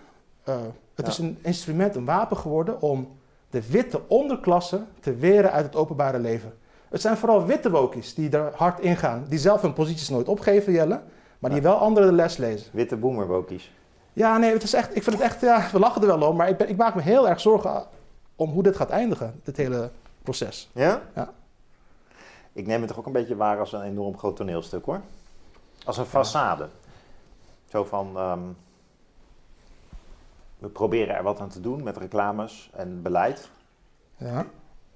Uh, 0.49 0.55
het 0.95 1.05
ja. 1.05 1.11
is 1.11 1.17
een 1.17 1.37
instrument, 1.41 1.95
een 1.95 2.05
wapen 2.05 2.37
geworden 2.37 2.81
om 2.81 3.17
de 3.49 3.69
witte 3.69 4.01
onderklasse 4.07 4.81
te 4.99 5.15
weren 5.15 5.51
uit 5.51 5.65
het 5.65 5.75
openbare 5.75 6.19
leven. 6.19 6.53
Het 6.89 7.01
zijn 7.01 7.17
vooral 7.17 7.45
witte 7.45 7.69
wokies 7.69 8.13
die 8.13 8.29
er 8.29 8.51
hard 8.55 8.79
in 8.79 8.97
gaan, 8.97 9.25
die 9.29 9.39
zelf 9.39 9.61
hun 9.61 9.73
posities 9.73 10.09
nooit 10.09 10.27
opgeven, 10.27 10.73
Jelle, 10.73 11.01
maar 11.39 11.51
die 11.51 11.61
wel 11.61 11.77
anderen 11.77 12.09
de 12.09 12.15
les 12.15 12.37
lezen. 12.37 12.69
Witte 12.73 12.97
boomer 12.97 13.27
wokies. 13.27 13.71
Ja, 14.13 14.37
nee, 14.37 14.53
het 14.53 14.63
is 14.63 14.73
echt, 14.73 14.95
ik 14.95 15.03
vind 15.03 15.15
het 15.15 15.25
echt, 15.25 15.41
ja, 15.41 15.69
we 15.71 15.79
lachen 15.79 16.01
er 16.01 16.07
wel 16.07 16.29
om, 16.29 16.35
maar 16.35 16.49
ik, 16.49 16.57
ben, 16.57 16.69
ik 16.69 16.77
maak 16.77 16.95
me 16.95 17.01
heel 17.01 17.29
erg 17.29 17.39
zorgen 17.39 17.85
om 18.35 18.51
hoe 18.51 18.63
dit 18.63 18.75
gaat 18.75 18.89
eindigen, 18.89 19.39
dit 19.43 19.57
hele 19.57 19.91
proces. 20.23 20.69
Ja? 20.73 21.01
Ja. 21.15 21.33
Ik 22.53 22.67
neem 22.67 22.79
het 22.79 22.89
toch 22.89 22.99
ook 22.99 23.05
een 23.05 23.11
beetje 23.11 23.35
waar 23.35 23.59
als 23.59 23.73
een 23.73 23.81
enorm 23.81 24.17
groot 24.17 24.35
toneelstuk 24.35 24.85
hoor. 24.85 25.01
Als 25.85 25.97
een 25.97 26.05
façade. 26.05 26.65
Zo 27.69 27.83
van, 27.83 28.17
um, 28.17 28.57
we 30.57 30.67
proberen 30.67 31.15
er 31.15 31.23
wat 31.23 31.39
aan 31.39 31.49
te 31.49 31.61
doen 31.61 31.83
met 31.83 31.97
reclames 31.97 32.69
en 32.73 33.01
beleid. 33.01 33.49
Ja. 34.17 34.45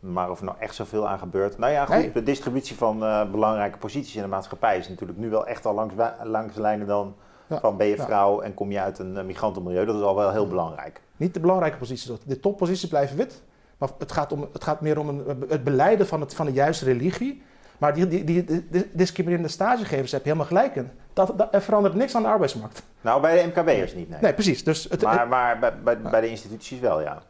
Maar 0.01 0.29
of 0.29 0.39
er 0.39 0.45
nou 0.45 0.57
echt 0.59 0.75
zoveel 0.75 1.07
aan 1.07 1.19
gebeurt. 1.19 1.57
Nou 1.57 1.71
ja, 1.71 1.85
goed, 1.85 1.95
Nee. 1.95 2.11
de 2.11 2.23
distributie 2.23 2.75
van 2.75 3.03
eh, 3.03 3.31
belangrijke 3.31 3.77
posities 3.77 4.15
in 4.15 4.21
de 4.21 4.27
maatschappij 4.27 4.77
is 4.77 4.89
natuurlijk 4.89 5.17
nu 5.19 5.29
wel 5.29 5.47
echt 5.47 5.65
al 5.65 5.73
langs, 5.73 5.93
langs 6.23 6.55
lijnen 6.55 6.87
dan 6.87 7.15
Ja. 7.47 7.59
van 7.59 7.77
ben 7.77 7.87
je 7.87 7.95
Ja. 7.97 8.03
vrouw 8.05 8.41
en 8.41 8.53
kom 8.53 8.71
je 8.71 8.79
uit 8.79 8.99
een 8.99 9.17
eh, 9.17 9.23
migrantenmilieu. 9.23 9.85
Dat 9.85 9.95
is 9.95 10.01
al 10.01 10.15
wel 10.15 10.31
heel 10.31 10.47
belangrijk. 10.47 11.01
Niet 11.17 11.33
de 11.33 11.39
belangrijke 11.39 11.77
posities. 11.77 12.11
De 12.25 12.39
topposities 12.39 12.89
blijven 12.89 13.17
wit. 13.17 13.41
Maar 13.77 13.89
het 13.99 14.11
gaat, 14.11 14.31
om, 14.31 14.47
het 14.53 14.63
gaat 14.63 14.81
meer 14.81 14.99
om 14.99 15.09
een, 15.09 15.45
het 15.49 15.63
beleiden 15.63 16.07
van, 16.07 16.21
het, 16.21 16.33
van 16.33 16.45
de 16.45 16.51
juiste 16.51 16.85
religie. 16.85 17.43
Maar 17.77 17.93
die, 17.93 18.07
die, 18.07 18.23
die, 18.23 18.43
die 18.69 18.89
discriminerende 18.93 19.49
stagegevers 19.49 20.11
heb 20.11 20.21
je 20.23 20.27
helemaal 20.27 20.47
gelijk 20.47 20.75
in. 20.75 20.89
Dat, 21.13 21.33
dat, 21.37 21.47
er 21.53 21.61
verandert 21.61 21.93
niks 21.95 22.15
aan 22.15 22.21
de 22.21 22.27
arbeidsmarkt. 22.27 22.83
Nou, 23.01 23.21
bij 23.21 23.41
de 23.41 23.47
MKB'ers 23.47 23.93
niet, 23.93 24.09
nee. 24.09 24.19
Nee, 24.21 24.33
precies. 24.33 24.63
Dus 24.63 24.83
het, 24.89 25.01
maar 25.01 25.27
maar 25.27 25.59
bij, 25.59 25.73
bij, 25.83 26.01
bij 26.01 26.21
de 26.21 26.27
instituties 26.29 26.79
wel, 26.79 27.01
ja. 27.01 27.21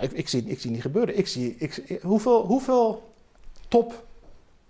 Ik, 0.00 0.12
ik, 0.12 0.28
zie, 0.28 0.44
ik 0.44 0.60
zie 0.60 0.70
niet 0.70 0.80
gebeuren. 0.80 1.18
Ik 1.18 1.26
zie, 1.26 1.56
ik, 1.58 1.98
hoeveel, 2.02 2.44
hoeveel 2.46 3.12
top 3.68 4.04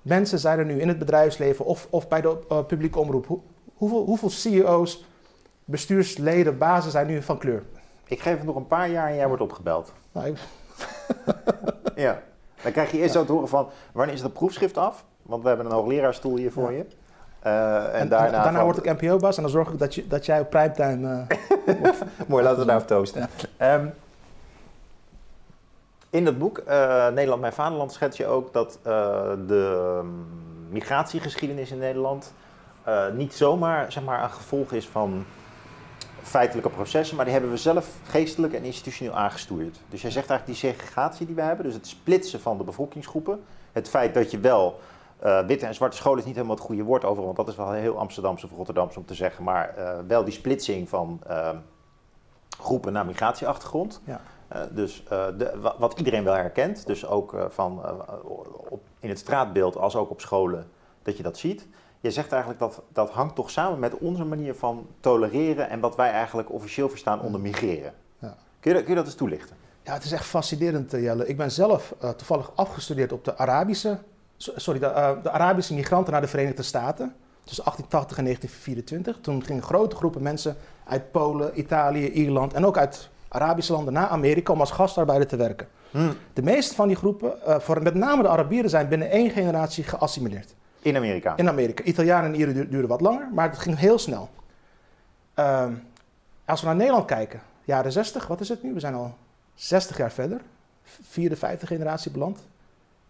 mensen 0.02 0.38
zijn 0.38 0.59
er 0.59 0.64
nu 0.64 0.81
in 0.81 0.88
het 0.88 0.98
bedrijfsleven 0.98 1.64
of, 1.64 1.87
of 1.90 2.09
bij 2.09 2.20
de 2.20 2.38
uh, 2.52 2.64
publieke 2.64 2.98
omroep? 2.98 3.26
Hoe, 3.26 3.40
hoeveel, 3.74 4.05
hoeveel 4.05 4.31
CEO's, 4.31 5.05
bestuursleden, 5.64 6.59
bazen 6.59 6.90
zijn 6.90 7.07
nu 7.07 7.22
van 7.22 7.38
kleur? 7.38 7.62
Ik 8.07 8.20
geef 8.20 8.37
het 8.37 8.44
nog 8.44 8.57
een 8.57 8.66
paar 8.66 8.90
jaar 8.90 9.09
en 9.09 9.16
jij 9.16 9.26
wordt 9.29 9.42
opgebeld. 9.42 9.92
Nou, 10.12 10.26
ik, 10.26 10.37
Ja. 11.96 12.22
Dan 12.62 12.72
krijg 12.72 12.90
je 12.90 12.98
eerst 12.98 13.12
zo 13.12 13.24
te 13.24 13.33
horen 13.33 13.48
van, 13.48 13.68
wanneer 13.92 14.14
is 14.14 14.20
dat 14.22 14.33
proefschrift 14.33 14.76
af? 14.76 15.05
Want 15.22 15.42
we 15.42 15.48
hebben 15.48 15.66
een 15.66 15.72
hoogleraarstoel 15.72 16.37
hier 16.37 16.52
voor 16.52 16.72
Ja. 16.72 16.76
je. 16.79 16.85
Uh, 17.46 17.85
en, 17.85 17.92
en, 17.92 18.09
daarna, 18.09 18.31
daarna 18.42 18.52
van- 18.59 18.64
word 18.64 18.85
ik 18.85 19.00
NPO-baas 19.00 19.37
en 19.37 19.42
dan 19.42 19.50
zorg 19.50 19.70
ik 19.72 19.79
dat, 19.79 19.94
je, 19.94 20.07
dat 20.07 20.26
jij 20.26 20.40
op 20.40 20.50
primetime... 20.50 21.24
eh, 21.66 21.74
Mooi, 22.29 22.44
laten 22.44 22.59
we 22.61 22.66
daarop 22.66 22.87
toosten. 22.87 23.29
Ehm, 23.57 23.87
in 26.16 26.24
dat 26.24 26.38
boek, 26.38 26.59
eh, 26.59 27.09
Nederland 27.09 27.40
mijn 27.40 27.52
vaderland, 27.52 27.92
schets 27.92 28.16
je 28.16 28.26
ook 28.26 28.52
dat 28.52 28.79
eh, 28.83 28.92
de 29.46 29.98
um, 29.98 30.26
migratiegeschiedenis 30.70 31.70
in 31.70 31.79
Nederland 31.79 32.35
eh, 32.83 33.09
niet 33.12 33.35
zomaar 33.35 33.92
zeg 33.92 34.05
maar, 34.05 34.22
een 34.22 34.31
gevolg 34.31 34.72
is 34.72 34.88
van 34.88 35.24
feitelijke 36.22 36.70
processen, 36.70 37.16
maar 37.16 37.24
die 37.24 37.35
hebben 37.35 37.52
we 37.52 37.57
zelf 37.57 37.88
geestelijk 38.05 38.52
en 38.52 38.62
institutioneel 38.62 39.14
aangestuurd. 39.14 39.81
Dus 39.88 40.02
jij 40.02 40.11
zegt 40.11 40.31
eigenlijk 40.31 40.61
die 40.61 40.70
segregatie 40.70 41.26
die 41.26 41.35
we 41.35 41.42
hebben, 41.42 41.64
dus 41.64 41.74
het 41.74 41.87
splitsen 41.87 42.40
van 42.40 42.59
de 42.59 42.64
bevolkingsgroepen, 42.64 43.44
het 43.72 43.88
feit 43.88 44.14
dat 44.14 44.31
je 44.31 44.38
wel 44.38 44.81
witte 45.46 45.66
en 45.66 45.74
zwarte 45.74 45.96
scholen 45.96 46.18
is 46.18 46.24
niet 46.24 46.35
helemaal 46.35 46.57
het 46.57 46.64
goede 46.64 46.83
woord 46.83 47.05
over, 47.05 47.24
want 47.24 47.37
dat 47.37 47.48
is 47.48 47.57
wel 47.57 47.72
heel 47.72 47.98
Amsterdamse 47.98 48.46
of 48.46 48.52
Rotterdamse 48.57 48.98
om 48.98 49.05
te 49.05 49.14
zeggen, 49.14 49.44
maar 49.44 49.74
wel 50.07 50.24
die 50.24 50.33
splitsing 50.33 50.88
van 50.88 51.20
uh, 51.31 51.50
groepen 52.61 52.92
naar 52.92 53.07
migratieachtergrond. 53.07 54.00
Ja. 54.05 54.20
Uh, 54.52 54.61
dus 54.70 55.02
uh, 55.12 55.26
de, 55.38 55.72
wat 55.78 55.98
iedereen 55.98 56.24
wel 56.24 56.35
herkent, 56.35 56.87
dus 56.87 57.06
ook 57.06 57.35
uh, 57.35 57.44
van, 57.48 57.80
op, 58.68 58.82
in 59.00 59.09
het 59.09 59.18
straatbeeld 59.18 59.76
als 59.76 59.96
ook 59.96 60.11
op 60.11 60.20
scholen, 60.20 60.66
dat 61.02 61.16
je 61.16 61.22
dat 61.22 61.38
ziet. 61.38 61.66
Je 62.00 62.11
zegt 62.11 62.30
eigenlijk 62.32 62.61
dat 62.61 62.82
dat 62.92 63.11
hangt 63.11 63.35
toch 63.35 63.50
samen 63.50 63.78
met 63.78 63.98
onze 63.98 64.24
manier 64.24 64.54
van 64.54 64.87
tolereren 65.00 65.68
en 65.68 65.80
wat 65.80 65.96
wij 65.96 66.11
eigenlijk 66.11 66.52
officieel 66.52 66.88
verstaan 66.88 67.20
onder 67.20 67.40
migreren. 67.40 67.92
Ja. 68.18 68.37
Kun, 68.61 68.70
je 68.70 68.76
dat, 68.76 68.80
kun 68.80 68.88
je 68.88 68.98
dat 68.98 69.04
eens 69.04 69.14
toelichten? 69.14 69.56
Ja, 69.82 69.92
het 69.92 70.04
is 70.04 70.12
echt 70.12 70.24
fascinerend, 70.24 70.90
Jelle. 70.90 71.26
Ik 71.26 71.37
ben 71.37 71.50
zelf 71.50 71.94
toevallig 72.16 72.50
afgestudeerd 72.54 73.12
op 73.12 73.24
de 73.24 73.37
Arabische, 73.37 73.98
sorry, 74.37 74.80
de, 74.80 75.18
de 75.22 75.30
Arabische 75.30 75.74
migranten 75.74 76.12
naar 76.12 76.20
de 76.20 76.28
Verenigde 76.28 76.62
Staten. 76.62 77.14
Tussen 77.44 77.64
1880 77.64 78.18
en 78.18 78.24
1924. 78.24 79.18
Toen 79.20 79.44
gingen 79.44 79.62
grote 79.62 79.96
groepen 79.96 80.22
mensen 80.22 80.56
uit 80.85 81.11
Polen, 81.11 81.59
Italië, 81.59 82.11
Ierland 82.11 82.52
en 82.52 82.66
ook 82.66 82.78
uit 82.78 83.11
Arabische 83.28 83.72
landen 83.72 83.92
naar 83.92 84.08
Amerika 84.08 84.52
om 84.52 84.60
als 84.60 84.70
gastarbeider 84.70 85.28
te 85.28 85.36
werken. 85.36 85.68
Hmm. 85.90 86.12
De 86.32 86.42
meeste 86.42 86.74
van 86.74 86.86
die 86.86 86.96
groepen, 86.96 87.32
uh, 87.46 87.58
voor 87.58 87.82
met 87.82 87.94
name 87.94 88.22
de 88.22 88.28
Arabieren, 88.28 88.70
zijn 88.70 88.88
binnen 88.88 89.10
één 89.10 89.30
generatie 89.30 89.84
geassimileerd. 89.84 90.54
In 90.80 90.96
Amerika? 90.96 91.36
In 91.36 91.48
Amerika. 91.48 91.84
Italianen 91.84 92.32
en 92.32 92.38
Ieren 92.38 92.54
duurden 92.54 92.72
duurde 92.72 92.88
wat 92.88 93.00
langer, 93.00 93.28
maar 93.32 93.50
het 93.50 93.58
ging 93.58 93.78
heel 93.78 93.98
snel. 93.98 94.28
Uh, 95.38 95.66
als 96.44 96.60
we 96.60 96.66
naar 96.66 96.76
Nederland 96.76 97.04
kijken, 97.04 97.40
jaren 97.64 97.92
60, 97.92 98.26
wat 98.26 98.40
is 98.40 98.48
het 98.48 98.62
nu? 98.62 98.72
We 98.74 98.80
zijn 98.80 98.94
al 98.94 99.14
60 99.54 99.96
jaar 99.96 100.12
verder. 100.12 100.40
Vierde, 101.02 101.36
vijfde 101.36 101.66
generatie 101.66 102.10
beland. 102.10 102.38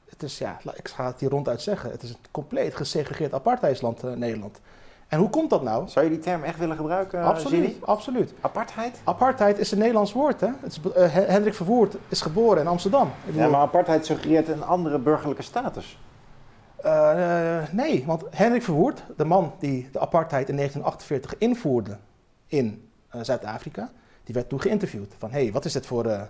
Het 0.08 0.22
is, 0.22 0.38
ja, 0.38 0.58
ik 0.74 0.88
ga 0.88 1.06
het 1.06 1.20
hier 1.20 1.30
ronduit 1.30 1.62
zeggen, 1.62 1.90
het 1.90 2.02
is 2.02 2.10
een 2.10 2.16
compleet 2.30 2.74
gesegregeerd 2.74 3.34
apartheidsland, 3.34 4.04
uh, 4.04 4.12
Nederland. 4.12 4.60
En 5.08 5.18
hoe 5.18 5.30
komt 5.30 5.50
dat 5.50 5.62
nou? 5.62 5.88
Zou 5.88 6.04
je 6.04 6.10
die 6.10 6.20
term 6.20 6.42
echt 6.42 6.58
willen 6.58 6.76
gebruiken, 6.76 7.22
Absoluut, 7.22 7.64
Zini? 7.64 7.78
absoluut. 7.84 8.34
Apartheid? 8.40 9.00
Apartheid 9.04 9.58
is 9.58 9.72
een 9.72 9.78
Nederlands 9.78 10.12
woord, 10.12 10.40
hè? 10.40 10.48
Het 10.60 10.72
is, 10.72 10.80
uh, 10.96 11.12
Hendrik 11.12 11.54
Verwoerd 11.54 11.96
is 12.08 12.20
geboren 12.20 12.60
in 12.60 12.66
Amsterdam. 12.66 13.10
Ik 13.26 13.34
ja, 13.34 13.48
maar 13.48 13.60
apartheid 13.60 14.06
suggereert 14.06 14.48
een 14.48 14.64
andere 14.64 14.98
burgerlijke 14.98 15.42
status. 15.42 15.98
Uh, 16.84 17.62
nee, 17.70 18.04
want 18.06 18.24
Hendrik 18.30 18.62
Verwoerd, 18.62 19.02
de 19.16 19.24
man 19.24 19.52
die 19.58 19.88
de 19.92 20.00
apartheid 20.00 20.48
in 20.48 20.56
1948 20.56 21.38
invoerde 21.38 21.96
in 22.46 22.88
uh, 23.14 23.20
Zuid-Afrika, 23.22 23.90
die 24.24 24.34
werd 24.34 24.48
toen 24.48 24.60
geïnterviewd. 24.60 25.14
Van, 25.18 25.30
hé, 25.30 25.42
hey, 25.42 25.52
wat 25.52 25.64
is 25.64 25.72
dit 25.72 25.86
voor 25.86 26.28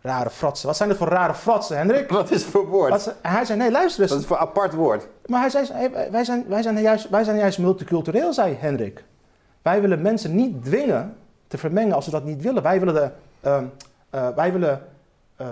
rare 0.00 0.30
fratsen? 0.30 0.66
Wat 0.66 0.76
zijn 0.76 0.88
dit 0.88 0.98
voor 0.98 1.08
rare 1.08 1.34
fratsen, 1.34 1.76
Hendrik? 1.76 2.10
Wat 2.20 2.30
is 2.30 2.42
het 2.42 2.50
voor 2.50 2.66
woord? 2.66 2.90
Wat, 2.90 3.14
hij 3.22 3.44
zei, 3.44 3.58
nee, 3.58 3.70
luister 3.70 4.02
eens. 4.02 4.10
Wat 4.10 4.20
is 4.20 4.26
voor 4.26 4.36
apart 4.36 4.74
woord? 4.74 5.08
Maar 5.26 5.40
hij 5.40 5.50
zei, 5.50 5.88
wij, 6.10 6.24
zijn, 6.24 6.44
wij, 6.48 6.62
zijn 6.62 6.80
juist, 6.80 7.08
wij 7.08 7.24
zijn 7.24 7.36
juist 7.36 7.58
multicultureel, 7.58 8.32
zei 8.32 8.54
Hendrik. 8.54 9.04
Wij 9.62 9.80
willen 9.80 10.02
mensen 10.02 10.34
niet 10.34 10.64
dwingen 10.64 11.16
te 11.46 11.58
vermengen 11.58 11.94
als 11.94 12.04
ze 12.04 12.10
dat 12.10 12.24
niet 12.24 12.42
willen. 12.42 12.62
Wij 12.62 12.78
willen, 12.78 12.94
de, 12.94 13.10
uh, 14.14 14.28
wij 14.36 14.52
willen 14.52 14.82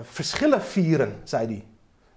verschillen 0.01 0.61
vieren, 0.61 1.15
zei 1.23 1.45
hij. 1.45 1.65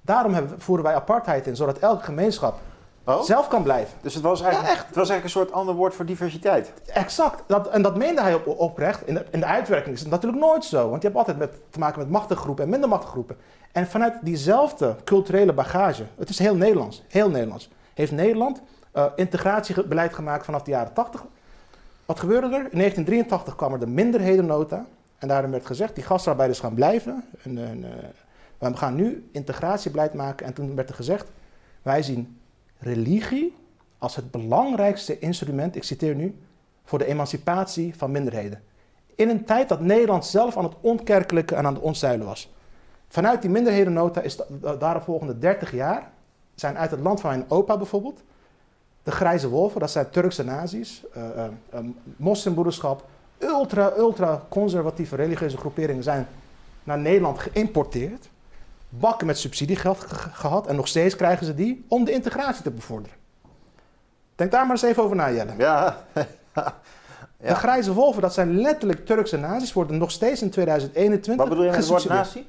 Daarom 0.01 0.35
hebben, 0.35 0.61
voeren 0.61 0.85
wij 0.85 0.95
apartheid 0.95 1.47
in, 1.47 1.57
zodat 1.57 1.79
elke 1.79 2.05
gemeenschap 2.05 2.59
oh? 3.05 3.23
zelf 3.23 3.49
kan 3.49 3.63
blijven. 3.63 3.99
Dus 4.01 4.15
het 4.15 4.23
was, 4.23 4.41
eigenlijk, 4.41 4.73
ja, 4.75 4.85
het 4.87 4.97
was 4.97 5.09
eigenlijk 5.09 5.25
een 5.25 5.43
soort 5.43 5.53
ander 5.53 5.75
woord 5.75 5.95
voor 5.95 6.05
diversiteit. 6.05 6.73
Exact. 6.87 7.43
Dat, 7.47 7.69
en 7.69 7.83
dat 7.83 7.97
meende 7.97 8.21
hij 8.21 8.35
op, 8.35 8.47
oprecht. 8.47 9.07
In 9.07 9.15
de, 9.15 9.25
in 9.31 9.41
de 9.41 9.47
uitwerking 9.47 9.95
is 9.95 10.01
het 10.01 10.11
natuurlijk 10.11 10.43
nooit 10.43 10.65
zo. 10.65 10.89
Want 10.91 11.03
je 11.03 11.09
hebt 11.09 11.19
altijd 11.19 11.39
met, 11.39 11.53
te 11.71 11.79
maken 11.79 11.99
met 11.99 12.11
machtige 12.11 12.41
groepen 12.41 12.65
en 12.65 12.71
minder 12.71 12.89
machtige 12.89 13.13
groepen. 13.13 13.37
En 13.73 13.87
vanuit 13.87 14.15
diezelfde 14.23 14.97
culturele 15.05 15.53
bagage, 15.53 16.05
het 16.17 16.29
is 16.29 16.39
heel 16.39 16.57
Nederlands, 16.57 17.03
heel 17.09 17.31
Nederlands, 17.31 17.71
heeft 17.95 18.13
Nederland 18.13 18.63
uh, 18.95 19.05
integratiebeleid 19.17 20.15
gemaakt 20.15 20.45
vanaf 20.45 20.63
de 20.63 20.71
jaren 20.71 20.93
80. 20.93 21.25
Wat 22.07 22.21
gebeurde 22.21 22.47
er? 22.47 22.53
In 22.53 22.79
1983 22.79 23.57
kwam 23.57 23.73
er 23.73 23.79
de 23.79 23.87
minderhedennota. 23.87 24.87
En 25.19 25.29
daarin 25.29 25.51
werd 25.51 25.67
gezegd, 25.67 25.95
die 25.95 26.05
gastarbeiders 26.05 26.61
gaan 26.61 26.75
blijven. 26.75 27.25
En, 27.43 27.59
en, 27.59 27.83
uh, 27.83 27.89
Maar 28.59 28.71
we 28.71 28.77
gaan 28.77 28.95
nu 28.95 29.29
integratiebeleid 29.33 30.15
maken. 30.15 30.47
En 30.47 30.53
toen 30.53 30.75
werd 30.75 30.89
er 30.89 30.95
gezegd, 30.95 31.31
wij 31.83 32.03
zien 32.03 32.40
religie 32.81 33.57
als 33.99 34.17
het 34.17 34.31
belangrijkste 34.31 35.19
instrument, 35.19 35.77
ik 35.77 35.85
citeer 35.85 36.15
nu, 36.15 36.37
voor 36.85 36.99
de 36.99 37.07
emancipatie 37.07 37.95
van 37.97 38.11
minderheden. 38.11 38.63
In 39.15 39.29
een 39.29 39.45
tijd 39.45 39.69
dat 39.69 39.81
Nederland 39.81 40.27
zelf 40.27 40.57
aan 40.57 40.65
het 40.65 40.75
ontkerkelijke 40.81 41.55
en 41.55 41.67
aan 41.67 41.75
het 41.75 41.83
ontzuilen 41.83 42.27
was. 42.27 42.53
Vanuit 43.09 43.43
die 43.43 43.51
minderhedennota 43.51 44.21
is 44.21 44.37
de 44.37 44.77
daaropvolgende 44.79 45.39
30 45.39 45.73
jaar, 45.73 46.11
zijn 46.55 46.79
uit 46.79 46.91
het 46.91 47.01
land 47.01 47.21
van 47.21 47.31
mijn 47.31 47.45
opa 47.49 47.77
bijvoorbeeld, 47.77 48.23
de 49.03 49.11
grijze 49.11 49.49
wolven, 49.49 49.81
dat 49.81 49.91
zijn 49.91 50.11
Turkse 50.11 50.45
nazi's, 50.45 51.05
uh, 51.17 51.25
uh, 51.75 51.81
moslimbroederschap, 52.17 53.09
ultra, 53.39 53.93
ultra 53.97 54.43
conservatieve 54.49 55.17
religieuze 55.17 55.57
groeperingen 55.57 56.03
zijn 56.03 56.27
naar 56.85 56.99
Nederland 56.99 57.39
geïmporteerd. 57.39 58.29
Bakken 58.91 59.27
met 59.27 59.39
subsidiegeld 59.39 60.07
gehad 60.33 60.67
en 60.67 60.77
nog 60.77 60.89
steeds 60.89 61.17
krijgen 61.17 61.47
ze 61.47 61.55
die 61.55 61.85
om 61.89 62.05
de 62.05 62.13
integratie 62.13 62.63
te 62.63 62.71
bevorderen. 62.71 63.17
Denk 64.35 64.51
daar 64.51 64.63
maar 64.63 64.71
eens 64.71 64.83
even 64.83 65.03
over 65.03 65.17
na, 65.17 65.31
Jelle. 65.31 65.53
Ja. 65.59 66.05
ja. 66.55 66.75
De 67.37 67.55
grijze 67.55 67.93
wolven, 67.93 68.23
dat 68.23 68.35
zijn 68.35 68.61
letterlijk 68.61 69.07
Turkse 69.07 69.37
nazi's, 69.37 69.73
worden 69.73 69.99
nog 69.99 70.11
steeds 70.11 70.43
in 70.43 70.51
2021 70.51 71.37
Wat 71.37 71.49
bedoel 71.49 71.65
je 71.65 71.71
met 71.71 71.79
het 71.79 71.89
woord 71.89 72.09
nazi? 72.09 72.47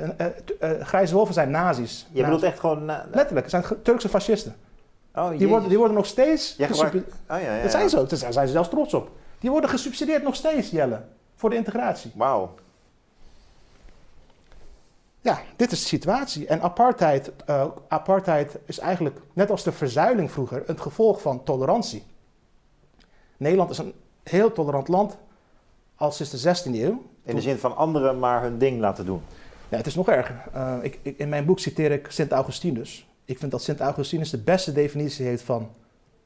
Uh, 0.00 0.26
uh, 0.60 0.84
grijze 0.86 1.14
wolven 1.14 1.34
zijn 1.34 1.50
nazi's. 1.50 2.06
Je 2.12 2.22
bedoelt 2.22 2.42
echt 2.42 2.60
gewoon... 2.60 2.84
letterlijk, 3.12 3.50
het 3.50 3.50
zijn 3.50 3.82
Turkse 3.82 4.08
fascisten. 4.08 4.56
Oh, 5.14 5.38
die, 5.38 5.48
worden, 5.48 5.68
die 5.68 5.78
worden 5.78 5.96
nog 5.96 6.06
steeds... 6.06 6.54
Ja, 6.56 6.68
oh, 6.70 6.92
ja, 7.28 7.38
ja, 7.38 7.62
Dat 7.62 7.70
zijn 7.70 7.88
zo, 7.88 8.06
daar 8.06 8.32
zijn 8.32 8.46
ze 8.46 8.52
zelfs 8.52 8.68
trots 8.68 8.94
op. 8.94 9.10
Die 9.38 9.50
worden 9.50 9.70
gesubsidieerd 9.70 10.22
nog 10.22 10.34
steeds, 10.34 10.70
Jelle, 10.70 11.00
voor 11.34 11.50
de 11.50 11.56
integratie. 11.56 12.12
Wauw. 12.14 12.54
Ja, 15.28 15.40
dit 15.56 15.72
is 15.72 15.80
de 15.80 15.86
situatie. 15.86 16.46
En 16.46 16.62
apartheid, 16.62 17.32
uh, 17.50 17.64
apartheid 17.88 18.58
is 18.64 18.78
eigenlijk, 18.78 19.20
net 19.32 19.50
als 19.50 19.62
de 19.62 19.72
verzuiling 19.72 20.30
vroeger, 20.30 20.62
het 20.66 20.80
gevolg 20.80 21.20
van 21.20 21.42
tolerantie. 21.44 22.02
Nederland 23.36 23.70
is 23.70 23.78
een 23.78 23.92
heel 24.22 24.52
tolerant 24.52 24.88
land, 24.88 25.16
al 25.94 26.12
sinds 26.12 26.42
de 26.42 26.70
16e 26.70 26.74
eeuw. 26.74 27.02
In 27.22 27.34
de 27.34 27.40
zin 27.40 27.58
van 27.58 27.76
anderen 27.76 28.18
maar 28.18 28.42
hun 28.42 28.58
ding 28.58 28.80
laten 28.80 29.06
doen. 29.06 29.22
Ja, 29.68 29.76
het 29.76 29.86
is 29.86 29.94
nog 29.94 30.08
erger. 30.08 30.44
Uh, 30.54 30.76
ik, 30.82 30.98
ik, 31.02 31.18
in 31.18 31.28
mijn 31.28 31.44
boek 31.44 31.58
citeer 31.58 31.92
ik 31.92 32.10
Sint 32.10 32.32
Augustinus. 32.32 33.08
Ik 33.24 33.38
vind 33.38 33.50
dat 33.50 33.62
Sint 33.62 33.80
Augustinus 33.80 34.30
de 34.30 34.38
beste 34.38 34.72
definitie 34.72 35.26
heeft 35.26 35.42
van 35.42 35.70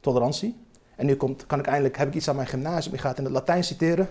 tolerantie. 0.00 0.56
En 0.96 1.06
nu 1.06 1.16
komt, 1.16 1.46
kan 1.46 1.58
ik 1.58 1.66
eindelijk, 1.66 1.96
heb 1.96 2.08
ik 2.08 2.14
iets 2.14 2.28
aan 2.28 2.36
mijn 2.36 2.48
gymnasium, 2.48 2.94
ik 2.94 3.00
ga 3.00 3.08
het 3.08 3.18
in 3.18 3.24
het 3.24 3.32
Latijn 3.32 3.64
citeren. 3.64 4.08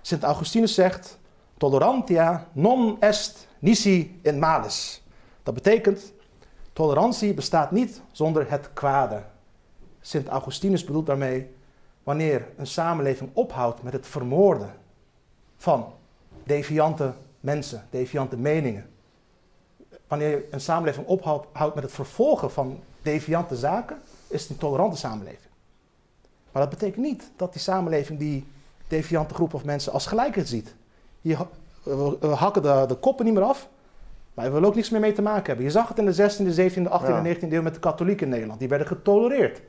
Sint 0.00 0.22
Augustinus 0.22 0.74
zegt, 0.74 1.18
tolerantia 1.56 2.48
non 2.52 2.96
est 3.00 3.45
nisi 3.58 4.18
in 4.22 4.38
malis. 4.38 5.02
Dat 5.42 5.54
betekent, 5.54 6.12
tolerantie 6.72 7.34
bestaat 7.34 7.70
niet 7.70 8.00
zonder 8.12 8.50
het 8.50 8.72
kwade. 8.72 9.22
Sint 10.00 10.28
Augustinus 10.28 10.84
bedoelt 10.84 11.06
daarmee, 11.06 11.54
wanneer 12.02 12.48
een 12.56 12.66
samenleving 12.66 13.30
ophoudt 13.32 13.82
met 13.82 13.92
het 13.92 14.06
vermoorden 14.06 14.74
van 15.56 15.92
deviante 16.44 17.12
mensen, 17.40 17.86
deviante 17.90 18.36
meningen. 18.36 18.90
Wanneer 20.08 20.44
een 20.50 20.60
samenleving 20.60 21.06
ophoudt 21.06 21.74
met 21.74 21.84
het 21.84 21.92
vervolgen 21.92 22.50
van 22.50 22.80
deviante 23.02 23.56
zaken, 23.56 24.00
is 24.28 24.42
het 24.42 24.50
een 24.50 24.56
tolerante 24.56 24.96
samenleving. 24.96 25.52
Maar 26.52 26.62
dat 26.62 26.78
betekent 26.78 27.04
niet 27.04 27.30
dat 27.36 27.52
die 27.52 27.62
samenleving 27.62 28.18
die 28.18 28.46
deviante 28.88 29.34
groep 29.34 29.54
of 29.54 29.64
mensen 29.64 29.92
als 29.92 30.06
gelijkheid 30.06 30.48
ziet. 30.48 30.74
Je, 31.20 31.36
we, 32.20 32.26
hakken 32.26 32.62
de, 32.62 32.84
de, 32.88 32.94
koppen 32.94 33.24
niet 33.24 33.34
meer 33.34 33.42
af, 33.42 33.68
maar 34.34 34.44
we 34.44 34.50
willen 34.50 34.68
ook 34.68 34.74
niks 34.74 34.90
meer 34.90 35.00
mee 35.00 35.12
te 35.12 35.22
maken 35.22 35.46
hebben. 35.46 35.64
Je 35.64 35.70
zag 35.70 35.88
het 35.88 35.98
in 35.98 36.06
de 36.06 36.14
16e, 36.14 36.72
17e, 36.72 37.02
18e 37.02 37.06
en 37.06 37.36
19e 37.36 37.52
eeuw 37.52 37.62
met 37.62 37.74
de 37.74 37.80
katholieken 37.80 38.26
in 38.26 38.32
Nederland. 38.32 38.58
Die 38.58 38.68
werden 38.68 38.86
getolereerd. 38.86 39.62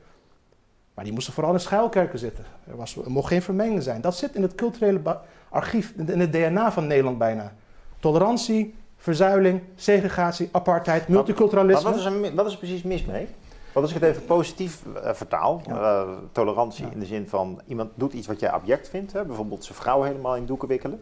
Maar 0.94 1.04
die 1.04 1.12
moesten 1.12 1.32
vooral 1.32 1.52
in 1.52 1.60
schuilkerken 1.60 2.18
zitten. 2.18 2.44
Er, 2.66 2.76
was, 2.76 2.96
er 2.96 3.10
mocht 3.10 3.28
geen 3.28 3.42
vermenging 3.42 3.82
zijn. 3.82 4.00
Dat 4.00 4.16
zit 4.16 4.34
in 4.34 4.42
het 4.42 4.54
culturele 4.54 5.20
archief, 5.48 5.92
in 5.96 6.20
het 6.20 6.32
DNA 6.32 6.72
van 6.72 6.86
Nederland 6.86 7.18
bijna. 7.18 7.52
Tolerantie, 8.00 8.74
verzuiling, 8.96 9.62
segregatie, 9.74 10.48
apartheid, 10.52 11.08
multiculturalisme. 11.08 11.82
Maar 11.82 11.92
wat, 11.92 12.00
is 12.00 12.28
er, 12.28 12.34
wat 12.34 12.46
is 12.46 12.52
er 12.52 12.58
precies 12.58 12.82
mis 12.82 13.04
mee? 13.04 13.28
Want 13.72 13.86
als 13.86 13.94
ik 13.96 14.02
het 14.02 14.10
even 14.10 14.24
positief 14.24 14.82
uh, 14.86 15.12
vertaal, 15.12 15.62
uh, 15.68 16.02
tolerantie 16.32 16.86
in 16.90 16.98
de 16.98 17.06
zin 17.06 17.28
van 17.28 17.60
iemand 17.66 17.90
doet 17.94 18.12
iets 18.12 18.26
wat 18.26 18.40
jij 18.40 18.50
abject 18.50 18.88
vindt, 18.88 19.12
hè, 19.12 19.24
bijvoorbeeld 19.24 19.64
zijn 19.64 19.78
vrouw 19.78 20.02
helemaal 20.02 20.36
in 20.36 20.46
doeken 20.46 20.68
wikkelen. 20.68 21.00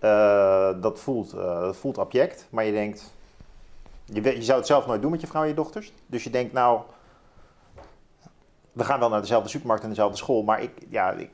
Uh, 0.00 0.70
dat, 0.80 1.00
voelt, 1.00 1.30
dat 1.30 1.76
voelt 1.76 1.98
abject, 1.98 2.46
maar 2.50 2.64
je 2.64 2.72
denkt, 2.72 3.14
je, 4.04 4.22
je, 4.22 4.42
zou 4.42 4.58
het 4.58 4.66
zelf 4.66 4.86
nooit 4.86 5.02
doen 5.02 5.10
met 5.10 5.20
je 5.20 5.26
vrouw 5.26 5.42
en 5.42 5.48
je 5.48 5.54
dochters. 5.54 5.92
Dus 6.06 6.24
je 6.24 6.30
denkt 6.30 6.52
nou, 6.52 6.80
we 8.72 8.84
gaan 8.84 9.00
wel 9.00 9.08
naar 9.08 9.20
dezelfde 9.20 9.48
supermarkt 9.48 9.82
en 9.82 9.88
dezelfde 9.88 10.16
school, 10.16 10.42
maar 10.42 10.62
ik, 10.62 10.70
ja, 10.88 11.10
ik, 11.12 11.30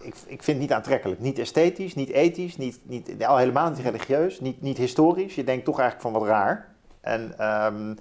ik, 0.00 0.14
ik 0.26 0.42
vind 0.42 0.46
het 0.46 0.58
niet 0.58 0.72
aantrekkelijk. 0.72 1.20
Niet 1.20 1.38
esthetisch, 1.38 1.94
niet 1.94 2.08
ethisch, 2.08 2.56
niet, 2.56 2.80
niet, 2.82 3.24
al 3.26 3.36
helemaal 3.36 3.70
niet 3.70 3.78
religieus, 3.78 4.40
niet, 4.40 4.62
niet 4.62 4.76
historisch. 4.76 5.34
Je 5.34 5.44
denkt 5.44 5.64
toch 5.64 5.78
eigenlijk 5.78 6.10
van 6.10 6.20
wat 6.20 6.30
raar. 6.30 6.74
En... 7.00 7.46
Um, 7.64 7.96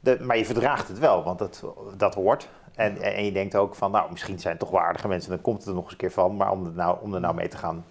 de, 0.00 0.18
maar 0.20 0.36
je 0.36 0.44
verdraagt 0.44 0.88
het 0.88 0.98
wel, 0.98 1.22
want 1.22 1.38
dat, 1.38 1.64
dat 1.96 2.14
hoort. 2.14 2.48
En, 2.74 3.02
en 3.02 3.24
je 3.24 3.32
denkt 3.32 3.56
ook 3.56 3.74
van, 3.74 3.90
nou, 3.90 4.10
misschien 4.10 4.38
zijn 4.38 4.56
het 4.56 4.62
toch 4.62 4.70
waardige 4.70 5.08
mensen, 5.08 5.30
dan 5.30 5.40
komt 5.40 5.58
het 5.58 5.66
er 5.66 5.74
nog 5.74 5.82
eens 5.82 5.92
een 5.92 5.98
keer 5.98 6.12
van. 6.12 6.36
Maar 6.36 6.50
om 6.50 6.66
er 6.66 6.72
nou, 6.72 6.98
om 7.00 7.14
er 7.14 7.20
nou 7.20 7.34
mee 7.34 7.48
te 7.48 7.56
gaan 7.56 7.84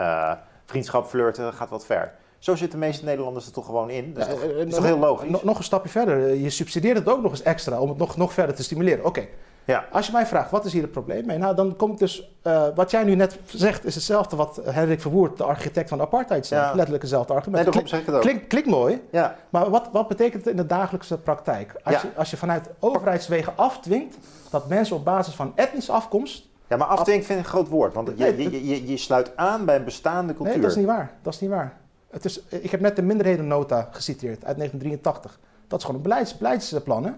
uh, 0.00 0.32
vriendschap 0.72 1.06
flirten, 1.06 1.52
gaat 1.52 1.70
wat 1.70 1.86
ver. 1.86 2.12
Zo 2.38 2.54
zitten 2.56 2.80
de 2.80 2.86
meeste 2.86 3.04
Nederlanders 3.04 3.46
er 3.46 3.52
toch 3.52 3.66
gewoon 3.66 3.90
in. 3.90 4.14
Dat 4.14 4.26
is, 4.26 4.34
toch, 4.34 4.42
is 4.42 4.74
toch 4.74 4.84
heel 4.84 4.98
logisch? 4.98 5.30
Nog, 5.30 5.44
nog 5.44 5.58
een 5.58 5.64
stapje 5.64 5.90
verder. 5.90 6.34
Je 6.34 6.50
subsidieert 6.50 6.98
het 6.98 7.08
ook 7.08 7.22
nog 7.22 7.30
eens 7.30 7.42
extra 7.42 7.80
om 7.80 7.88
het 7.88 7.98
nog, 7.98 8.16
nog 8.16 8.32
verder 8.32 8.54
te 8.54 8.62
stimuleren. 8.62 9.04
Oké, 9.04 9.26
ja. 9.64 9.84
Als 9.92 10.06
je 10.06 10.12
mij 10.12 10.26
vraagt, 10.26 10.50
wat 10.50 10.64
is 10.64 10.72
hier 10.72 10.82
het 10.82 10.90
probleem 10.90 11.26
mee? 11.26 11.38
Nou, 11.38 11.54
dan 11.54 11.76
komt 11.76 11.98
dus, 11.98 12.30
uh, 12.42 12.66
wat 12.74 12.90
jij 12.90 13.04
nu 13.04 13.14
net 13.14 13.38
zegt, 13.46 13.84
is 13.84 13.94
hetzelfde 13.94 14.36
wat 14.36 14.60
Hendrik 14.64 15.00
Verwoerd, 15.00 15.36
de 15.36 15.44
architect 15.44 15.88
van 15.88 15.98
de 15.98 16.04
apartheid, 16.04 16.46
zei. 16.46 16.60
Ja. 16.60 16.74
Letterlijk 16.74 17.02
hetzelfde 17.02 17.32
argument. 17.32 17.74
Nee, 17.74 18.34
het 18.34 18.46
klinkt 18.46 18.68
mooi, 18.68 19.02
ja. 19.10 19.36
maar 19.48 19.70
wat, 19.70 19.88
wat 19.92 20.08
betekent 20.08 20.44
het 20.44 20.50
in 20.50 20.56
de 20.56 20.66
dagelijkse 20.66 21.18
praktijk? 21.18 21.74
Als, 21.84 22.02
je, 22.02 22.08
als 22.16 22.30
je 22.30 22.36
vanuit 22.36 22.68
overheidswegen 22.78 23.52
afdwingt 23.56 24.16
dat 24.50 24.68
mensen 24.68 24.96
op 24.96 25.04
basis 25.04 25.34
van 25.34 25.52
etnische 25.54 25.92
afkomst... 25.92 26.50
Ja, 26.72 26.78
maar 26.78 26.86
afdwingen 26.86 27.24
vind 27.24 27.38
ik 27.38 27.44
een 27.44 27.50
groot 27.50 27.68
woord, 27.68 27.94
want 27.94 28.08
je, 28.16 28.36
je, 28.36 28.66
je, 28.66 28.86
je, 28.86 28.96
sluit 28.96 29.36
aan 29.36 29.64
bij 29.64 29.76
een 29.76 29.84
bestaande 29.84 30.34
cultuur. 30.34 30.52
Nee, 30.52 30.62
dat 30.62 30.70
is 30.70 30.76
niet 30.76 30.86
waar. 30.86 31.12
Dat 31.22 31.34
is 31.34 31.40
niet 31.40 31.50
waar. 31.50 31.76
Het 32.10 32.24
is, 32.24 32.42
ik 32.48 32.70
heb 32.70 32.80
net 32.80 32.96
de 32.96 33.02
minderhedennota 33.02 33.88
geciteerd 33.90 34.44
uit 34.44 34.56
1983. 34.56 35.40
Dat 35.68 35.78
is 35.78 35.84
gewoon 35.84 36.00
een 36.00 36.08
beleids, 36.08 36.36
beleidsplan, 36.36 37.04
hè? 37.04 37.10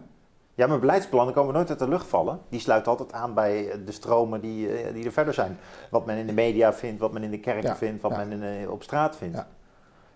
Ja, 0.55 0.67
maar 0.67 0.79
beleidsplannen 0.79 1.35
komen 1.35 1.55
nooit 1.55 1.71
uit 1.71 1.79
de 1.79 1.89
lucht 1.89 2.07
vallen. 2.07 2.41
Die 2.49 2.61
sluiten 2.61 2.91
altijd 2.91 3.13
aan 3.13 3.35
bij 3.35 3.71
de 3.85 3.93
stromen 3.93 4.41
die, 4.41 4.69
eh, 4.69 4.95
die 4.95 5.05
er 5.05 5.13
verder 5.13 5.35
zijn. 5.35 5.59
Wat 5.91 6.07
men 6.07 6.17
in 6.17 6.27
de 6.27 6.33
media 6.33 6.73
vindt, 6.73 7.01
wat 7.01 7.13
men 7.13 7.23
in 7.23 7.31
de 7.31 7.41
kerken 7.41 7.77
vindt, 7.77 8.03
wat 8.03 8.17
men 8.17 8.33
in, 8.33 8.43
eh, 8.43 8.71
op 8.71 8.83
straat 8.83 9.17
vindt. 9.17 9.37
Ja. 9.37 9.47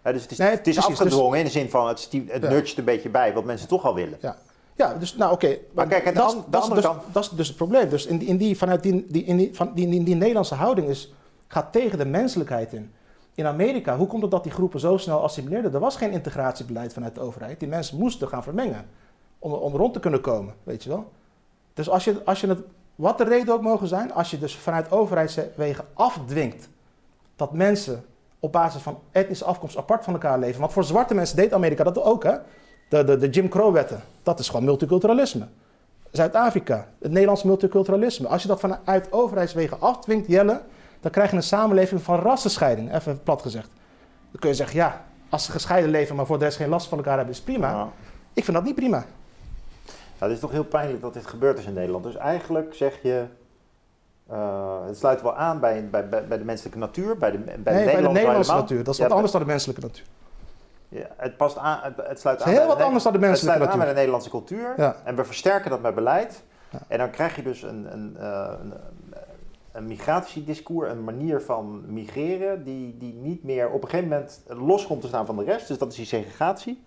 Ja, 0.05 0.13
dus 0.13 0.23
het 0.23 0.31
is, 0.31 0.39
het 0.39 0.67
is 0.67 0.75
precies, 0.75 0.85
afgedwongen 0.85 1.31
dus, 1.31 1.39
in 1.39 1.45
de 1.45 1.51
zin 1.51 1.71
van 1.71 1.89
het, 1.89 2.09
het 2.27 2.49
nudgt 2.49 2.79
een 2.79 2.85
beetje 2.85 3.09
bij 3.09 3.33
wat 3.35 3.45
mensen 3.45 3.69
toch 3.69 3.85
al 3.85 3.95
willen. 3.95 4.19
Ja. 4.21 4.37
Ja, 4.79 4.95
dus 4.95 5.17
nou 5.17 5.33
oké. 5.33 5.59
Maar 5.73 5.87
kijk, 5.87 6.15
dat, 6.15 6.45
andere 6.51 6.75
dus, 6.75 6.85
kant... 6.85 7.03
dat 7.13 7.23
is 7.23 7.29
dus 7.29 7.49
het 7.49 7.57
probleem. 7.57 7.89
Dus 7.89 8.07
in 8.07 8.19
die, 8.19 8.29
in 8.29 8.37
die, 8.37 8.57
vanuit 8.57 8.83
die, 8.83 9.07
die, 9.09 9.25
in 9.25 9.37
die, 9.37 9.55
van 9.55 9.73
die, 9.75 9.89
die, 9.89 10.03
die 10.03 10.15
Nederlandse 10.15 10.55
houding 10.55 10.89
is, 10.89 11.15
gaat 11.49 11.73
tegen 11.73 11.99
de 11.99 12.05
menselijkheid 12.05 12.73
in. 12.73 12.93
In 13.35 13.47
Amerika, 13.47 13.97
hoe 13.97 14.07
komt 14.07 14.23
het 14.23 14.31
dat 14.31 14.43
die 14.43 14.53
groepen 14.53 14.81
zo 14.81 14.97
snel 14.97 15.23
assimileerden? 15.23 15.75
Er 15.75 15.81
was 15.81 15.97
geen 15.97 16.11
integratiebeleid 16.11 16.93
vanuit 16.93 17.15
de 17.15 17.21
overheid. 17.21 17.61
Die 17.61 17.69
mensen 17.69 17.99
moesten 17.99 18.29
gaan 18.29 18.43
vermengen 18.43 18.87
om, 19.39 19.53
om 19.53 19.77
rond 19.77 19.93
te 19.93 20.01
kunnen 20.01 20.21
komen, 20.21 20.55
weet 20.63 20.83
je 20.83 20.89
wel. 20.89 21.13
Dus 21.75 21.89
als 21.89 22.05
je, 22.05 22.25
als 22.25 22.41
je 22.41 22.47
het, 22.47 22.61
wat 22.95 23.19
de 23.19 23.25
reden 23.25 23.55
ook 23.55 23.63
mogen 23.63 23.89
zijn, 23.89 24.13
als 24.13 24.31
je 24.31 24.39
dus 24.39 24.57
vanuit 24.57 24.91
overheidswegen 24.91 25.85
afdwingt 25.95 26.69
dat 27.37 27.53
mensen 27.53 28.05
op 28.41 28.53
basis 28.53 28.83
van 28.83 28.99
etnische 29.13 29.45
afkomst 29.45 29.77
apart 29.77 30.05
van 30.05 30.13
elkaar 30.13 30.39
leven. 30.39 30.61
Want 30.61 30.73
voor 30.73 30.85
zwarte 30.85 31.15
mensen 31.15 31.37
deed 31.37 31.53
Amerika 31.53 31.85
dat 31.85 32.03
ook, 32.03 32.23
hè? 32.23 32.37
De, 32.89 33.05
de, 33.05 33.17
de 33.17 33.29
Jim 33.29 33.49
Crow-wetten, 33.49 34.03
dat 34.23 34.39
is 34.39 34.49
gewoon 34.49 34.65
multiculturalisme. 34.65 35.47
Zuid-Afrika, 36.11 36.89
het 36.99 37.11
Nederlands 37.11 37.43
multiculturalisme. 37.43 38.29
Als 38.29 38.43
je 38.43 38.49
dat 38.49 38.61
vanuit 38.61 39.13
overheidswegen 39.13 39.81
afdwingt, 39.81 40.27
Jelle, 40.27 40.61
dan 41.01 41.11
krijg 41.11 41.31
je 41.31 41.37
een 41.37 41.43
samenleving 41.43 42.03
van 42.03 42.19
rassenscheiding, 42.19 42.95
even 42.95 43.23
plat 43.23 43.43
gezegd. 43.43 43.69
Dan 44.31 44.41
kun 44.41 44.49
je 44.49 44.57
zeggen, 44.57 44.77
ja, 44.77 45.05
als 45.29 45.45
ze 45.45 45.51
gescheiden 45.51 45.91
leven, 45.91 46.17
maar 46.17 46.27
voor 46.27 46.39
de 46.39 46.45
rest 46.45 46.57
geen 46.57 46.69
last 46.69 46.89
van 46.89 46.99
elkaar 46.99 47.17
hebben, 47.17 47.35
is 47.35 47.41
prima. 47.41 47.89
Ik 48.33 48.45
vind 48.45 48.57
dat 48.57 48.67
niet 48.67 48.75
prima. 48.75 49.05
Nou, 50.19 50.31
het 50.31 50.33
is 50.33 50.41
toch 50.41 50.51
heel 50.51 50.65
pijnlijk 50.65 51.01
dat 51.01 51.15
dit 51.15 51.27
gebeurd 51.27 51.59
is 51.59 51.65
in 51.65 51.73
Nederland. 51.73 52.05
Dus 52.05 52.17
eigenlijk 52.17 52.75
zeg 52.75 53.03
je, 53.03 53.25
uh, 54.31 54.87
het 54.87 54.97
sluit 54.97 55.23
wel 55.23 55.37
aan 55.37 55.61
bij, 55.61 55.89
bij, 55.91 56.09
bij, 56.09 56.39
de 56.39 56.45
menselijke 56.45 56.79
natuur, 56.79 57.19
bij 57.19 57.31
de, 57.31 57.39
bij 57.39 57.55
nee, 57.75 57.85
de, 57.85 57.93
bij 57.93 58.03
de 58.03 58.09
Nederlandse 58.09 58.53
natuur. 58.53 58.85
Dat 58.85 58.95
is 58.95 59.01
wat 59.01 59.13
anders 59.13 59.33
dan 59.33 59.41
de 59.41 59.47
menselijke 59.47 59.81
natuur. 59.81 60.05
Ja, 60.89 61.07
het, 61.17 61.37
past 61.37 61.57
aan, 61.57 61.95
het, 62.03 62.21
sluit 62.21 62.43
aan. 62.43 62.53
heel 62.53 62.67
wat 62.67 62.81
anders 62.81 63.05
dan 63.05 63.13
de 63.13 63.19
menselijke 63.19 63.59
natuur. 63.59 63.61
Het 63.61 63.61
sluit 63.61 63.71
aan 63.71 63.79
bij 63.79 63.89
de 63.89 63.95
Nederlandse 63.95 64.31
cultuur. 64.31 64.95
En 65.05 65.17
we 65.17 65.25
versterken 65.25 65.71
dat 65.71 65.81
met 65.81 65.95
beleid. 65.95 66.43
En 66.89 66.99
dan 66.99 67.11
krijg 67.11 67.37
je 67.37 67.43
dus 67.43 67.63
een, 67.63 67.93
een, 67.93 68.17
uh, 68.19 68.53
een, 68.63 68.73
een 69.73 69.87
migratiediscours, 69.87 70.91
een 70.91 71.05
manier 71.05 71.43
van 71.43 71.93
migreren, 71.93 72.65
die, 72.65 72.97
die 72.99 73.15
niet 73.15 73.45
meer 73.45 73.71
op 73.71 73.83
een 73.83 73.89
gegeven 73.89 74.09
moment 74.09 74.43
los 74.47 74.87
komt 74.87 75.01
te 75.01 75.07
staan 75.07 75.27
van 75.27 75.37
de 75.37 75.45
rest. 75.45 75.69
Dus 75.69 75.79
dat 75.79 75.91
is 75.91 75.97
die 75.97 76.07
segregatie. 76.07 76.83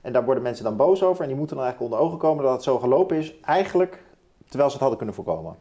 En 0.00 0.12
daar 0.12 0.24
worden 0.24 0.42
mensen 0.42 0.64
dan 0.64 0.76
boos 0.76 1.02
over 1.02 1.22
en 1.22 1.28
die 1.28 1.36
moeten 1.36 1.56
dan 1.56 1.64
eigenlijk 1.64 1.92
onder 1.92 2.08
ogen 2.08 2.20
komen 2.28 2.44
dat 2.44 2.52
het 2.52 2.62
zo 2.62 2.78
gelopen 2.78 3.16
is, 3.16 3.40
eigenlijk 3.40 4.02
terwijl 4.48 4.70
ze 4.70 4.74
het 4.74 4.80
hadden 4.80 4.96
kunnen 4.96 5.14
voorkomen. 5.14 5.56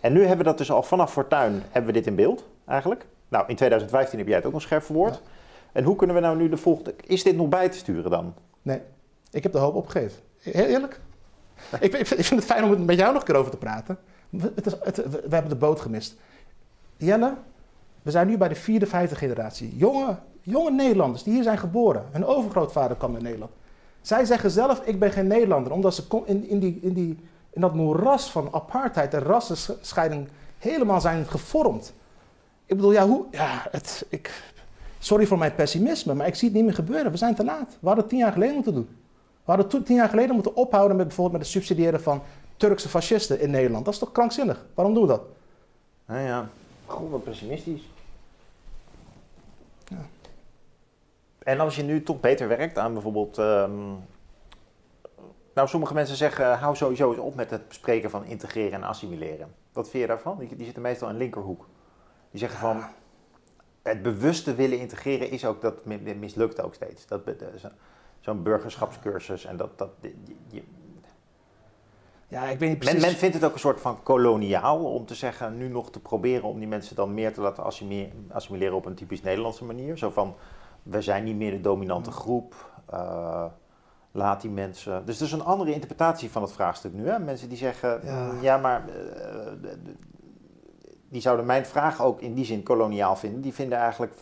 En 0.00 0.12
nu 0.12 0.20
hebben 0.20 0.38
we 0.38 0.44
dat 0.44 0.58
dus 0.58 0.70
al 0.70 0.82
vanaf 0.82 1.12
Fortuin 1.12 1.62
hebben 1.70 1.92
we 1.92 1.98
dit 1.98 2.06
in 2.06 2.14
beeld, 2.14 2.44
eigenlijk. 2.66 3.06
Nou, 3.28 3.44
in 3.48 3.56
2015 3.56 4.18
heb 4.18 4.26
jij 4.26 4.36
het 4.36 4.46
ook 4.46 4.52
nog 4.52 4.62
scherp 4.62 4.82
verwoord. 4.82 5.22
En 5.72 5.84
hoe 5.84 5.96
kunnen 5.96 6.16
we 6.16 6.22
nou 6.22 6.36
nu 6.36 6.48
de 6.48 6.56
volgende... 6.56 6.94
Is 7.06 7.22
dit 7.22 7.36
nog 7.36 7.48
bij 7.48 7.68
te 7.68 7.78
sturen 7.78 8.10
dan? 8.10 8.34
Nee, 8.62 8.80
ik 9.30 9.42
heb 9.42 9.52
de 9.52 9.58
hoop 9.58 9.74
opgegeven. 9.74 10.20
Heel 10.38 10.66
eerlijk. 10.66 11.00
Ik, 11.80 12.06
vind 12.06 12.28
het 12.28 12.44
fijn 12.44 12.64
om 12.64 12.70
het 12.70 12.86
met 12.86 12.98
jou 12.98 13.12
nog 13.12 13.20
een 13.20 13.26
keer 13.26 13.36
over 13.36 13.50
te 13.50 13.56
praten. 13.56 13.98
Het 14.54 14.66
is, 14.66 14.72
het, 14.82 14.96
we 14.96 15.34
hebben 15.34 15.48
de 15.48 15.56
boot 15.56 15.80
gemist. 15.80 16.16
Jelle, 16.96 17.34
we 18.02 18.10
zijn 18.10 18.26
nu 18.26 18.38
bij 18.38 18.48
de 18.48 18.54
vierde, 18.54 18.86
vijfde 18.86 19.16
generatie. 19.16 19.76
Jonge, 19.76 20.16
jonge 20.40 20.70
Nederlanders 20.70 21.22
die 21.22 21.34
hier 21.34 21.42
zijn 21.42 21.58
geboren. 21.58 22.04
Hun 22.10 22.24
overgrootvader 22.24 22.96
kwam 22.96 23.16
in 23.16 23.22
Nederland. 23.22 23.50
Zij 24.00 24.24
zeggen 24.24 24.50
zelf, 24.50 24.80
ik 24.84 24.98
ben 24.98 25.10
geen 25.10 25.26
Nederlander. 25.26 25.72
Omdat 25.72 25.94
ze 25.94 26.04
in, 26.24 26.48
in, 26.48 26.58
die, 26.58 26.78
in, 26.82 26.92
die, 26.92 27.18
in 27.50 27.60
dat 27.60 27.74
moeras 27.74 28.30
van 28.30 28.48
apartheid 28.52 29.14
en 29.14 29.20
rassenscheiding 29.20 30.28
helemaal 30.58 31.00
zijn 31.00 31.26
gevormd. 31.26 31.94
Ik 32.66 32.76
bedoel, 32.76 32.92
ja, 32.92 33.06
hoe... 33.06 33.24
Ja, 33.30 33.66
het, 33.70 34.06
ik, 34.08 34.42
sorry 35.00 35.26
voor 35.26 35.38
mijn 35.38 35.54
pessimisme, 35.54 36.14
maar 36.14 36.26
ik 36.26 36.34
zie 36.34 36.48
het 36.48 36.56
niet 36.56 36.66
meer 36.66 36.74
gebeuren. 36.74 37.10
We 37.10 37.16
zijn 37.16 37.34
te 37.34 37.44
laat. 37.44 37.68
We 37.80 37.86
hadden 37.86 38.04
het 38.04 38.08
tien 38.08 38.18
jaar 38.18 38.32
geleden 38.32 38.54
moeten 38.54 38.74
doen. 38.74 38.88
We 39.44 39.52
hadden 39.52 39.84
tien 39.84 39.96
jaar 39.96 40.08
geleden 40.08 40.34
moeten 40.34 40.56
ophouden 40.56 40.96
met 40.96 41.06
bijvoorbeeld 41.06 41.38
met 41.38 41.46
het 41.46 41.56
subsidiëren 41.56 42.02
van 42.02 42.22
Turkse 42.56 42.88
fascisten 42.88 43.40
in 43.40 43.50
Nederland. 43.50 43.84
Dat 43.84 43.94
is 43.94 44.00
toch 44.00 44.12
krankzinnig? 44.12 44.66
Waarom 44.74 44.94
doen 44.94 45.02
we 45.02 45.08
dat? 45.08 45.22
Nou 46.06 46.20
ja, 46.20 46.48
gewoon 46.86 47.10
wat 47.10 47.24
pessimistisch. 47.24 47.88
Ja. 49.84 50.06
En 51.38 51.60
als 51.60 51.76
je 51.76 51.82
nu 51.82 52.02
toch 52.02 52.20
beter 52.20 52.48
werkt 52.48 52.78
aan 52.78 52.92
bijvoorbeeld. 52.92 53.38
Um, 53.38 53.96
nou, 55.54 55.68
sommige 55.68 55.94
mensen 55.94 56.16
zeggen: 56.16 56.58
hou 56.58 56.76
sowieso 56.76 57.10
eens 57.10 57.20
op 57.20 57.34
met 57.34 57.50
het 57.50 57.68
bespreken 57.68 58.10
van 58.10 58.24
integreren 58.24 58.72
en 58.72 58.82
assimileren. 58.82 59.54
Wat 59.72 59.88
vind 59.88 60.02
je 60.02 60.08
daarvan? 60.08 60.38
Die, 60.38 60.56
die 60.56 60.64
zitten 60.64 60.82
meestal 60.82 61.08
in 61.08 61.16
linkerhoek. 61.16 61.66
Die 62.30 62.40
zeggen 62.40 62.58
van. 62.58 62.84
Het 63.82 64.02
bewuste 64.02 64.54
willen 64.54 64.78
integreren 64.78 65.30
is 65.30 65.44
ook 65.44 65.60
dat 65.60 65.84
mislukt 66.18 66.62
ook 66.62 66.74
steeds. 66.74 67.06
Dat, 67.06 67.20
zo'n 68.20 68.42
burgerschapscursus 68.42 69.44
en 69.44 69.56
dat. 69.56 69.78
dat 69.78 69.90
je, 70.48 70.62
ja, 72.28 72.44
ik 72.44 72.58
weet 72.58 72.68
niet 72.68 72.78
precies. 72.78 73.00
Men, 73.00 73.10
men, 73.10 73.18
vindt 73.18 73.34
het 73.34 73.44
ook 73.44 73.52
een 73.52 73.58
soort 73.58 73.80
van 73.80 74.02
koloniaal 74.02 74.84
om 74.84 75.06
te 75.06 75.14
zeggen, 75.14 75.56
nu 75.56 75.68
nog 75.68 75.90
te 75.90 76.00
proberen 76.00 76.48
om 76.48 76.58
die 76.58 76.68
mensen 76.68 76.96
dan 76.96 77.14
meer 77.14 77.32
te 77.32 77.40
laten 77.40 77.64
assimileren 78.28 78.76
op 78.76 78.86
een 78.86 78.94
typisch 78.94 79.22
Nederlandse 79.22 79.64
manier. 79.64 79.98
Zo 79.98 80.10
van, 80.10 80.34
we 80.82 81.02
zijn 81.02 81.24
niet 81.24 81.36
meer 81.36 81.50
de 81.50 81.60
dominante 81.60 82.10
groep, 82.10 82.54
uh, 82.92 83.44
laat 84.12 84.40
die 84.40 84.50
mensen... 84.50 85.06
Dus 85.06 85.18
dat 85.18 85.26
is 85.26 85.34
een 85.34 85.44
andere 85.44 85.72
interpretatie 85.72 86.30
van 86.30 86.42
het 86.42 86.52
vraagstuk 86.52 86.92
nu. 86.92 87.08
Hè? 87.08 87.18
Mensen 87.18 87.48
die 87.48 87.58
zeggen, 87.58 88.00
ja, 88.04 88.32
mm, 88.32 88.42
ja 88.42 88.58
maar 88.58 88.84
uh, 88.88 89.72
die 91.10 91.20
zouden 91.20 91.46
mijn 91.46 91.66
vraag 91.66 92.02
ook 92.02 92.20
in 92.20 92.34
die 92.34 92.44
zin 92.44 92.62
koloniaal 92.62 93.16
vinden. 93.16 93.40
Die 93.40 93.54
vinden 93.54 93.78
eigenlijk 93.78 94.14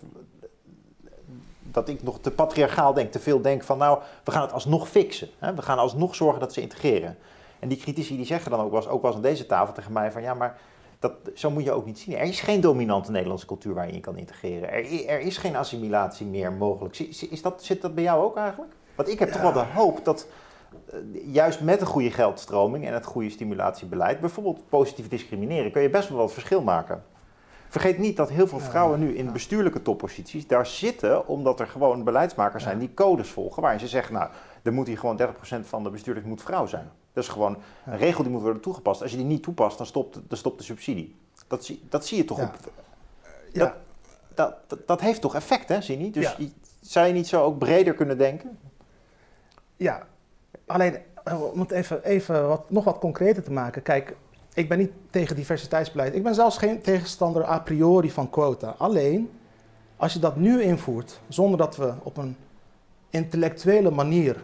dat 1.63 1.89
ik 1.89 2.03
nog 2.03 2.21
te 2.21 2.31
patriarchaal 2.31 2.95
denk, 2.95 3.13
te 3.13 3.19
veel 3.19 3.41
denk 3.41 3.63
van 3.63 3.79
nou, 3.79 3.99
we 4.25 4.31
gaan 4.31 4.43
het 4.43 4.53
alsnog 4.53 4.89
fixen. 4.89 5.29
Hè? 5.39 5.55
We 5.55 5.63
gaan 5.63 5.79
alsnog 5.79 6.15
zorgen 6.15 6.41
dat 6.41 6.53
ze 6.53 6.61
integreren. 6.61 7.19
En 7.59 7.69
die 7.69 7.79
critici 7.79 8.17
die 8.17 8.27
zeggen 8.27 8.51
dan 8.51 8.61
ook 8.61 8.71
wel, 8.71 8.89
ook 8.89 9.03
wel 9.03 9.11
eens 9.11 9.21
aan 9.21 9.31
deze 9.31 9.47
tafel 9.47 9.75
tegen 9.75 9.93
mij 9.93 10.13
van 10.13 10.23
ja, 10.23 10.35
maar 10.35 10.59
dat, 10.99 11.13
zo 11.35 11.51
moet 11.51 11.65
je 11.65 11.73
ook 11.73 11.87
niet 11.87 11.99
zien. 11.99 12.17
Er 12.17 12.27
is 12.27 12.41
geen 12.41 12.61
dominante 12.61 13.11
Nederlandse 13.11 13.47
cultuur 13.47 13.75
waar 13.75 13.87
je 13.87 13.93
in 13.93 14.01
kan 14.01 14.17
integreren. 14.17 14.73
Er, 14.73 15.07
er 15.07 15.21
is 15.21 15.37
geen 15.37 15.57
assimilatie 15.57 16.27
meer 16.27 16.53
mogelijk. 16.53 16.99
Is 17.31 17.43
dat, 17.43 17.65
zit 17.65 17.83
dat 17.83 17.95
bij 17.95 18.05
jou 18.05 18.25
ook 18.25 18.37
eigenlijk? 18.37 18.73
Want 18.95 19.09
ik 19.09 19.19
heb 19.19 19.33
toch 19.33 19.43
wel 19.43 19.53
de 19.53 19.65
hoop 19.75 20.05
dat 20.05 20.27
juist 21.25 21.61
met 21.61 21.81
een 21.81 21.87
goede 21.87 22.11
geldstroming 22.11 22.87
en 22.87 22.93
het 22.93 23.05
goede 23.05 23.31
stimulatiebeleid, 23.31 24.21
bijvoorbeeld 24.21 24.69
positief 24.69 25.09
discrimineren, 25.09 25.71
kun 25.71 25.83
je 25.83 25.91
best 25.91 26.09
wel 26.09 26.19
wat 26.19 26.33
verschil 26.33 26.63
maken. 26.63 27.05
Vergeet 27.69 27.99
niet 27.99 28.17
dat 28.17 28.29
heel 28.29 28.47
veel 28.47 28.61
vrouwen 28.61 29.01
nu 29.01 29.17
in 29.17 29.33
bestuurlijke 29.33 29.83
topposities 29.83 30.47
daar 30.47 30.67
zitten 30.67 31.27
omdat 31.27 31.61
er 31.61 31.67
gewoon 31.67 32.05
beleidsmakers 32.05 32.63
zijn 32.63 32.79
die 32.79 32.95
codes 32.95 33.29
volgen 33.29 33.63
waarin 33.63 33.81
ze 33.81 33.89
zeggen, 33.89 34.15
nou, 34.15 34.31
er 34.63 34.73
moet 34.73 34.87
hier 34.87 34.99
gewoon 34.99 35.21
30% 35.21 35.25
van 35.61 35.83
de 35.83 35.91
bestuurders 35.91 36.27
moet 36.27 36.43
vrouw 36.43 36.67
zijn. 36.67 36.91
Dat 37.13 37.25
is 37.25 37.31
gewoon 37.31 37.57
een 37.87 37.97
regel 37.97 38.23
die 38.23 38.33
moet 38.33 38.43
worden 38.43 38.63
toegepast. 38.63 39.03
Als 39.03 39.11
je 39.11 39.17
die 39.17 39.27
niet 39.27 39.43
toepast, 39.43 39.79
dan 39.79 39.87
stopt, 39.87 40.21
dan 40.29 40.39
stopt 40.39 40.59
de 40.59 40.65
subsidie. 40.65 41.17
Dat 41.47 41.65
zie, 41.65 41.83
dat 41.89 42.07
zie 42.07 42.17
je 42.17 42.25
toch 42.25 42.41
op... 42.41 42.57
Ja. 43.53 43.77
Dat, 44.35 44.55
dat, 44.67 44.87
dat, 44.87 45.01
heeft 45.01 45.21
toch 45.21 45.35
effect, 45.35 45.69
hè, 45.69 45.95
niet? 45.97 46.15
Dus 46.15 46.37
zou 46.81 47.07
je 47.07 47.13
niet 47.13 47.29
zo 47.29 47.43
ook 47.43 47.59
breder 47.59 47.95
kunnen 47.95 48.19
denken? 48.19 48.59
Ja, 49.77 50.07
alleen 50.67 50.99
eh, 51.25 51.43
om 51.53 51.61
het 51.61 51.71
even, 51.71 52.05
even 52.05 52.49
wat, 52.49 52.71
nog 52.71 52.85
wat 52.85 52.99
concreter 52.99 53.43
te 53.43 53.53
maken. 53.53 53.83
Kijk, 53.83 54.17
ik 54.55 54.69
ben 54.69 54.79
niet 54.79 54.93
tegen 55.11 55.37
diversiteitsbeleid. 55.37 56.15
Ik 56.15 56.23
ben 56.23 56.35
zelfs 56.35 56.59
geen 56.59 56.81
tegenstander 56.81 57.45
a 57.45 57.59
priori 57.59 58.11
van 58.11 58.31
quota. 58.31 58.75
Alleen, 58.79 59.31
als 59.97 60.13
je 60.13 60.19
dat 60.19 60.37
nu 60.37 60.63
invoert, 60.63 61.21
zonder 61.29 61.59
dat 61.59 61.77
we 61.77 61.93
op 62.03 62.17
een 62.17 62.37
intellectuele 63.11 63.91
manier 63.91 64.37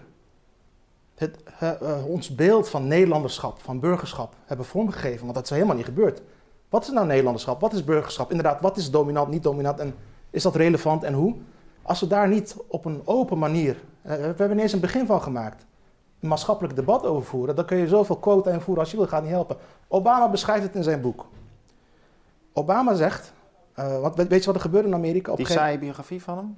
uh, 1.63 2.07
ons 2.07 2.35
beeld 2.35 2.69
van 2.69 2.87
Nederlanderschap, 2.89 3.61
van 3.61 3.81
burgerschap 3.81 4.35
hebben 4.45 4.67
vormgegeven. 4.67 5.23
Want 5.23 5.35
dat 5.35 5.45
is 5.45 5.51
helemaal 5.51 5.77
niet 5.77 5.85
gebeurd. 5.85 6.23
Wat 6.69 6.83
is 6.83 6.91
nou 6.91 7.07
Nederlanderschap? 7.07 7.61
Wat 7.61 7.73
is 7.73 7.85
burgerschap? 7.85 8.31
Inderdaad, 8.31 8.61
wat 8.61 8.77
is 8.77 8.91
dominant, 8.91 9.29
niet 9.29 9.43
dominant 9.43 9.79
en 9.79 9.95
is 10.31 10.43
dat 10.43 10.57
relevant 10.57 11.03
en 11.03 11.13
hoe? 11.13 11.35
Als 11.83 12.01
we 12.01 12.07
daar 12.07 12.29
niet 12.29 12.57
op 12.67 12.85
een 12.85 13.03
open 13.05 13.39
manier, 13.39 13.75
uh, 13.75 14.13
we 14.13 14.21
hebben 14.21 14.51
ineens 14.51 14.73
een 14.73 14.81
begin 14.81 15.07
van 15.07 15.23
gemaakt, 15.23 15.67
maatschappelijk 16.27 16.77
debat 16.77 17.07
over 17.07 17.25
voeren, 17.25 17.57
dan 17.57 17.64
kun 17.64 17.77
je 17.77 17.89
zoveel 17.89 18.16
quota 18.16 18.51
invoeren 18.51 18.83
als 18.83 18.91
je 18.91 18.97
wil, 18.97 19.07
gaat 19.07 19.22
niet 19.22 19.33
helpen. 19.33 19.57
Obama 19.89 20.29
beschrijft 20.29 20.62
het 20.62 20.75
in 20.75 20.83
zijn 20.83 21.01
boek. 21.01 21.27
Obama 22.53 22.95
zegt, 22.95 23.33
uh, 23.79 24.01
wat, 24.01 24.16
weet 24.16 24.41
je 24.41 24.47
wat 24.47 24.55
er 24.55 24.61
gebeurde 24.61 24.89
in 24.89 24.95
Amerika? 24.95 25.31
Op 25.31 25.37
Die 25.37 25.47
saaie 25.47 25.79
biografie 25.79 26.22
van 26.22 26.37
hem? 26.37 26.57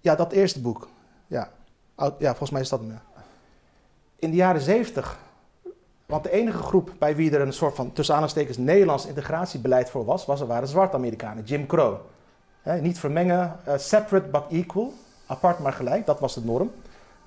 Ja, 0.00 0.14
dat 0.14 0.32
eerste 0.32 0.60
boek. 0.60 0.88
Ja, 1.26 1.50
ja 1.96 2.28
volgens 2.28 2.50
mij 2.50 2.60
is 2.60 2.68
dat 2.68 2.82
meer 2.82 3.00
in 4.18 4.30
de 4.30 4.36
jaren 4.36 4.60
70, 4.60 5.18
want 6.06 6.22
de 6.22 6.30
enige 6.30 6.62
groep 6.62 6.92
bij 6.98 7.16
wie 7.16 7.30
er 7.30 7.40
een 7.40 7.52
soort 7.52 7.74
van 7.74 7.92
tussen 7.92 8.64
Nederlands 8.64 9.06
integratiebeleid 9.06 9.90
voor 9.90 10.04
was, 10.04 10.26
was 10.26 10.40
er 10.40 10.46
waren 10.46 10.68
zwarte 10.68 10.96
Amerikanen, 10.96 11.44
Jim 11.44 11.66
Crow. 11.66 11.96
niet 12.80 12.98
vermengen, 12.98 13.56
uh, 13.68 13.74
separate 13.76 14.28
but 14.28 14.42
equal, 14.50 14.92
apart 15.26 15.58
maar 15.58 15.72
gelijk, 15.72 16.06
dat 16.06 16.20
was 16.20 16.34
de 16.34 16.44
norm. 16.44 16.70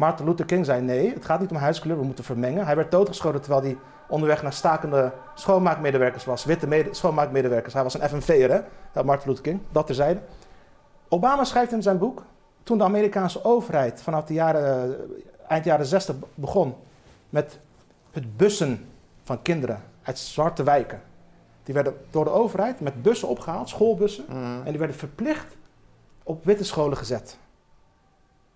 Martin 0.01 0.25
Luther 0.25 0.45
King 0.45 0.65
zei 0.65 0.81
nee, 0.81 1.13
het 1.13 1.25
gaat 1.25 1.39
niet 1.39 1.49
om 1.49 1.55
huiskleur, 1.55 1.97
we 1.97 2.05
moeten 2.05 2.23
vermengen. 2.23 2.65
Hij 2.65 2.75
werd 2.75 2.91
doodgeschoten 2.91 3.41
terwijl 3.41 3.63
hij 3.63 3.77
onderweg 4.07 4.41
naar 4.41 4.53
stakende 4.53 5.11
schoonmaakmedewerkers 5.35 6.25
was, 6.25 6.45
witte 6.45 6.87
schoonmaakmedewerkers. 6.91 7.73
Hij 7.73 7.83
was 7.83 7.93
een 7.93 8.09
FNV'er, 8.09 8.51
hè, 8.93 9.03
Martin 9.03 9.27
Luther 9.27 9.43
King, 9.43 9.59
dat 9.71 9.85
terzijde. 9.85 10.19
Obama 11.09 11.43
schrijft 11.43 11.71
in 11.71 11.81
zijn 11.81 11.97
boek, 11.97 12.23
toen 12.63 12.77
de 12.77 12.83
Amerikaanse 12.83 13.43
overheid 13.43 14.01
vanaf 14.01 14.25
de 14.25 14.33
jaren 14.33 14.95
eind 15.47 15.65
jaren 15.65 15.85
60 15.85 16.15
begon 16.35 16.75
met 17.29 17.59
het 18.11 18.37
bussen 18.37 18.89
van 19.23 19.41
kinderen 19.41 19.83
uit 20.03 20.19
zwarte 20.19 20.63
wijken. 20.63 21.01
Die 21.63 21.73
werden 21.73 21.95
door 22.09 22.23
de 22.23 22.29
overheid 22.29 22.79
met 22.79 23.01
bussen 23.01 23.27
opgehaald, 23.27 23.69
schoolbussen, 23.69 24.25
mhm. 24.27 24.37
en 24.37 24.69
die 24.69 24.79
werden 24.79 24.97
verplicht 24.97 25.55
op 26.23 26.45
witte 26.45 26.63
scholen 26.63 26.97
gezet. 26.97 27.37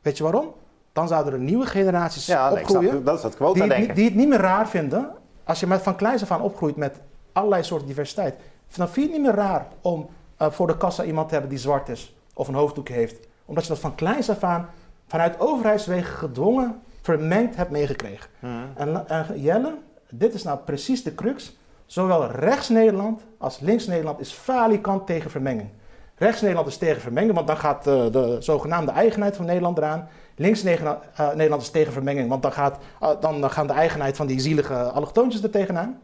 Weet 0.02 0.18
je 0.18 0.24
waarom? 0.24 0.54
Dan 0.96 1.08
zouden 1.08 1.34
er 1.34 1.40
nieuwe 1.40 1.66
generaties 1.66 2.26
ja, 2.26 2.52
opgroeien 2.52 3.04
dat 3.04 3.18
is 3.18 3.24
het 3.24 3.36
quota 3.36 3.60
die, 3.60 3.70
denken. 3.70 3.96
die 3.96 4.06
het 4.06 4.16
niet 4.16 4.28
meer 4.28 4.40
raar 4.40 4.68
vinden. 4.68 5.12
Als 5.44 5.60
je 5.60 5.68
met 5.68 5.82
van 5.82 5.96
kleins 5.96 6.22
af 6.22 6.32
aan 6.32 6.42
opgroeit 6.42 6.76
met 6.76 7.00
allerlei 7.34 7.64
soorten 7.64 7.88
diversiteit, 7.88 8.36
dan 8.76 8.90
vind 8.90 8.96
je 8.96 9.02
het 9.02 9.12
niet 9.12 9.22
meer 9.22 9.44
raar 9.44 9.68
om 9.82 10.08
uh, 10.42 10.52
voor 10.52 10.68
de 10.68 10.78
kassa 10.78 11.04
iemand 11.04 11.28
te 11.28 11.34
hebben 11.34 11.52
die 11.52 11.60
zwart 11.60 11.90
is 11.90 12.16
of 12.34 12.48
een 12.48 12.54
hoofddoek 12.54 12.90
heeft. 12.90 13.28
Omdat 13.46 13.64
je 13.64 13.70
dat 13.70 13.80
van 13.80 13.96
kleins 13.96 14.30
af 14.30 14.44
aan 14.44 14.70
vanuit 15.08 15.40
overheidswegen 15.40 16.18
gedwongen 16.18 16.82
vermengd 17.02 17.56
hebt 17.56 17.72
meegekregen. 17.72 18.30
Hmm. 18.40 18.72
En, 18.76 19.08
en, 19.08 19.42
Jelle, 19.42 19.78
dit 20.10 20.34
is 20.34 20.44
nou 20.44 20.60
precies 20.66 21.04
de 21.04 21.16
crux. 21.16 21.58
Zowel 21.86 22.32
rechts-Nederland 22.32 23.22
als 23.38 23.60
links-Nederland 23.60 24.20
is 24.20 24.32
falikant 24.32 25.08
tegen 25.08 25.32
vermenging. 25.32 25.70
Rechts-Nederland 26.16 26.68
is 26.68 26.78
tegen 26.78 27.02
vermenging, 27.02 27.36
want 27.36 27.48
dan 27.48 27.58
gaat 27.58 27.84
de, 27.84 28.10
de 28.12 28.38
zogenaamde 28.40 28.92
eigenheid 28.92 29.36
van 29.36 29.46
Nederland 29.46 29.78
eraan. 29.78 30.08
Links-Nederland 30.36 31.04
uh, 31.38 31.58
is 31.58 31.70
tegen 31.70 31.94
vermenging, 31.94 32.30
want 32.30 32.42
dan, 32.42 32.52
gaat, 32.52 32.78
uh, 33.04 33.10
dan 33.20 33.52
gaan 33.52 33.68
de 33.68 33.74
eigenheid 33.74 34.16
van 34.16 34.28
die 34.28 34.40
zielige 34.40 34.76
allochtoontjes 34.76 35.44
er 35.44 35.50
tegenaan 35.50 36.02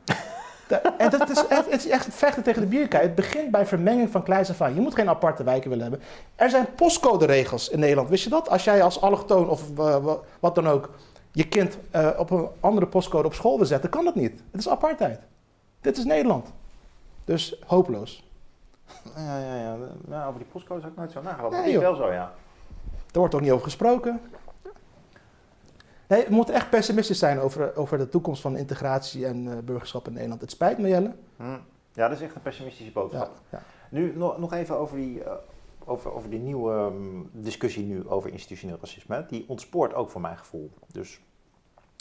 en 0.98 1.10
dat 1.10 1.30
is 1.30 1.48
echt, 1.48 1.72
het 1.72 1.86
is 1.86 1.90
echt 1.90 2.08
vechten 2.10 2.44
tegen 2.44 2.62
de 2.62 2.68
bierkei. 2.68 3.04
Het 3.04 3.16
begint 3.16 3.52
bij 3.52 3.66
vermenging 3.66 4.12
van 4.12 4.24
kleins 4.24 4.50
af 4.50 4.62
aan. 4.62 4.74
Je 4.74 4.82
moet 4.82 4.96
geen 4.96 5.10
aparte 5.10 5.44
wijken 5.44 5.70
willen 5.70 5.90
hebben. 5.90 6.08
Er 6.36 6.50
zijn 6.50 6.68
postcode-regels 6.76 7.70
in 7.70 7.80
Nederland. 7.80 8.10
Wist 8.10 8.24
je 8.24 8.30
dat? 8.30 8.50
Als 8.50 8.64
jij 8.64 8.84
als 8.84 9.02
allochtoon 9.02 9.50
of 9.50 9.70
uh, 9.78 10.14
wat 10.40 10.56
dan 10.56 10.68
ook 10.68 10.90
je 11.32 11.48
kind 11.48 11.78
uh, 11.96 12.10
op 12.18 12.30
een 12.30 12.48
andere 12.60 12.88
postcode 12.88 13.28
op 13.28 13.34
school 13.34 13.58
wil 13.58 13.66
zetten, 13.66 13.90
kan 13.90 14.06
dat 14.06 14.16
niet. 14.16 14.42
Het 14.52 14.62
is 14.62 14.70
apartheid. 14.70 15.20
Dit 15.82 15.98
is 15.98 16.04
Nederland. 16.04 16.52
Dus 17.26 17.62
hopeloos. 17.66 18.30
Ja, 19.16 19.40
ja, 19.40 19.56
ja. 19.56 19.76
Nou, 20.08 20.28
over 20.28 20.40
die 20.40 20.50
postcodes 20.52 20.84
heb 20.84 20.92
ik 20.92 20.98
nooit 20.98 21.12
zo 21.12 21.22
nagedacht. 21.22 21.52
Nee, 21.52 21.74
dat 21.74 21.82
is 21.82 21.88
wel 21.88 21.96
zo, 21.96 22.12
ja. 22.12 22.32
Er 23.12 23.20
wordt 23.20 23.36
ook 23.36 23.42
niet 23.42 23.52
over 23.52 23.64
gesproken. 23.64 24.22
Nee, 26.08 26.26
we 26.26 26.34
moeten 26.34 26.54
echt 26.54 26.70
pessimistisch 26.70 27.20
zijn 27.20 27.40
over, 27.40 27.76
over 27.76 27.98
de 27.98 28.10
toekomst 28.10 28.42
van 28.42 28.58
integratie 28.58 29.26
en 29.26 29.46
uh, 29.46 29.58
burgerschap 29.58 30.08
in 30.08 30.14
Nederland. 30.14 30.42
Het 30.42 30.52
spijt 30.52 30.78
me, 30.78 30.88
Jelle. 30.88 31.14
Hm. 31.38 31.58
Ja, 31.94 32.08
dat 32.08 32.18
is 32.18 32.24
echt 32.24 32.36
een 32.36 32.42
pessimistische 32.42 32.92
boodschap. 32.92 33.32
Ja, 33.50 33.58
ja. 33.58 33.64
Nu 33.90 34.14
nog, 34.16 34.38
nog 34.38 34.54
even 34.54 34.78
over 34.78 34.98
die, 34.98 35.20
uh, 35.20 35.32
over, 35.86 36.14
over 36.14 36.30
die 36.30 36.40
nieuwe 36.40 36.74
um, 36.74 37.30
discussie 37.34 37.86
nu 37.86 38.08
over 38.08 38.32
institutioneel 38.32 38.78
racisme. 38.82 39.26
Die 39.28 39.46
ontspoort 39.48 39.94
ook 39.94 40.10
voor 40.10 40.22
mijn 40.22 40.38
gevoel. 40.38 40.72
Dus, 40.88 41.22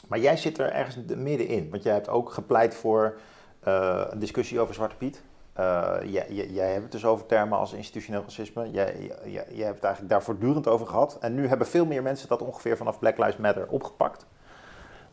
maar 0.08 0.18
jij 0.18 0.36
zit 0.36 0.58
er 0.58 0.72
ergens 0.72 0.96
middenin. 1.16 1.70
Want 1.70 1.82
jij 1.82 1.92
hebt 1.92 2.08
ook 2.08 2.32
gepleit 2.32 2.74
voor 2.74 3.18
uh, 3.66 4.04
een 4.08 4.18
discussie 4.18 4.60
over 4.60 4.74
Zwarte 4.74 4.96
Piet. 4.96 5.22
Uh, 5.58 5.96
jij, 6.04 6.26
jij, 6.50 6.70
hebt 6.70 6.82
het 6.82 6.92
dus 6.92 7.04
over 7.04 7.26
termen 7.26 7.58
als 7.58 7.72
institutioneel 7.72 8.22
racisme. 8.22 8.70
Jij, 8.70 9.12
jij, 9.24 9.46
jij, 9.50 9.64
hebt 9.64 9.74
het 9.74 9.84
eigenlijk 9.84 10.08
daar 10.08 10.22
voortdurend 10.22 10.66
over 10.66 10.86
gehad. 10.86 11.18
En 11.20 11.34
nu 11.34 11.46
hebben 11.46 11.66
veel 11.66 11.86
meer 11.86 12.02
mensen 12.02 12.28
dat 12.28 12.42
ongeveer 12.42 12.76
vanaf 12.76 12.98
Black 12.98 13.18
Lives 13.18 13.36
Matter 13.36 13.66
opgepakt. 13.68 14.26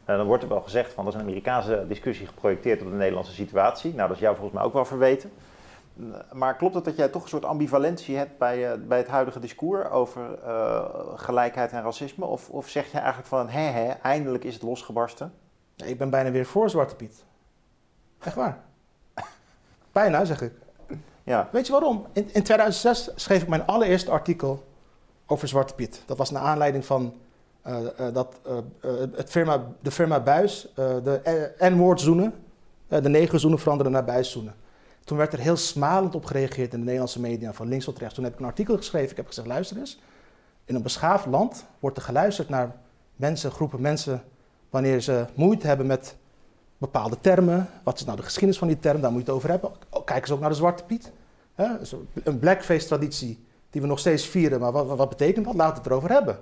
Uh, 0.09 0.17
dan 0.17 0.25
wordt 0.25 0.43
er 0.43 0.49
wel 0.49 0.61
gezegd 0.61 0.93
van 0.93 1.03
dat 1.03 1.13
is 1.13 1.19
een 1.19 1.25
Amerikaanse 1.25 1.85
discussie 1.87 2.27
geprojecteerd 2.27 2.81
op 2.81 2.89
de 2.89 2.95
Nederlandse 2.95 3.33
situatie. 3.33 3.93
Nou, 3.93 4.07
dat 4.07 4.17
is 4.17 4.23
jou 4.23 4.35
volgens 4.35 4.55
mij 4.55 4.65
ook 4.65 4.73
wel 4.73 4.85
verweten. 4.85 5.31
Maar 6.31 6.55
klopt 6.55 6.75
het 6.75 6.85
dat 6.85 6.95
jij 6.95 7.07
toch 7.07 7.23
een 7.23 7.29
soort 7.29 7.45
ambivalentie 7.45 8.17
hebt 8.17 8.37
bij, 8.37 8.79
bij 8.81 8.97
het 8.97 9.07
huidige 9.07 9.39
discours 9.39 9.89
over 9.89 10.39
gelijkheid 11.15 11.71
en 11.71 11.83
racisme? 11.83 12.25
Of, 12.25 12.49
of 12.49 12.67
zeg 12.67 12.91
je 12.91 12.97
eigenlijk 12.97 13.27
van, 13.27 13.49
hé 13.49 13.61
hé, 13.61 13.89
eindelijk 13.89 14.43
is 14.43 14.53
het 14.53 14.63
losgebarsten? 14.63 15.33
Ik 15.75 15.97
ben 15.97 16.09
bijna 16.09 16.31
weer 16.31 16.45
voor 16.45 16.69
Zwarte 16.69 16.95
Piet. 16.95 17.25
Echt 18.19 18.35
waar. 18.35 18.66
Bijna, 19.97 20.25
zeg 20.25 20.41
ik. 20.41 20.51
Ja. 21.23 21.49
Weet 21.51 21.65
je 21.65 21.71
waarom? 21.71 22.05
In, 22.13 22.29
in 22.33 22.43
2006 22.43 23.09
schreef 23.15 23.41
ik 23.41 23.47
mijn 23.47 23.65
allereerste 23.65 24.11
artikel 24.11 24.63
over 25.25 25.47
Zwarte 25.47 25.73
Piet. 25.73 26.01
Dat 26.05 26.17
was 26.17 26.31
naar 26.31 26.41
aanleiding 26.41 26.85
van 26.85 27.13
uh, 27.67 27.77
uh, 27.79 28.13
dat, 28.13 28.35
uh, 28.47 28.57
het 29.15 29.29
firma, 29.29 29.65
de 29.81 29.91
firma 29.91 30.19
Buis 30.19 30.67
de 30.75 31.51
N-woord 31.59 32.01
zoenen, 32.01 32.33
de 32.87 33.09
negerzoenen 33.09 33.59
veranderen 33.59 33.91
naar 33.91 34.03
buiszoenen. 34.03 34.55
Toen 35.03 35.17
werd 35.17 35.33
er 35.33 35.39
heel 35.39 35.57
smalend 35.57 36.15
op 36.15 36.25
gereageerd 36.25 36.73
in 36.73 36.79
de 36.79 36.85
Nederlandse 36.85 37.21
media, 37.21 37.53
van 37.53 37.67
links 37.67 37.85
tot 37.85 37.99
rechts. 37.99 38.15
Toen 38.15 38.23
heb 38.23 38.33
ik 38.33 38.39
een 38.39 38.45
artikel 38.45 38.77
geschreven, 38.77 39.11
ik 39.11 39.17
heb 39.17 39.27
gezegd, 39.27 39.47
luister 39.47 39.77
eens. 39.77 39.99
In 40.65 40.75
een 40.75 40.83
beschaafd 40.83 41.25
land 41.25 41.65
wordt 41.79 41.97
er 41.97 42.03
geluisterd 42.03 42.49
naar 42.49 42.75
mensen, 43.15 43.51
groepen 43.51 43.81
mensen, 43.81 44.23
wanneer 44.69 45.01
ze 45.01 45.25
moeite 45.33 45.67
hebben 45.67 45.85
met 45.85 46.15
bepaalde 46.77 47.17
termen. 47.21 47.69
Wat 47.83 47.99
is 47.99 48.05
nou 48.05 48.17
de 48.17 48.23
geschiedenis 48.23 48.57
van 48.57 48.67
die 48.67 48.79
term? 48.79 49.01
Daar 49.01 49.11
moet 49.11 49.19
je 49.19 49.25
het 49.25 49.35
over 49.35 49.49
hebben. 49.49 49.71
Oh, 49.89 50.05
kijk 50.05 50.21
eens 50.21 50.31
ook 50.31 50.39
naar 50.39 50.49
de 50.49 50.55
Zwarte 50.55 50.83
Piet. 50.83 51.11
Een 52.23 52.39
blackface-traditie 52.39 53.45
die 53.69 53.81
we 53.81 53.87
nog 53.87 53.99
steeds 53.99 54.27
vieren. 54.27 54.59
Maar 54.59 54.71
wat, 54.71 54.87
wat 54.87 55.09
betekent 55.09 55.45
dat? 55.45 55.55
Laten 55.55 55.73
we 55.73 55.79
het 55.79 55.89
erover 55.89 56.11
hebben. 56.11 56.39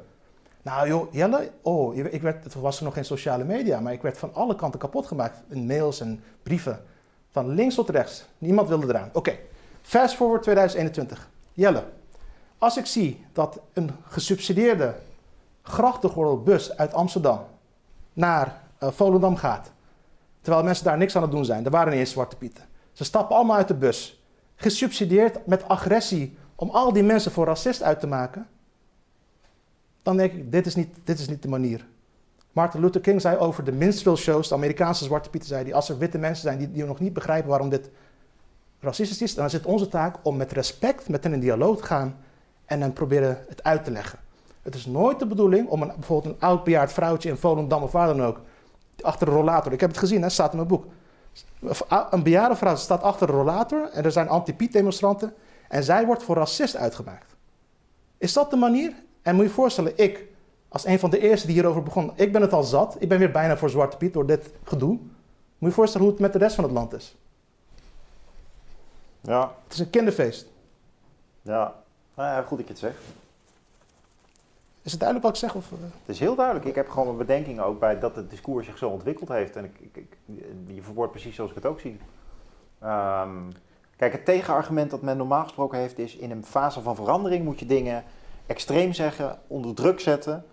Nou 0.61 0.87
joh, 0.87 1.13
Jelle, 1.13 1.51
oh, 1.61 1.95
ik 1.95 2.21
werd, 2.21 2.43
het 2.43 2.53
was 2.53 2.77
er 2.77 2.83
nog 2.83 2.93
geen 2.93 3.05
sociale 3.05 3.43
media, 3.43 3.79
maar 3.79 3.93
ik 3.93 4.01
werd 4.01 4.17
van 4.17 4.33
alle 4.33 4.55
kanten 4.55 4.79
kapot 4.79 5.05
gemaakt. 5.05 5.41
In 5.49 5.65
mails 5.65 5.99
en 5.99 6.23
brieven. 6.43 6.81
Van 7.29 7.49
links 7.49 7.75
tot 7.75 7.89
rechts. 7.89 8.25
Niemand 8.37 8.67
wilde 8.67 8.87
eraan. 8.87 9.09
Oké, 9.13 9.37
fast 9.81 10.15
forward 10.15 10.43
2021. 10.43 11.29
Jelle, 11.53 11.83
als 12.57 12.77
ik 12.77 12.85
zie 12.85 13.25
dat 13.33 13.59
een 13.73 13.91
gesubsidieerde 14.07 14.95
grachtengordelbus 15.61 16.77
uit 16.77 16.93
Amsterdam 16.93 17.39
naar 18.13 18.61
uh, 18.83 18.89
Volendam 18.91 19.35
gaat 19.35 19.71
Terwijl 20.45 20.65
mensen 20.65 20.85
daar 20.85 20.97
niks 20.97 21.15
aan 21.15 21.21
het 21.21 21.31
doen 21.31 21.45
zijn. 21.45 21.65
Er 21.65 21.71
waren 21.71 21.97
niet 21.97 22.09
zwarte 22.09 22.35
pieten. 22.35 22.63
Ze 22.91 23.03
stappen 23.03 23.35
allemaal 23.35 23.55
uit 23.55 23.67
de 23.67 23.73
bus. 23.73 24.23
Gesubsidieerd 24.55 25.45
met 25.47 25.67
agressie 25.67 26.37
om 26.55 26.69
al 26.69 26.93
die 26.93 27.03
mensen 27.03 27.31
voor 27.31 27.45
racist 27.45 27.83
uit 27.83 27.99
te 27.99 28.07
maken. 28.07 28.47
Dan 30.03 30.17
denk 30.17 30.31
ik, 30.31 30.51
dit 30.51 30.65
is 30.65 30.75
niet, 30.75 30.95
dit 31.03 31.19
is 31.19 31.27
niet 31.27 31.41
de 31.41 31.47
manier. 31.47 31.85
Martin 32.51 32.79
Luther 32.79 33.01
King 33.01 33.21
zei 33.21 33.37
over 33.37 33.63
de 33.63 33.71
minstrel 33.71 34.17
shows, 34.17 34.47
de 34.47 34.55
Amerikaanse 34.55 35.03
zwarte 35.03 35.29
pieten, 35.29 35.49
zei 35.49 35.63
die 35.63 35.75
als 35.75 35.89
er 35.89 35.97
witte 35.97 36.17
mensen 36.17 36.43
zijn 36.43 36.57
die, 36.57 36.71
die 36.71 36.85
nog 36.85 36.99
niet 36.99 37.13
begrijpen 37.13 37.49
waarom 37.49 37.69
dit 37.69 37.89
racistisch 38.79 39.21
is, 39.21 39.35
dan 39.35 39.45
is 39.45 39.53
het 39.53 39.65
onze 39.65 39.87
taak 39.87 40.15
om 40.23 40.37
met 40.37 40.51
respect 40.51 41.09
met 41.09 41.23
hen 41.23 41.33
in 41.33 41.39
dialoog 41.39 41.77
te 41.77 41.83
gaan 41.83 42.17
en 42.65 42.81
hen 42.81 42.93
proberen 42.93 43.45
het 43.47 43.63
uit 43.63 43.83
te 43.83 43.91
leggen. 43.91 44.19
Het 44.61 44.75
is 44.75 44.85
nooit 44.85 45.19
de 45.19 45.27
bedoeling 45.27 45.67
om 45.67 45.81
een, 45.81 45.91
bijvoorbeeld 45.95 46.33
een 46.33 46.41
oud 46.41 46.63
bejaard 46.63 46.91
vrouwtje 46.93 47.29
in 47.29 47.37
Volendam 47.37 47.83
of 47.83 47.91
waar 47.91 48.07
dan 48.07 48.23
ook 48.23 48.41
achter 49.01 49.25
de 49.27 49.33
rollator. 49.33 49.73
Ik 49.73 49.79
heb 49.79 49.89
het 49.89 49.99
gezien, 49.99 50.21
hè, 50.21 50.29
staat 50.29 50.51
in 50.51 50.57
mijn 50.57 50.69
boek. 50.69 50.85
Een 52.09 52.23
bejaarde 52.23 52.55
vrouw 52.55 52.75
staat 52.75 53.01
achter 53.01 53.27
de 53.27 53.33
rollator 53.33 53.89
en 53.89 54.03
er 54.03 54.11
zijn 54.11 54.29
anti-Piet-demonstranten 54.29 55.33
en 55.67 55.83
zij 55.83 56.05
wordt 56.05 56.23
voor 56.23 56.35
racist 56.35 56.75
uitgemaakt. 56.75 57.35
Is 58.17 58.33
dat 58.33 58.49
de 58.49 58.55
manier? 58.55 58.93
En 59.21 59.35
moet 59.35 59.43
je 59.43 59.49
je 59.49 59.55
voorstellen, 59.55 59.97
ik, 59.97 60.25
als 60.67 60.85
een 60.85 60.99
van 60.99 61.09
de 61.09 61.19
eerste 61.19 61.45
die 61.47 61.55
hierover 61.55 61.83
begon, 61.83 62.11
ik 62.15 62.31
ben 62.31 62.41
het 62.41 62.53
al 62.53 62.63
zat. 62.63 62.95
Ik 62.99 63.09
ben 63.09 63.19
weer 63.19 63.31
bijna 63.31 63.57
voor 63.57 63.69
Zwarte 63.69 63.97
Piet 63.97 64.13
door 64.13 64.25
dit 64.25 64.49
gedoe. 64.63 64.89
Moet 64.89 65.03
je 65.57 65.65
je 65.65 65.71
voorstellen 65.71 66.05
hoe 66.05 66.15
het 66.15 66.23
met 66.23 66.33
de 66.33 66.39
rest 66.39 66.55
van 66.55 66.63
het 66.63 66.73
land 66.73 66.93
is. 66.93 67.15
Ja. 69.21 69.51
Het 69.63 69.73
is 69.73 69.79
een 69.79 69.89
kinderfeest. 69.89 70.47
Ja, 71.41 71.73
nou 72.15 72.29
ja 72.29 72.41
goed 72.41 72.57
dat 72.57 72.67
je 72.67 72.73
het 72.73 72.81
zegt. 72.81 72.97
Is 74.85 74.91
het 74.91 74.99
duidelijk 74.99 75.27
wat 75.27 75.43
ik 75.43 75.49
zeg? 75.49 75.55
Of, 75.55 75.71
uh... 75.71 75.77
Het 75.81 76.15
is 76.15 76.19
heel 76.19 76.35
duidelijk. 76.35 76.65
Ik 76.65 76.75
heb 76.75 76.89
gewoon 76.89 77.05
mijn 77.05 77.17
bedenkingen 77.17 77.65
ook 77.65 77.79
bij 77.79 77.99
dat 77.99 78.15
het 78.15 78.29
discours 78.29 78.65
zich 78.65 78.77
zo 78.77 78.89
ontwikkeld 78.89 79.29
heeft. 79.29 79.55
En 79.55 79.63
ik, 79.63 79.79
ik, 79.79 79.95
ik 79.95 80.17
je 80.67 80.81
verwoordt 80.81 81.11
precies 81.11 81.35
zoals 81.35 81.49
ik 81.49 81.55
het 81.55 81.65
ook 81.65 81.79
zie. 81.79 81.99
Um, 82.83 83.51
kijk, 83.97 84.11
het 84.11 84.25
tegenargument 84.25 84.91
dat 84.91 85.01
men 85.01 85.17
normaal 85.17 85.43
gesproken 85.43 85.79
heeft 85.79 85.99
is... 85.99 86.15
in 86.15 86.31
een 86.31 86.45
fase 86.45 86.81
van 86.81 86.95
verandering 86.95 87.43
moet 87.43 87.59
je 87.59 87.65
dingen 87.65 88.03
extreem 88.45 88.93
zeggen, 88.93 89.39
onder 89.47 89.75
druk 89.75 89.99
zetten... 89.99 90.45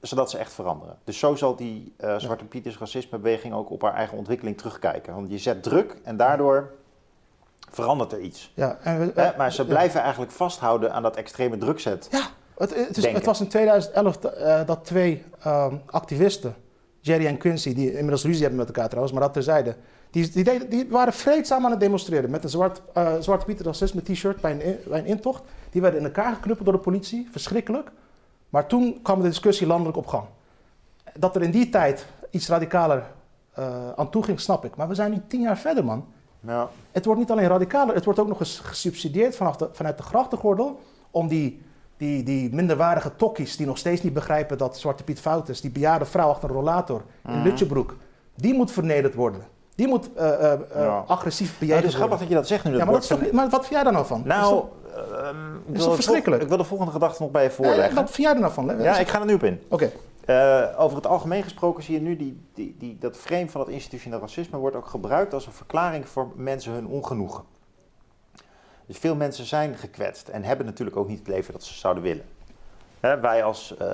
zodat 0.00 0.30
ze 0.30 0.38
echt 0.38 0.52
veranderen. 0.52 0.98
Dus 1.04 1.18
zo 1.18 1.34
zal 1.34 1.56
die 1.56 1.94
uh, 2.00 2.16
Zwarte. 2.18 2.44
Pieters 2.44 2.78
racismebeweging 2.78 3.54
ook 3.54 3.70
op 3.70 3.82
haar 3.82 3.94
eigen 3.94 4.18
ontwikkeling 4.18 4.58
terugkijken. 4.58 5.14
Want 5.14 5.30
je 5.30 5.38
zet 5.38 5.62
druk 5.62 5.96
en 6.04 6.16
daardoor 6.16 6.72
verandert 7.70 8.12
er 8.12 8.20
iets. 8.20 8.52
Ja, 8.54 8.78
en 8.82 8.98
we, 8.98 9.12
eh, 9.12 9.36
maar 9.36 9.52
ze 9.52 9.66
blijven 9.66 10.00
eigenlijk 10.00 10.32
vasthouden 10.32 10.92
aan 10.92 11.02
dat 11.02 11.16
extreme 11.16 11.58
drukzet. 11.58 12.08
Ja, 12.10 12.26
het, 12.56 12.74
het, 12.74 12.96
is, 12.96 13.06
het, 13.06 13.24
was 13.24 13.40
in 13.40 13.48
2011 13.48 14.18
uh, 14.24 14.66
dat 14.66 14.84
twee 14.84 15.22
um, 15.46 15.80
activisten, 15.86 16.54
Jerry 17.00 17.26
en 17.26 17.38
Quincy, 17.38 17.74
die 17.74 17.92
inmiddels 17.92 18.24
ruzie 18.24 18.40
hebben 18.40 18.58
met 18.58 18.66
elkaar 18.66 18.86
trouwens, 18.86 19.12
maar 19.12 19.22
dat 19.22 19.32
terzijde, 19.32 19.76
die, 20.10 20.30
die, 20.30 20.44
deden, 20.44 20.70
die 20.70 20.86
waren 20.88 21.12
vreedzaam 21.12 21.64
aan 21.64 21.70
het 21.70 21.80
demonstreren 21.80 22.30
met 22.30 22.44
een 22.44 22.50
zwart, 22.50 22.82
uh, 22.96 23.12
zwarte 23.20 23.44
Pieter 23.44 23.64
racisme 23.64 24.02
t-shirt 24.02 24.40
bij 24.40 24.50
een, 24.52 24.78
bij 24.88 24.98
een 24.98 25.06
intocht. 25.06 25.42
Die 25.70 25.80
werden 25.80 26.00
in 26.00 26.06
elkaar 26.06 26.34
geknuppeld 26.34 26.66
door 26.66 26.76
de 26.76 26.82
politie, 26.82 27.28
verschrikkelijk. 27.30 27.90
Maar 28.48 28.66
toen 28.66 29.02
kwam 29.02 29.22
de 29.22 29.28
discussie 29.28 29.66
landelijk 29.66 29.96
op 29.96 30.06
gang. 30.06 30.24
Dat 31.18 31.36
er 31.36 31.42
in 31.42 31.50
die 31.50 31.68
tijd 31.68 32.06
iets 32.30 32.48
radicaler 32.48 33.02
uh, 33.58 33.90
aan 33.96 34.10
toe 34.10 34.22
ging, 34.22 34.40
snap 34.40 34.64
ik. 34.64 34.76
Maar 34.76 34.88
we 34.88 34.94
zijn 34.94 35.10
nu 35.10 35.22
tien 35.28 35.40
jaar 35.40 35.58
verder, 35.58 35.84
man. 35.84 36.06
Ja. 36.40 36.68
Het 36.92 37.04
wordt 37.04 37.20
niet 37.20 37.30
alleen 37.30 37.48
radicaler, 37.48 37.94
het 37.94 38.04
wordt 38.04 38.18
ook 38.18 38.28
nog 38.28 38.40
eens 38.40 38.58
gesubsidieerd 38.58 39.36
vanaf 39.36 39.56
de, 39.56 39.68
vanuit 39.72 39.96
de 39.96 40.02
grachtengordel 40.02 40.80
om 41.10 41.28
die 41.28 41.62
die, 41.96 42.22
die 42.22 42.54
minderwaardige 42.54 43.16
tokkies 43.16 43.56
die 43.56 43.66
nog 43.66 43.78
steeds 43.78 44.02
niet 44.02 44.12
begrijpen 44.12 44.58
dat 44.58 44.78
Zwarte 44.78 45.04
Piet 45.04 45.20
fout 45.20 45.48
is. 45.48 45.60
Die 45.60 45.70
bejaarde 45.70 46.04
vrouw 46.04 46.28
achter 46.28 46.48
een 46.48 46.54
rollator 46.54 47.02
in 47.28 47.38
mm. 47.38 47.42
Lutjebroek. 47.42 47.96
Die 48.34 48.54
moet 48.54 48.72
vernederd 48.72 49.14
worden. 49.14 49.40
Die 49.74 49.88
moet 49.88 50.10
uh, 50.16 50.22
uh, 50.22 50.52
ja. 50.74 51.04
agressief 51.06 51.58
bejegend 51.58 51.68
worden. 51.68 51.76
Het 51.76 51.84
is 51.84 51.94
grappig 51.94 52.18
dat 52.18 52.28
je 52.28 52.34
dat 52.34 52.46
zegt 52.46 52.64
nu. 52.64 52.70
Dat 52.70 52.80
ja, 52.80 52.86
maar, 52.86 52.94
dat 52.94 53.06
toch, 53.06 53.32
maar, 53.32 53.48
wat 53.48 53.60
vind 53.60 53.74
jij 53.74 53.82
daar 53.82 53.92
nou 53.92 54.06
van? 54.06 54.22
Nou, 54.24 54.64
is, 55.72 55.84
dat 55.84 55.94
verschrikkelijk? 55.94 56.42
Ik 56.42 56.48
wil 56.48 56.56
de 56.56 56.64
volgende 56.64 56.92
gedachte 56.92 57.22
nog 57.22 57.30
bij 57.30 57.42
je 57.42 57.50
voorleggen. 57.50 57.94
wat 57.94 58.10
vind 58.10 58.26
jij 58.26 58.34
er 58.34 58.40
nou 58.40 58.52
van? 58.52 58.82
Ja, 58.82 58.98
ik 58.98 59.08
ga 59.08 59.20
er 59.20 59.26
nu 59.26 59.34
op 59.34 59.42
in. 59.42 59.60
Oké. 59.68 59.74
Okay. 59.74 59.92
Uh, 60.26 60.80
over 60.80 60.96
het 60.96 61.06
algemeen 61.06 61.42
gesproken 61.42 61.82
zie 61.82 61.94
je 61.94 62.00
nu 62.00 62.16
die, 62.16 62.40
die, 62.54 62.76
die, 62.78 62.96
dat 63.00 63.16
frame 63.16 63.48
van 63.48 63.60
het 63.60 63.70
institutioneel 63.70 64.20
racisme 64.20 64.58
wordt 64.58 64.76
ook 64.76 64.86
gebruikt 64.86 65.34
als 65.34 65.46
een 65.46 65.52
verklaring 65.52 66.08
voor 66.08 66.32
mensen 66.34 66.72
hun 66.72 66.86
ongenoegen. 66.86 67.44
Dus 68.86 68.98
veel 68.98 69.14
mensen 69.14 69.44
zijn 69.44 69.76
gekwetst 69.76 70.28
en 70.28 70.44
hebben 70.44 70.66
natuurlijk 70.66 70.96
ook 70.96 71.08
niet 71.08 71.18
het 71.18 71.28
leven 71.28 71.52
dat 71.52 71.64
ze 71.64 71.74
zouden 71.74 72.02
willen. 72.02 72.24
Hè, 73.00 73.20
wij 73.20 73.44
als 73.44 73.74
uh, 73.82 73.88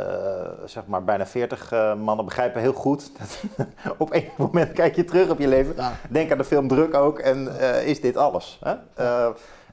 zeg 0.65 0.87
maar 0.87 1.05
bijna 1.05 1.27
40 1.27 1.73
uh, 1.73 1.95
mannen 1.95 2.25
begrijpen 2.25 2.61
heel 2.61 2.73
goed. 2.73 3.11
Dat 3.19 3.43
op 3.99 4.15
een 4.15 4.29
moment 4.37 4.73
kijk 4.73 4.97
je 4.97 5.05
terug 5.05 5.31
op 5.31 5.39
je 5.39 5.49
leven. 5.49 5.75
Ja. 5.77 5.93
Denk 6.11 6.33
aan 6.33 6.39
de 6.39 6.45
film 6.45 6.69
Druk 6.69 6.95
ook 6.95 7.19
en 7.19 7.45
uh, 7.45 7.87
is 7.87 8.01
dit 8.01 8.17
alles. 8.17 8.61
Hè? 8.63 8.75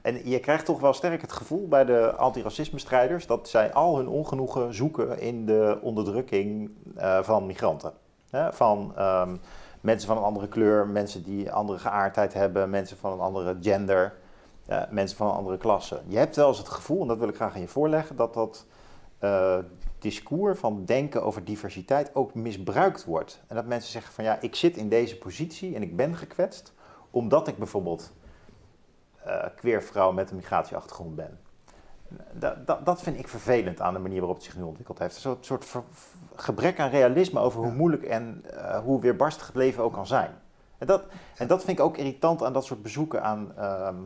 en 0.02 0.28
je 0.28 0.38
krijgt 0.38 0.64
toch 0.64 0.80
wel 0.80 0.92
sterk 0.92 1.20
het 1.20 1.32
gevoel 1.32 1.68
bij 1.68 1.84
de 1.84 2.14
antiracisme-strijders 2.16 3.26
dat 3.26 3.48
zij 3.48 3.72
al 3.72 3.96
hun 3.96 4.08
ongenoegen 4.08 4.74
zoeken 4.74 5.20
in 5.20 5.46
de 5.46 5.78
onderdrukking 5.82 6.70
van 7.22 7.46
migranten. 7.46 7.92
Hè? 8.30 8.52
Van 8.52 8.94
um, 8.98 9.40
mensen 9.80 10.08
van 10.08 10.16
een 10.16 10.22
andere 10.22 10.48
kleur, 10.48 10.86
mensen 10.86 11.22
die 11.22 11.46
een 11.46 11.52
andere 11.52 11.78
geaardheid 11.78 12.34
hebben, 12.34 12.70
mensen 12.70 12.96
van 12.96 13.12
een 13.12 13.20
andere 13.20 13.56
gender 13.60 14.12
uh, 14.70 14.82
mensen 14.90 15.16
van 15.16 15.28
een 15.28 15.34
andere 15.34 15.56
klasse. 15.56 16.00
Je 16.06 16.18
hebt 16.18 16.36
wel 16.36 16.48
eens 16.48 16.58
het 16.58 16.68
gevoel, 16.68 17.02
en 17.02 17.08
dat 17.08 17.18
wil 17.18 17.28
ik 17.28 17.34
graag 17.34 17.54
aan 17.54 17.60
je 17.60 17.68
voorleggen, 17.68 18.16
dat 18.16 18.34
dat 18.34 18.66
uh, 19.20 19.58
discours 19.98 20.58
van 20.58 20.84
denken 20.84 21.22
over 21.22 21.44
diversiteit 21.44 22.14
ook 22.14 22.34
misbruikt 22.34 23.04
wordt. 23.04 23.42
En 23.46 23.56
dat 23.56 23.66
mensen 23.66 23.90
zeggen 23.90 24.12
van 24.12 24.24
ja, 24.24 24.40
ik 24.40 24.54
zit 24.54 24.76
in 24.76 24.88
deze 24.88 25.18
positie 25.18 25.74
en 25.74 25.82
ik 25.82 25.96
ben 25.96 26.16
gekwetst 26.16 26.72
omdat 27.10 27.48
ik 27.48 27.56
bijvoorbeeld 27.58 28.12
uh, 29.26 29.44
queer 29.56 29.82
vrouw 29.82 30.12
met 30.12 30.30
een 30.30 30.36
migratieachtergrond 30.36 31.16
ben. 31.16 31.38
Dat, 32.32 32.66
dat, 32.66 32.86
dat, 32.86 33.02
vind 33.02 33.18
ik 33.18 33.28
vervelend 33.28 33.80
aan 33.80 33.94
de 33.94 34.00
manier 34.00 34.18
waarop 34.18 34.36
het 34.36 34.44
zich 34.44 34.56
nu 34.56 34.62
ontwikkeld 34.62 34.98
heeft. 34.98 35.14
Een 35.14 35.20
soort, 35.20 35.46
soort 35.46 35.64
ver, 35.64 35.82
gebrek 36.34 36.80
aan 36.80 36.90
realisme 36.90 37.40
over 37.40 37.62
hoe 37.62 37.72
moeilijk 37.72 38.02
en 38.02 38.44
uh, 38.54 38.78
hoe 38.78 39.00
weerbarstig 39.00 39.46
het 39.46 39.56
leven 39.56 39.82
ook 39.82 39.92
kan 39.92 40.06
zijn. 40.06 40.30
En 40.78 40.86
dat, 40.86 41.02
en 41.36 41.46
dat 41.46 41.64
vind 41.64 41.78
ik 41.78 41.84
ook 41.84 41.96
irritant 41.96 42.42
aan 42.42 42.52
dat 42.52 42.64
soort 42.64 42.82
bezoeken 42.82 43.22
aan 43.22 43.52
ehm, 43.56 43.96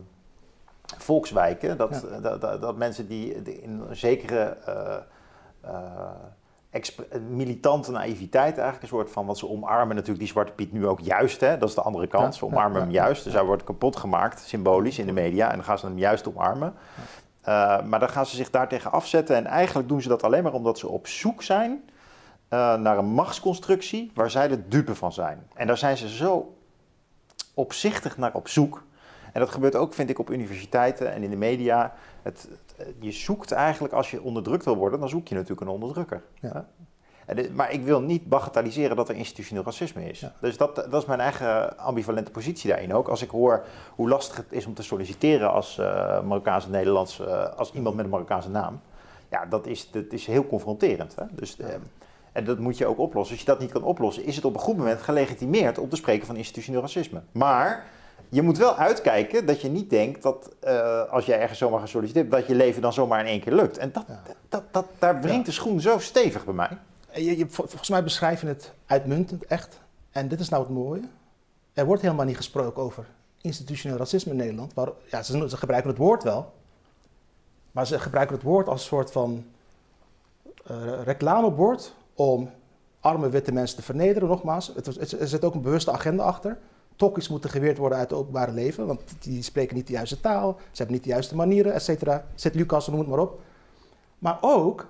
volkswijken. 0.97 1.77
Dat, 1.77 2.05
dat, 2.21 2.41
dat, 2.61 2.77
mensen 2.77 3.07
die 3.07 3.33
in 3.61 3.83
een 3.89 3.95
zekere 3.95 4.57
militante 7.29 7.91
naïviteit 7.91 8.53
eigenlijk 8.53 8.81
een 8.81 8.87
soort 8.87 9.11
van, 9.11 9.25
wat 9.25 9.37
ze 9.37 9.49
omarmen 9.49 9.95
natuurlijk 9.95 10.19
die 10.19 10.31
Zwarte 10.31 10.51
Piet 10.51 10.71
nu 10.71 10.87
ook 10.87 10.99
juist, 10.99 11.41
hè? 11.41 11.57
dat 11.57 11.69
is 11.69 11.75
de 11.75 11.81
andere 11.81 12.07
kant, 12.07 12.35
ze 12.35 12.45
omarmen 12.45 12.81
hem 12.81 12.91
juist, 12.91 13.23
dus 13.23 13.33
hij 13.33 13.43
wordt 13.43 13.63
kapot 13.63 13.95
gemaakt, 13.95 14.39
symbolisch 14.39 14.99
in 14.99 15.05
de 15.05 15.11
media, 15.11 15.49
en 15.49 15.55
dan 15.55 15.63
gaan 15.63 15.79
ze 15.79 15.85
hem 15.85 15.97
juist 15.97 16.27
omarmen. 16.27 16.73
Uh, 17.47 17.81
maar 17.83 17.99
dan 17.99 18.09
gaan 18.09 18.25
ze 18.25 18.35
zich 18.35 18.49
daartegen 18.49 18.91
afzetten 18.91 19.35
en 19.35 19.45
eigenlijk 19.45 19.87
doen 19.87 20.01
ze 20.01 20.07
dat 20.07 20.23
alleen 20.23 20.43
maar 20.43 20.53
omdat 20.53 20.79
ze 20.79 20.87
op 20.87 21.07
zoek 21.07 21.43
zijn 21.43 21.89
naar 22.49 22.97
een 22.97 23.05
machtsconstructie 23.05 24.11
waar 24.13 24.29
zij 24.29 24.47
de 24.47 24.67
dupe 24.67 24.95
van 24.95 25.13
zijn. 25.13 25.47
En 25.53 25.67
daar 25.67 25.77
zijn 25.77 25.97
ze 25.97 26.09
zo 26.09 26.55
opzichtig 27.53 28.17
naar 28.17 28.33
op 28.33 28.47
zoek. 28.47 28.83
En 29.35 29.41
dat 29.41 29.49
gebeurt 29.49 29.75
ook, 29.75 29.93
vind 29.93 30.09
ik, 30.09 30.19
op 30.19 30.29
universiteiten 30.29 31.13
en 31.13 31.23
in 31.23 31.29
de 31.29 31.35
media. 31.35 31.93
Het, 32.21 32.49
je 32.99 33.11
zoekt 33.11 33.51
eigenlijk, 33.51 33.93
als 33.93 34.11
je 34.11 34.21
onderdrukt 34.21 34.65
wil 34.65 34.75
worden, 34.75 34.99
dan 34.99 35.09
zoek 35.09 35.27
je 35.27 35.35
natuurlijk 35.35 35.61
een 35.61 35.67
onderdrukker. 35.67 36.21
Ja. 36.41 36.65
Maar 37.53 37.71
ik 37.71 37.83
wil 37.83 38.01
niet 38.01 38.29
bagatelliseren 38.29 38.95
dat 38.95 39.09
er 39.09 39.15
institutioneel 39.15 39.63
racisme 39.63 40.09
is. 40.09 40.25
Dus 40.39 40.57
dat, 40.57 40.75
dat 40.75 40.93
is 40.93 41.05
mijn 41.05 41.19
eigen 41.19 41.77
ambivalente 41.77 42.31
positie 42.31 42.69
daarin 42.69 42.93
ook. 42.93 43.07
Als 43.07 43.21
ik 43.21 43.29
hoor 43.29 43.63
hoe 43.95 44.09
lastig 44.09 44.37
het 44.37 44.45
is 44.49 44.65
om 44.65 44.73
te 44.73 44.83
solliciteren 44.83 45.51
als 45.51 45.77
uh, 45.79 45.85
Marokkaanse 46.21 46.69
Nederlands, 46.69 47.19
uh, 47.19 47.55
als 47.55 47.73
iemand 47.73 47.95
met 47.95 48.05
een 48.05 48.11
Marokkaanse 48.11 48.49
naam. 48.49 48.81
Ja, 49.29 49.45
dat 49.45 49.67
is, 49.67 49.91
dat 49.91 50.03
is 50.09 50.25
heel 50.25 50.47
confronterend. 50.47 51.15
Hè? 51.15 51.23
Dus, 51.31 51.59
uh, 51.59 51.67
en 52.31 52.45
dat 52.45 52.59
moet 52.59 52.77
je 52.77 52.85
ook 52.85 52.99
oplossen. 52.99 53.35
Als 53.35 53.45
je 53.45 53.51
dat 53.51 53.59
niet 53.59 53.71
kan 53.71 53.83
oplossen, 53.83 54.25
is 54.25 54.35
het 54.35 54.45
op 54.45 54.53
een 54.53 54.59
goed 54.59 54.77
moment 54.77 55.01
gelegitimeerd 55.01 55.77
om 55.77 55.89
te 55.89 55.95
spreken 55.95 56.25
van 56.25 56.35
institutioneel 56.35 56.81
racisme. 56.81 57.21
Maar 57.31 57.85
je 58.29 58.41
moet 58.41 58.57
wel 58.57 58.75
uitkijken 58.75 59.45
dat 59.45 59.61
je 59.61 59.69
niet 59.69 59.89
denkt 59.89 60.21
dat 60.21 60.55
uh, 60.63 61.03
als 61.09 61.25
jij 61.25 61.39
ergens 61.39 61.59
zomaar 61.59 61.79
gesolliciteerd 61.79 62.31
dat 62.31 62.47
je 62.47 62.55
leven 62.55 62.81
dan 62.81 62.93
zomaar 62.93 63.19
in 63.19 63.25
één 63.25 63.39
keer 63.39 63.53
lukt. 63.53 63.77
En 63.77 63.91
dat, 63.91 64.05
dat, 64.49 64.63
dat, 64.71 64.85
daar 64.99 65.21
wringt 65.21 65.45
de 65.45 65.51
schoen 65.51 65.81
zo 65.81 65.99
stevig 65.99 66.45
bij 66.45 66.53
mij. 66.53 66.77
Je, 67.13 67.37
je, 67.37 67.45
volgens 67.49 67.89
mij 67.89 68.03
beschrijven 68.03 68.47
het 68.47 68.73
uitmuntend, 68.85 69.45
echt. 69.45 69.79
En 70.11 70.27
dit 70.27 70.39
is 70.39 70.49
nou 70.49 70.63
het 70.63 70.71
mooie. 70.71 71.01
Er 71.73 71.85
wordt 71.85 72.01
helemaal 72.01 72.25
niet 72.25 72.35
gesproken 72.35 72.83
over 72.83 73.05
institutioneel 73.41 73.97
racisme 73.97 74.31
in 74.31 74.37
Nederland. 74.37 74.73
Waar, 74.73 74.89
ja, 75.05 75.23
ze, 75.23 75.49
ze, 75.49 75.57
gebruiken 75.57 75.89
het 75.89 75.99
woord 75.99 76.23
wel. 76.23 76.53
Maar 77.71 77.87
ze 77.87 77.99
gebruiken 77.99 78.35
het 78.35 78.45
woord 78.45 78.67
als 78.67 78.81
een 78.81 78.87
soort 78.87 79.11
van 79.11 79.45
uh, 80.71 81.03
reclamebord 81.03 81.93
om 82.13 82.49
arme 82.99 83.29
witte 83.29 83.51
mensen 83.51 83.77
te 83.77 83.83
vernederen, 83.83 84.29
nogmaals. 84.29 84.71
Het, 84.75 85.11
er 85.19 85.27
zit 85.27 85.43
ook 85.43 85.53
een 85.53 85.61
bewuste 85.61 85.91
agenda 85.91 86.23
achter. 86.23 86.57
Tokkies 86.95 87.29
moeten 87.29 87.49
geweerd 87.49 87.77
worden 87.77 87.97
uit 87.97 88.09
het 88.09 88.19
openbare 88.19 88.51
leven, 88.51 88.87
want 88.87 89.01
die 89.19 89.41
spreken 89.41 89.75
niet 89.75 89.87
de 89.87 89.93
juiste 89.93 90.19
taal, 90.19 90.55
ze 90.57 90.77
hebben 90.77 90.95
niet 90.95 91.03
de 91.03 91.09
juiste 91.09 91.35
manieren, 91.35 91.73
et 91.73 91.83
cetera. 91.83 92.25
Zet 92.35 92.55
Lucas, 92.55 92.87
noem 92.87 92.99
het 92.99 93.07
maar 93.07 93.19
op. 93.19 93.41
Maar 94.19 94.37
ook 94.41 94.87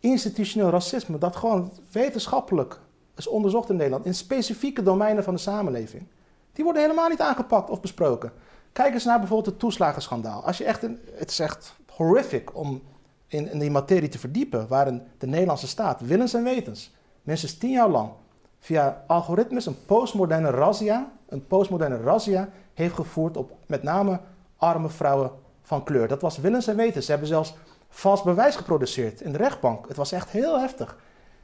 institutioneel 0.00 0.70
racisme, 0.70 1.18
dat 1.18 1.36
gewoon 1.36 1.72
wetenschappelijk 1.92 2.80
is 3.16 3.26
onderzocht 3.26 3.70
in 3.70 3.76
Nederland, 3.76 4.06
in 4.06 4.14
specifieke 4.14 4.82
domeinen 4.82 5.24
van 5.24 5.34
de 5.34 5.40
samenleving. 5.40 6.06
Die 6.52 6.64
worden 6.64 6.82
helemaal 6.82 7.08
niet 7.08 7.20
aangepakt 7.20 7.70
of 7.70 7.80
besproken. 7.80 8.32
Kijk 8.72 8.94
eens 8.94 9.04
naar 9.04 9.18
bijvoorbeeld 9.18 9.50
het 9.50 9.58
toeslagenschandaal. 9.58 10.44
Als 10.44 10.58
je 10.58 10.64
echt 10.64 10.82
een, 10.82 10.98
het 11.12 11.30
is 11.30 11.38
echt 11.38 11.74
horrific 11.88 12.56
om 12.56 12.82
in, 13.26 13.50
in 13.50 13.58
die 13.58 13.70
materie 13.70 14.08
te 14.08 14.18
verdiepen, 14.18 14.68
waarin 14.68 15.02
de 15.18 15.26
Nederlandse 15.26 15.66
staat 15.66 16.00
willens 16.00 16.34
en 16.34 16.42
wetens 16.42 16.94
minstens 17.22 17.58
tien 17.58 17.70
jaar 17.70 17.88
lang 17.88 18.10
via 18.58 19.04
algoritmes 19.06 19.66
een 19.66 19.84
postmoderne 19.86 20.50
razzia, 20.50 21.12
een 21.28 21.46
postmoderne 21.46 22.00
razzia 22.00 22.48
heeft 22.74 22.94
gevoerd 22.94 23.36
op 23.36 23.52
met 23.66 23.82
name 23.82 24.20
arme 24.56 24.88
vrouwen 24.88 25.30
van 25.62 25.84
kleur. 25.84 26.08
Dat 26.08 26.22
was 26.22 26.38
willens 26.38 26.66
en 26.66 26.76
wetens. 26.76 27.04
Ze 27.04 27.10
hebben 27.10 27.28
zelfs 27.28 27.54
vals 27.88 28.22
bewijs 28.22 28.56
geproduceerd 28.56 29.20
in 29.20 29.32
de 29.32 29.38
rechtbank. 29.38 29.88
Het 29.88 29.96
was 29.96 30.12
echt 30.12 30.30
heel 30.30 30.60
heftig. 30.60 30.98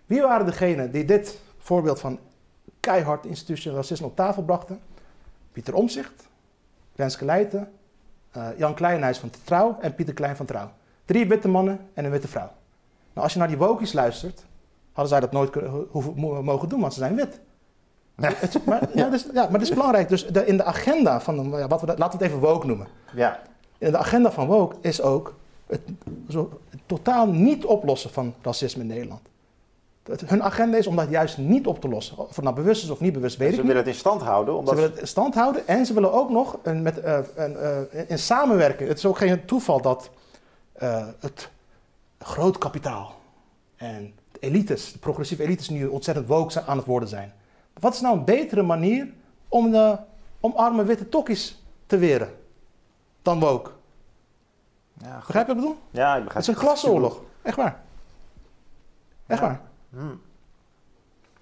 Wie 0.06 0.22
waren 0.22 0.46
degenen 0.46 0.90
die 0.90 1.04
dit 1.04 1.38
voorbeeld 1.58 2.00
van 2.00 2.18
keihard 2.80 3.26
institutioneel 3.26 3.78
racisme 3.78 4.06
op 4.06 4.16
tafel 4.16 4.42
brachten? 4.42 4.80
Pieter 5.52 5.74
Omzicht, 5.74 6.28
Renske 6.96 7.24
Leijten, 7.24 7.72
uh, 8.36 8.46
Jan 8.56 8.74
Kleinhuis 8.74 9.18
van 9.18 9.30
Trouw 9.44 9.76
en 9.80 9.94
Pieter 9.94 10.14
Klein 10.14 10.36
van 10.36 10.46
Trouw. 10.46 10.70
Drie 11.04 11.28
witte 11.28 11.48
mannen 11.48 11.88
en 11.94 12.04
een 12.04 12.10
witte 12.10 12.28
vrouw. 12.28 12.50
Nou, 13.12 13.26
als 13.26 13.32
je 13.32 13.38
naar 13.38 13.48
die 13.48 13.56
wokies 13.56 13.92
luistert, 13.92 14.44
hadden 14.94 15.08
zij 15.08 15.20
dat 15.20 15.32
nooit 15.32 15.50
kunnen, 15.50 15.86
hoeven, 15.90 16.14
mogen 16.44 16.68
doen, 16.68 16.80
want 16.80 16.92
ze 16.92 16.98
zijn 16.98 17.14
wit. 17.14 17.40
Het, 18.20 18.64
maar, 18.64 18.88
ja, 18.94 19.08
dus, 19.08 19.26
ja, 19.32 19.42
maar 19.42 19.52
het 19.52 19.62
is 19.62 19.70
belangrijk. 19.70 20.08
Dus 20.08 20.26
de, 20.26 20.46
in 20.46 20.56
de 20.56 20.64
agenda 20.64 21.20
van, 21.20 21.50
ja, 21.50 21.66
wat 21.66 21.80
we, 21.80 21.86
laten 21.86 22.18
we 22.18 22.24
het 22.24 22.32
even 22.32 22.38
woke 22.38 22.66
noemen. 22.66 22.86
Ja. 23.14 23.40
In 23.78 23.90
de 23.90 23.98
agenda 23.98 24.32
van 24.32 24.46
woke 24.46 24.76
is 24.80 25.02
ook 25.02 25.34
het, 25.66 25.80
zo, 26.28 26.60
totaal 26.86 27.26
niet 27.26 27.64
oplossen 27.64 28.10
van 28.10 28.34
racisme 28.42 28.80
in 28.80 28.88
Nederland. 28.88 29.20
hun 30.26 30.42
agenda 30.42 30.76
is 30.76 30.86
om 30.86 30.96
dat 30.96 31.10
juist 31.10 31.38
niet 31.38 31.66
op 31.66 31.80
te 31.80 31.88
lossen. 31.88 32.18
Of 32.18 32.34
het 32.34 32.44
nou 32.44 32.56
bewust 32.56 32.82
is 32.82 32.90
of 32.90 33.00
niet 33.00 33.12
bewust, 33.12 33.36
weet 33.36 33.48
ik 33.48 33.54
niet. 33.54 33.60
Ze 33.60 33.66
willen 33.66 33.82
het 33.82 33.92
in 33.92 33.98
stand 33.98 34.22
houden. 34.22 34.56
Omdat 34.56 34.68
ze 34.68 34.74
willen 34.74 34.90
het 34.90 35.00
in 35.00 35.08
stand 35.08 35.34
houden 35.34 35.66
en 35.66 35.86
ze 35.86 35.94
willen 35.94 36.12
ook 36.12 36.30
nog 36.30 36.58
een, 36.62 36.82
met, 36.82 36.98
uh, 36.98 37.18
een, 37.34 37.52
uh, 37.52 38.10
in 38.10 38.18
samenwerking. 38.18 38.88
Het 38.88 38.98
is 38.98 39.06
ook 39.06 39.18
geen 39.18 39.44
toeval 39.44 39.80
dat 39.80 40.10
uh, 40.82 41.06
het 41.20 41.50
groot 42.18 42.58
kapitaal 42.58 43.14
en 43.76 44.14
elites, 44.44 44.92
de 44.92 44.98
progressieve 44.98 45.42
elites, 45.42 45.68
nu 45.68 45.86
ontzettend 45.86 46.26
woke 46.26 46.62
aan 46.62 46.76
het 46.76 46.86
worden 46.86 47.08
zijn. 47.08 47.32
Wat 47.80 47.94
is 47.94 48.00
nou 48.00 48.18
een 48.18 48.24
betere 48.24 48.62
manier 48.62 49.08
om, 49.48 49.70
de, 49.70 49.96
om 50.40 50.52
arme 50.56 50.84
witte 50.84 51.08
tokkies 51.08 51.62
te 51.86 51.98
weren 51.98 52.34
dan 53.22 53.40
woke? 53.40 53.70
Ja, 54.98 55.16
begrijp 55.16 55.46
je 55.46 55.54
wat 55.54 55.62
ik 55.62 55.70
bedoel? 55.70 55.82
Ja, 55.90 56.16
ik 56.16 56.24
begrijp 56.24 56.46
het. 56.46 56.56
is 56.56 56.62
een 56.62 56.68
klasseoorlog. 56.68 57.20
Echt 57.42 57.56
waar. 57.56 57.82
Echt 59.26 59.40
waar. 59.40 59.60
Hmm. 59.90 60.20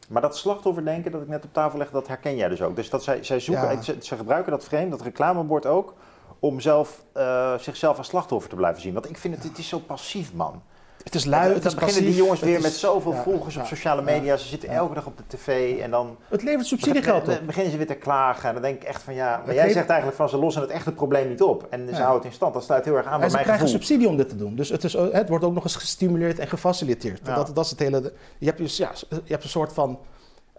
Maar 0.08 0.22
dat 0.22 0.36
slachtofferdenken 0.36 1.12
dat 1.12 1.22
ik 1.22 1.28
net 1.28 1.44
op 1.44 1.52
tafel 1.52 1.78
leg, 1.78 1.90
dat 1.90 2.08
herken 2.08 2.36
jij 2.36 2.48
dus 2.48 2.62
ook. 2.62 2.76
Dus 2.76 2.90
dat 2.90 3.02
zij, 3.02 3.24
zij 3.24 3.40
zoeken, 3.40 3.70
ja. 3.70 3.82
ze, 3.82 3.96
ze, 4.00 4.16
gebruiken 4.16 4.52
dat 4.52 4.64
frame, 4.64 4.90
dat 4.90 5.00
reclamebord 5.00 5.66
ook, 5.66 5.94
om 6.38 6.60
zelf, 6.60 7.04
uh, 7.16 7.58
zichzelf 7.58 7.98
als 7.98 8.06
slachtoffer 8.06 8.50
te 8.50 8.56
blijven 8.56 8.82
zien. 8.82 8.92
Want 8.92 9.10
ik 9.10 9.18
vind 9.18 9.34
het, 9.34 9.44
het 9.44 9.58
is 9.58 9.68
zo 9.68 9.78
passief, 9.78 10.32
man. 10.34 10.62
Het 11.02 11.14
is 11.14 11.24
lui, 11.24 11.52
het 11.52 11.62
dan 11.62 11.72
is 11.72 11.78
beginnen 11.78 12.04
die 12.04 12.14
jongens 12.14 12.40
weer 12.40 12.60
met 12.60 12.72
zoveel 12.72 13.12
volgers 13.12 13.56
op 13.56 13.64
sociale 13.64 14.02
media. 14.02 14.36
Ze 14.36 14.48
zitten 14.48 14.68
elke 14.68 14.94
dag 14.94 15.06
op 15.06 15.16
de 15.16 15.36
tv 15.36 15.78
en 15.80 15.90
dan... 15.90 16.16
Het 16.28 16.42
levert 16.42 16.66
subsidiegeld 16.66 17.20
op. 17.20 17.26
Dan 17.26 17.46
beginnen 17.46 17.72
ze 17.72 17.78
weer 17.78 17.86
te 17.86 17.94
klagen. 17.94 18.48
En 18.48 18.54
dan 18.54 18.62
denk 18.62 18.82
ik 18.82 18.88
echt 18.88 19.02
van 19.02 19.14
ja... 19.14 19.42
Maar 19.46 19.54
jij 19.54 19.70
zegt 19.70 19.88
eigenlijk 19.88 20.16
van 20.16 20.28
ze 20.28 20.36
lossen 20.36 20.62
het 20.62 20.70
echte 20.70 20.92
probleem 20.92 21.28
niet 21.28 21.42
op. 21.42 21.66
En 21.70 21.88
ze 21.88 21.94
houden 21.94 22.16
het 22.16 22.24
in 22.24 22.32
stand. 22.32 22.54
Dat 22.54 22.64
sluit 22.64 22.84
heel 22.84 22.96
erg 22.96 23.06
aan 23.06 23.20
bij 23.20 23.30
mijn 23.30 23.30
gevoel. 23.30 23.52
Ze 23.52 23.56
krijgen 23.56 23.68
subsidie 23.68 24.08
om 24.08 24.16
dit 24.16 24.28
te 24.28 24.36
doen. 24.36 24.56
Dus 24.56 24.68
het, 24.68 24.84
is, 24.84 24.92
het 24.92 25.28
wordt 25.28 25.44
ook 25.44 25.54
nog 25.54 25.64
eens 25.64 25.76
gestimuleerd 25.76 26.38
en 26.38 26.48
gefaciliteerd. 26.48 27.24
Dat, 27.24 27.54
dat 27.54 27.64
is 27.64 27.70
het 27.70 27.78
hele... 27.78 28.12
Je 28.38 28.46
hebt, 28.46 28.58
dus, 28.58 28.76
ja, 28.76 28.90
je 29.08 29.32
hebt 29.32 29.44
een 29.44 29.50
soort 29.50 29.72
van... 29.72 29.98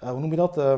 Uh, 0.04 0.10
hoe 0.10 0.20
noem 0.20 0.30
je 0.30 0.38
dat? 0.38 0.58
Uh, 0.58 0.74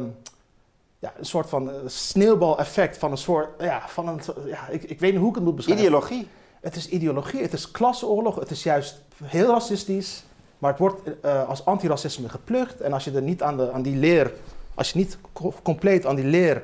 ja, 1.00 1.14
een 1.18 1.26
soort 1.26 1.50
van 1.50 1.70
uh, 1.70 1.74
sneeuwbaleffect 1.86 2.98
van 2.98 3.12
een 3.12 3.18
soort... 3.18 3.50
Ja, 3.64 3.82
van 3.88 4.08
een, 4.08 4.20
ja, 4.46 4.68
ik, 4.70 4.84
ik 4.84 5.00
weet 5.00 5.12
niet 5.12 5.20
hoe 5.20 5.30
ik 5.30 5.36
het 5.36 5.44
moet 5.44 5.56
beschrijven. 5.56 5.86
Ideologie. 5.86 6.28
Het 6.62 6.76
is 6.76 6.90
ideologie, 6.90 7.42
het 7.42 7.54
is 7.54 7.72
klasseoorlog, 7.72 8.36
het 8.36 8.52
is 8.52 8.64
juist 8.64 9.04
heel 9.24 9.48
racistisch. 9.48 10.26
Maar 10.58 10.70
het 10.70 10.80
wordt 10.80 11.02
uh, 11.26 11.50
als 11.50 11.66
antiracisme 11.66 12.30
geplukt. 12.30 12.82
En 12.82 12.94
als 12.94 13.04
je 13.04 13.12
er 13.12 13.22
niet 13.22 13.44
aan, 13.44 13.58
de, 13.58 13.72
aan 13.72 13.82
die 13.82 13.96
leer, 13.96 14.34
als 14.74 14.92
je 14.92 14.98
niet 14.98 15.18
co 15.34 15.54
compleet 15.64 16.06
aan 16.06 16.16
die 16.16 16.26
leer, 16.26 16.64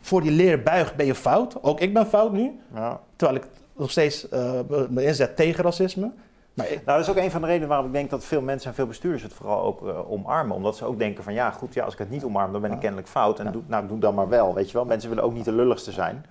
voor 0.00 0.20
die 0.20 0.30
leer 0.30 0.62
buigt, 0.62 0.96
ben 0.96 1.06
je 1.06 1.14
fout. 1.14 1.62
Ook 1.62 1.80
ik 1.80 1.94
ben 1.94 2.06
fout 2.06 2.32
nu. 2.32 2.60
Ja. 2.74 3.00
Terwijl 3.16 3.38
ik 3.38 3.48
nog 3.76 3.90
steeds 3.90 4.26
uh, 4.32 4.50
me 4.88 5.04
inzet 5.04 5.36
tegen 5.36 5.64
racisme. 5.64 6.10
Maar 6.54 6.66
ik... 6.66 6.84
Nou, 6.84 6.98
dat 6.98 7.08
is 7.08 7.08
ook 7.08 7.22
een 7.24 7.30
van 7.30 7.40
de 7.40 7.46
redenen 7.46 7.68
waarom 7.68 7.86
ik 7.86 7.92
denk 7.92 8.10
dat 8.10 8.24
veel 8.24 8.40
mensen 8.40 8.68
en 8.68 8.74
veel 8.74 8.86
bestuurders 8.86 9.22
het 9.22 9.32
vooral 9.32 9.62
ook 9.62 9.82
uh, 9.82 10.10
omarmen. 10.10 10.56
Omdat 10.56 10.76
ze 10.76 10.84
ook 10.84 10.98
denken 10.98 11.24
van 11.24 11.32
ja, 11.32 11.50
goed, 11.50 11.74
ja, 11.74 11.84
als 11.84 11.92
ik 11.92 11.98
het 11.98 12.10
niet 12.10 12.24
omarm, 12.24 12.52
dan 12.52 12.60
ben 12.60 12.72
ik 12.72 12.80
kennelijk 12.80 13.08
fout. 13.08 13.38
En 13.38 13.44
ja. 13.44 13.50
doe, 13.50 13.62
nou, 13.66 13.86
doe 13.86 13.98
dan 13.98 14.14
maar 14.14 14.28
wel, 14.28 14.54
weet 14.54 14.66
je 14.66 14.72
wel. 14.72 14.84
Mensen 14.84 15.08
willen 15.08 15.24
ook 15.24 15.34
niet 15.34 15.44
de 15.44 15.52
lulligste 15.52 15.92
zijn. 15.92 16.26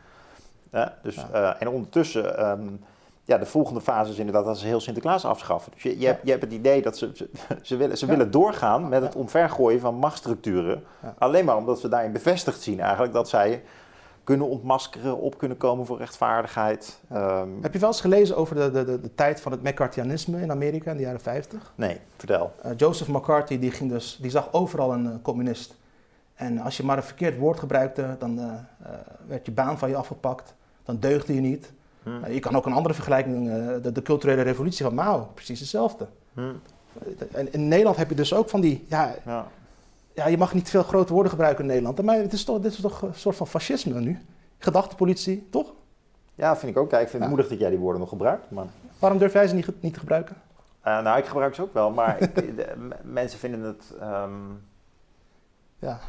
dus, 1.02 1.26
en 1.60 1.70
ondertussen... 1.70 2.50
Um, 2.50 2.80
ja, 3.30 3.38
de 3.38 3.46
volgende 3.46 3.82
fase 3.82 4.12
is 4.12 4.18
inderdaad 4.18 4.46
dat 4.46 4.58
ze 4.58 4.66
heel 4.66 4.80
Sinterklaas 4.80 5.26
afschaffen. 5.26 5.72
Dus 5.74 5.84
je, 5.84 6.00
je, 6.00 6.06
hebt, 6.06 6.20
je 6.24 6.30
hebt 6.30 6.44
het 6.44 6.54
idee 6.54 6.82
dat 6.82 6.98
ze, 6.98 7.12
ze, 7.14 7.30
ze 7.62 7.78
willen, 7.78 7.98
ze 7.98 8.06
willen 8.06 8.32
doorgaan 8.32 8.90
met 8.90 9.02
het 9.02 9.16
omvergooien 9.16 9.80
van 9.80 9.96
machtsstructuren. 9.96 10.84
Alleen 11.18 11.46
maar 11.46 11.58
omdat 11.58 11.80
ze 11.80 11.90
daarin 11.90 12.12
bevestigd 12.12 12.62
zien 12.62 12.80
eigenlijk 12.80 13.14
dat 13.14 13.30
zij 13.30 13.64
kunnen 14.24 14.48
ontmaskeren, 14.48 15.18
op 15.18 15.38
kunnen 15.38 15.58
komen 15.58 15.86
voor 15.86 15.98
rechtvaardigheid. 15.98 17.00
Um, 17.14 17.58
Heb 17.62 17.74
je 17.74 17.80
wel 17.80 17.90
eens 17.90 18.02
gelezen 18.02 18.36
over 18.38 18.56
de, 18.56 18.72
de, 18.72 18.84
de, 18.84 19.00
de 19.00 19.16
tijd 19.16 19.42
van 19.42 19.52
het 19.52 19.64
McCarthyisme 19.64 20.42
in 20.42 20.52
Amerika 20.52 20.92
in 20.92 20.98
de 20.98 21.04
jaren 21.04 21.22
50? 21.22 21.74
Nee, 21.76 22.00
vertel. 22.18 22.54
Uh, 22.66 22.72
Joseph 22.78 23.08
McCarthy 23.08 23.60
die 23.60 23.72
ging 23.72 23.90
dus, 23.90 24.18
die 24.22 24.32
zag 24.32 24.54
overal 24.54 24.94
een 24.94 25.06
uh, 25.06 25.12
communist. 25.22 25.76
En 26.36 26.60
als 26.60 26.78
je 26.78 26.84
maar 26.84 26.98
een 26.98 27.04
verkeerd 27.04 27.38
woord 27.38 27.60
gebruikte, 27.60 28.16
dan 28.20 28.40
uh, 28.40 28.54
werd 29.28 29.46
je 29.46 29.52
baan 29.52 29.78
van 29.78 29.90
je 29.90 29.96
afgepakt. 29.96 30.54
Dan 30.84 31.00
deugde 31.00 31.34
je 31.34 31.42
niet. 31.42 31.72
Hmm. 32.04 32.26
Je 32.32 32.39
kan 32.39 32.56
ook 32.56 32.66
een 32.66 32.74
andere 32.74 32.93
vergelijking, 32.93 33.47
uh, 33.47 33.54
de, 33.82 33.91
de, 33.91 34.02
culturele 34.02 34.41
revolutie 34.41 34.86
van 34.86 34.93
Mao, 34.93 35.30
precies 35.34 35.60
hetzelfde. 35.60 36.08
Hmm. 36.34 36.60
En 37.32 37.54
in 37.54 37.68
Nederland 37.68 37.97
heb 37.97 38.10
je 38.10 38.16
dus 38.16 38.34
ook 38.34 38.50
van 38.50 38.62
die, 38.62 38.86
ja, 38.88 39.16
Ja. 39.26 39.47
ja 40.14 40.28
je 40.28 40.38
mag 40.38 40.54
niet 40.54 40.70
veel 40.70 40.84
grote 40.84 41.14
woorden 41.14 41.32
gebruiken 41.32 41.62
in 41.64 41.70
Nederland. 41.70 42.02
Maar 42.02 42.16
het 42.18 42.34
is 42.34 42.43
toch, 42.43 42.60
dit 42.60 42.72
is 42.74 42.80
toch 42.82 43.02
een 43.02 43.14
soort 43.16 43.36
van 43.36 43.47
fascisme 43.47 44.00
nu? 44.00 44.20
Gedachtepolitie, 44.58 45.47
toch? 45.52 45.72
ja, 46.36 46.58
vind 46.58 46.72
ik 46.76 46.78
ook. 46.82 46.89
Kijk, 46.89 47.02
ik 47.02 47.10
vind 47.10 47.24
het 47.24 47.32
Ja. 47.32 47.38
moedig 47.38 47.47
dat 47.52 47.60
jij 47.60 47.70
die 47.70 47.80
woorden 47.80 48.00
nog 48.00 48.10
gebruikt. 48.10 48.52
Maar, 48.52 48.66
Waarom 49.00 49.20
durf 49.20 49.34
jij 49.34 49.47
ze 49.47 49.56
niet, 49.56 49.68
niet 49.82 49.93
te 49.93 50.00
gebruiken? 50.00 50.36
Eh, 50.82 51.02
nou, 51.02 51.18
ik 51.20 51.26
gebruik 51.26 51.56
ze 51.56 51.62
ook 51.62 51.74
wel, 51.74 51.91
maar 51.91 52.20
ik- 52.22 52.36
de- 52.58 52.76
mensen 53.04 53.39
vinden 53.39 53.62
het... 53.62 53.93
ehm, 54.00 54.32
Ja. 55.80 56.00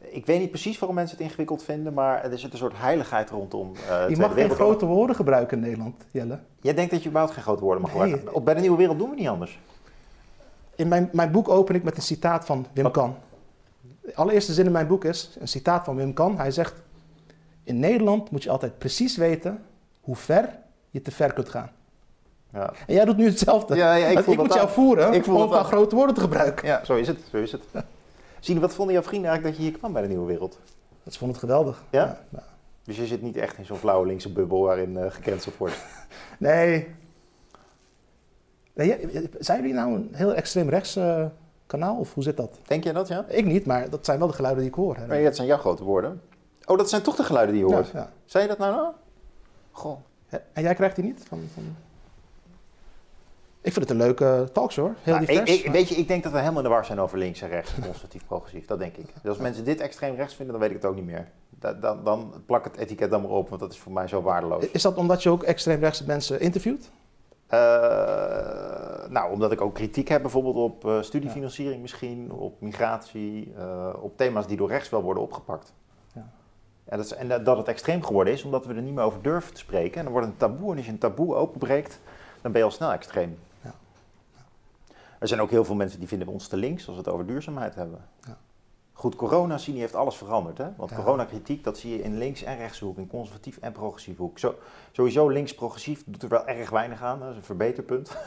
Ik 0.00 0.26
weet 0.26 0.38
niet 0.40 0.50
precies 0.50 0.78
waarom 0.78 0.96
mensen 0.96 1.16
het 1.16 1.26
ingewikkeld 1.26 1.62
vinden, 1.62 1.94
maar 1.94 2.24
er 2.24 2.38
zit 2.38 2.52
een 2.52 2.58
soort 2.58 2.72
heiligheid 2.76 3.30
rondom. 3.30 3.72
eh 3.88 4.08
Je 4.08 4.16
mag 4.16 4.32
geen 4.34 4.50
grote 4.50 4.86
woorden 4.86 5.16
gebruiken 5.16 5.56
in 5.56 5.62
Nederland, 5.62 5.96
Jelle. 6.10 6.38
Jij 6.60 6.74
denkt 6.74 6.90
dat 6.90 7.00
je 7.02 7.08
überhaupt 7.08 7.34
geen 7.34 7.44
grote 7.44 7.62
woorden 7.62 7.82
mag 7.82 7.92
Nee. 7.94 8.02
gebruiken. 8.02 8.34
Op 8.34 8.44
bij 8.44 8.54
de 8.54 8.60
Nieuwe 8.60 8.76
Wereld 8.76 8.98
doen 8.98 9.10
we 9.10 9.16
niet 9.16 9.28
anders. 9.28 9.58
In 10.76 10.88
mijn, 10.88 11.08
mijn 11.12 11.30
boek 11.30 11.48
open 11.48 11.74
ik 11.74 11.82
met 11.82 11.96
een 11.96 12.02
citaat 12.02 12.44
van 12.44 12.66
Wim? 12.72 12.90
Kan. 12.90 13.16
De 14.02 14.14
allereerste 14.14 14.52
zin 14.52 14.66
in 14.66 14.72
mijn 14.72 14.86
boek 14.86 15.04
is 15.04 15.36
een 15.40 15.48
citaat 15.48 15.84
van 15.84 15.96
Wim 15.96 16.12
Kan. 16.12 16.38
Hij 16.38 16.50
zegt: 16.50 16.74
In 17.64 17.78
Nederland 17.78 18.30
moet 18.30 18.42
je 18.42 18.50
altijd 18.50 18.78
precies 18.78 19.16
weten 19.16 19.62
hoe 20.00 20.16
ver 20.16 20.48
je 20.90 21.02
te 21.02 21.10
ver 21.10 21.32
kunt 21.32 21.48
gaan. 21.48 21.70
Ja, 22.52 22.72
En 22.86 22.94
jij 22.94 23.04
doet 23.04 23.16
nu 23.16 23.26
hetzelfde. 23.26 23.76
ja, 23.76 23.94
ja 23.94 24.06
ik, 24.06 24.12
Want 24.14 24.24
voel 24.24 24.34
ik 24.34 24.40
moet 24.40 24.54
jou 24.54 24.68
voeren 24.68 25.12
Ik 25.12 25.24
voel 25.24 25.36
om 25.36 25.42
een 25.42 25.48
paar 25.48 25.64
grote 25.64 25.94
woorden 25.94 26.14
te 26.14 26.20
gebruiken. 26.20 26.66
Ja, 26.68 26.84
zo 26.84 26.94
is 26.94 27.06
het. 27.06 27.18
Zo 27.30 27.36
is 27.36 27.52
het. 27.52 27.62
Zien, 28.40 28.60
wat 28.60 28.74
vonden 28.74 28.94
jouw 28.94 29.02
vrienden 29.02 29.30
eigenlijk 29.30 29.56
dat 29.56 29.64
je 29.64 29.70
hier 29.70 29.78
kwam 29.80 29.92
bij 29.92 30.02
de 30.02 30.08
Nieuwe 30.08 30.26
Wereld? 30.26 30.58
Dat 31.02 31.16
vond 31.16 31.30
het 31.30 31.40
geweldig. 31.40 31.82
Ja? 31.90 32.20
ja. 32.28 32.42
Dus 32.84 32.96
je 32.96 33.06
zit 33.06 33.22
niet 33.22 33.36
echt 33.36 33.58
in 33.58 33.64
zo'n 33.64 33.76
flauwe 33.76 34.06
linkse 34.06 34.32
bubbel 34.32 34.60
waarin 34.60 34.96
eh 34.96 35.10
gecanceld 35.10 35.56
wordt. 35.56 35.74
Nee. 36.38 36.88
nee 38.74 39.28
zijn 39.38 39.60
jullie 39.60 39.74
nou 39.74 39.94
een 39.94 40.08
heel 40.12 40.34
extreem 40.34 40.68
rechts 40.68 40.96
eh, 40.96 41.24
kanaal 41.66 41.96
of 41.96 42.14
hoe 42.14 42.22
zit 42.22 42.36
dat? 42.36 42.58
Denk 42.66 42.84
jij 42.84 42.92
dat, 42.92 43.08
ja? 43.08 43.24
Ik 43.28 43.44
niet, 43.44 43.66
maar 43.66 43.90
dat 43.90 44.04
zijn 44.04 44.18
wel 44.18 44.28
de 44.28 44.34
geluiden 44.34 44.62
die 44.62 44.72
ik 44.72 44.76
hoor. 44.78 44.96
hè. 44.96 45.06
Maar 45.06 45.22
dat 45.22 45.36
zijn 45.36 45.48
jouw 45.48 45.58
grote 45.58 45.84
woorden. 45.84 46.20
Oh, 46.64 46.78
dat 46.78 46.88
zijn 46.88 47.02
toch 47.02 47.16
de 47.16 47.24
geluiden 47.24 47.54
die 47.54 47.64
je 47.64 47.72
hoort? 47.72 47.88
Ja, 47.88 47.98
ja. 47.98 48.10
Zei 48.24 48.42
je 48.42 48.48
dat 48.48 48.58
nou 48.58 48.74
nou? 48.74 48.92
Goh. 49.70 49.98
En 50.52 50.62
jij 50.62 50.74
krijgt 50.74 50.96
die 50.96 51.04
niet? 51.04 51.24
Van, 51.28 51.48
van... 51.54 51.76
Ik 53.62 53.72
vind 53.72 53.88
het 53.88 53.90
een 53.90 54.04
leuke 54.04 54.48
talkshow 54.52 54.84
hoor. 54.84 54.94
Heel 55.02 55.14
Nou, 55.14 55.26
divers. 55.26 55.50
ik, 55.58 55.64
ik, 55.64 55.72
weet 55.72 55.88
je, 55.88 55.94
ik 55.94 56.08
denk 56.08 56.22
dat 56.22 56.32
we 56.32 56.38
helemaal 56.38 56.58
in 56.62 56.68
de 56.68 56.74
war 56.74 56.84
zijn 56.84 57.00
over 57.00 57.18
links 57.18 57.40
en 57.42 57.48
rechts, 57.48 57.74
conservatief, 57.74 58.26
progressief. 58.26 58.66
Dat 58.66 58.78
denk 58.78 58.96
ik. 58.96 59.06
Dus 59.22 59.28
als 59.30 59.38
mensen 59.38 59.64
dit 59.64 59.80
extreem 59.80 60.14
rechts 60.14 60.34
vinden, 60.34 60.52
dan 60.52 60.62
weet 60.62 60.70
ik 60.76 60.82
het 60.82 60.90
ook 60.90 60.96
niet 60.96 61.04
meer. 61.04 61.28
Da- 61.50 61.72
dan, 61.72 62.04
dan 62.04 62.32
plak 62.46 62.64
het 62.64 62.76
etiket 62.76 63.10
dan 63.10 63.22
maar 63.22 63.30
op, 63.30 63.48
want 63.48 63.60
dat 63.60 63.72
is 63.72 63.78
voor 63.78 63.92
mij 63.92 64.08
zo 64.08 64.22
waardeloos. 64.22 64.70
Is 64.70 64.82
dat 64.82 64.96
omdat 64.96 65.22
je 65.22 65.30
ook 65.30 65.42
extreem 65.42 65.80
rechtse 65.80 66.06
mensen 66.06 66.40
interviewt? 66.40 66.90
Eh, 67.46 67.58
nou, 69.08 69.32
omdat 69.32 69.52
ik 69.52 69.60
ook 69.60 69.74
kritiek 69.74 70.08
heb 70.08 70.22
bijvoorbeeld 70.22 70.56
op 70.56 70.86
eh, 70.86 71.02
studiefinanciering 71.02 71.80
misschien, 71.80 72.32
op 72.32 72.60
migratie, 72.60 73.52
eh, 73.58 73.88
op 74.00 74.16
thema's 74.16 74.46
die 74.46 74.56
door 74.56 74.68
rechts 74.68 74.88
wel 74.90 75.02
worden 75.02 75.22
opgepakt. 75.22 75.72
Ja. 76.14 76.28
En, 76.84 76.96
dat 76.96 77.06
is, 77.06 77.12
en 77.14 77.28
dat- 77.28 77.44
dat 77.44 77.56
het 77.56 77.68
extreem 77.68 78.02
geworden 78.02 78.32
is, 78.32 78.42
omdat 78.44 78.66
we 78.66 78.74
er 78.74 78.82
niet 78.82 78.94
meer 78.94 79.04
over 79.04 79.22
durven 79.22 79.54
te 79.54 79.60
spreken. 79.60 79.96
En 79.98 80.02
dan 80.04 80.12
wordt 80.12 80.26
het 80.28 80.42
een 80.42 80.48
taboe, 80.48 80.70
en 80.70 80.76
als 80.76 80.86
je 80.86 80.92
een 80.92 80.98
taboe 80.98 81.34
openbreekt, 81.34 82.00
dan 82.42 82.52
ben 82.52 82.60
je 82.60 82.66
al 82.66 82.72
snel 82.72 82.92
extreem. 82.92 83.38
Er 85.20 85.28
zijn 85.28 85.40
ook 85.40 85.50
heel 85.50 85.64
veel 85.64 85.74
mensen 85.74 85.98
die 85.98 86.08
vinden 86.08 86.28
ons 86.28 86.46
te 86.48 86.56
links 86.56 86.86
als 86.86 86.96
we 86.96 87.02
het 87.02 87.12
over 87.12 87.26
duurzaamheid 87.26 87.74
hebben. 87.74 87.98
Ja. 88.20 88.36
Goed, 88.92 89.16
corona 89.16 89.58
zien 89.58 89.76
heeft 89.76 89.94
alles 89.94 90.16
veranderd. 90.16 90.58
Hè? 90.58 90.66
Want 90.76 90.90
Ja. 90.90 90.96
coronakritiek, 90.96 91.64
dat 91.64 91.78
zie 91.78 91.90
je 91.96 92.02
in 92.02 92.18
links- 92.18 92.42
en 92.42 92.56
rechtshoek, 92.56 92.98
in 92.98 93.06
conservatief 93.06 93.58
en 93.60 93.72
progressief 93.72 94.16
hoek. 94.16 94.38
Zo, 94.38 94.54
sowieso 94.92 95.28
links-progressief 95.28 96.02
doet 96.06 96.22
er 96.22 96.28
wel 96.28 96.46
erg 96.46 96.70
weinig 96.70 97.02
aan, 97.02 97.20
dat 97.20 97.30
is 97.30 97.36
een 97.36 97.42
verbeterpunt. 97.42 98.10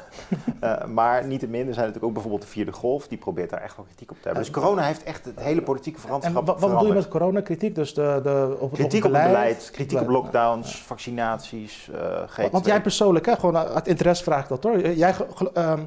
Eh, 0.60 0.86
maar 0.86 1.26
niettemin, 1.26 1.60
er 1.68 1.74
zijn 1.74 1.78
natuurlijk 1.86 2.04
ook 2.06 2.14
bijvoorbeeld 2.14 2.41
de 2.41 2.48
vierde 2.48 2.72
golf, 2.72 3.08
die 3.08 3.18
probeert 3.18 3.50
daar 3.50 3.62
echt 3.62 3.76
wel 3.76 3.86
kritiek 3.86 4.12
op 4.12 4.18
te 4.18 4.24
hebben. 4.24 4.44
Dus 4.44 4.52
corona 4.52 4.82
heeft 4.84 5.04
echt 5.04 5.26
het 5.26 5.39
hele 5.39 5.62
politieke 5.62 5.98
En 5.98 6.04
verantwoordschap 6.04 6.48
wat, 6.48 6.60
wat 6.60 6.70
bedoel 6.72 6.88
je 6.88 6.94
met 6.94 7.08
coronakritiek? 7.08 7.76
Dus 7.76 7.94
de, 7.94 8.20
de, 8.24 8.58
op, 8.60 8.74
Kritiek 8.74 9.06
op 9.06 9.12
beleid, 9.12 9.70
kritiek 9.72 10.00
op 10.02 10.08
lockdowns, 10.08 10.82
vaccinaties, 10.82 11.89
eh 11.89 12.48
G2. 12.48 12.52
Want 12.52 12.66
jij 12.66 12.82
persoonlijk, 12.82 13.26
hè, 13.26 13.36
gewoon 13.36 13.58
uit 13.58 13.88
interesse 13.88 14.24
vraag 14.24 14.44
ik 14.44 14.50
dat 14.50 14.64
hoor. 14.64 14.88
Jij, 14.89 15.14
ehm, 15.54 15.54
eh, 15.54 15.80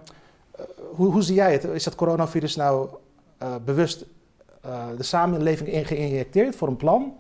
hoe, 0.95 1.11
hoe 1.13 1.23
zie 1.23 1.35
jij 1.35 1.53
het? 1.53 1.65
Is 1.65 1.85
dat 1.85 1.95
coronavirus 1.95 2.57
nou 2.57 2.89
eh, 3.39 3.55
bewust 3.65 4.05
eh, 4.61 4.87
de 4.97 5.03
samenleving 5.03 5.69
in 5.69 5.85
geïnjecteerd 5.85 6.57
voor 6.57 6.69
een 6.69 6.77
plan? 6.77 7.17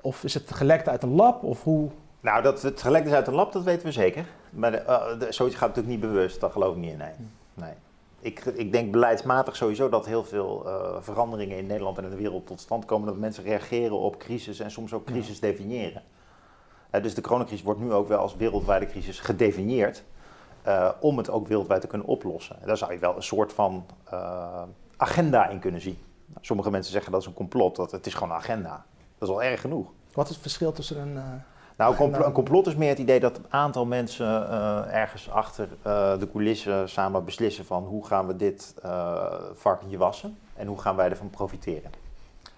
Of 0.00 0.24
is 0.24 0.34
het 0.34 0.50
gelekt 0.50 0.88
uit 0.88 1.02
een 1.02 1.14
lab? 1.14 1.42
Of 1.42 1.62
hoe? 1.62 1.88
Nou, 2.20 2.42
dat 2.42 2.62
het 2.62 2.82
gelekt 2.82 3.06
is 3.06 3.12
uit 3.12 3.26
een 3.26 3.34
lab, 3.34 3.52
dat 3.52 3.62
weten 3.62 3.86
we 3.86 3.92
zeker. 3.92 4.24
Maar 4.50 4.70
de, 4.70 4.76
eh, 4.76 5.18
de- 5.18 5.32
zoiets 5.32 5.56
gaat 5.56 5.68
natuurlijk 5.68 6.00
niet 6.00 6.10
bewust, 6.12 6.40
daar 6.40 6.50
geloof 6.50 6.74
ik 6.74 6.80
niet 6.80 6.90
in, 6.92 6.98
nee. 6.98 7.12
nee. 7.54 7.72
Ik, 8.20 8.44
ik 8.44 8.72
denk 8.72 8.92
beleidsmatig 8.92 9.56
sowieso 9.56 9.88
dat 9.88 10.06
heel 10.06 10.24
veel 10.24 10.62
eh, 10.66 10.96
veranderingen 11.00 11.58
in 11.58 11.66
Nederland 11.66 11.98
en 11.98 12.04
in 12.04 12.10
de 12.10 12.16
wereld 12.16 12.46
tot 12.46 12.60
stand 12.60 12.84
komen. 12.84 13.06
Dat 13.06 13.16
mensen 13.16 13.44
reageren 13.44 13.98
op 13.98 14.18
crisis 14.18 14.60
en 14.60 14.70
soms 14.70 14.92
ook 14.92 15.04
crisis 15.04 15.40
definiëren. 15.40 16.02
Eh, 16.90 17.02
dus 17.02 17.14
de 17.14 17.20
coronacrisis 17.20 17.64
wordt 17.64 17.80
nu 17.80 17.92
ook 17.92 18.08
wel 18.08 18.18
als 18.18 18.36
wereldwijde 18.36 18.86
crisis 18.86 19.20
gedefinieerd. 19.20 20.04
Eh, 20.64 20.88
om 21.00 21.18
het 21.18 21.30
ook 21.30 21.46
wereldwijd 21.48 21.80
te 21.80 21.86
kunnen 21.86 22.06
oplossen. 22.06 22.56
En 22.60 22.66
daar 22.66 22.76
zou 22.76 22.92
je 22.92 22.98
wel 22.98 23.16
een 23.16 23.22
soort 23.22 23.52
van 23.52 23.86
eh, 24.10 24.62
agenda 24.96 25.48
in 25.48 25.58
kunnen 25.58 25.80
zien. 25.80 25.98
Nou, 26.26 26.38
sommige 26.44 26.70
mensen 26.70 26.92
zeggen 26.92 27.12
dat 27.12 27.20
is 27.20 27.26
een 27.26 27.34
complot, 27.34 27.76
dat 27.76 27.90
het 27.90 28.06
is 28.06 28.14
gewoon 28.14 28.30
een 28.30 28.36
agenda. 28.36 28.84
Dat 29.18 29.28
is 29.28 29.34
al 29.34 29.42
erg 29.42 29.60
genoeg. 29.60 29.88
Wat 30.12 30.24
is 30.28 30.32
het 30.32 30.42
verschil 30.42 30.72
tussen 30.72 30.98
een. 30.98 31.16
eh, 31.16 31.22
Nou, 31.76 31.90
een, 31.90 31.96
compl- 31.96 32.12
Agenda. 32.12 32.26
een 32.28 32.32
complot 32.34 32.66
is 32.66 32.74
meer 32.74 32.88
het 32.88 32.98
idee 32.98 33.20
dat 33.20 33.36
een 33.36 33.46
aantal 33.48 33.86
mensen 33.86 34.50
ergens 34.90 35.30
achter 35.30 35.68
de 36.18 36.28
coulissen 36.32 36.88
samen 36.88 37.24
beslissen 37.24 37.64
van 37.64 37.84
hoe 37.84 38.06
gaan 38.06 38.26
we 38.26 38.36
dit 38.36 38.74
varkentje 39.54 39.98
wassen 39.98 40.38
en 40.54 40.66
hoe 40.66 40.80
gaan 40.80 40.96
wij 40.96 41.10
ervan 41.10 41.30
profiteren. 41.30 41.90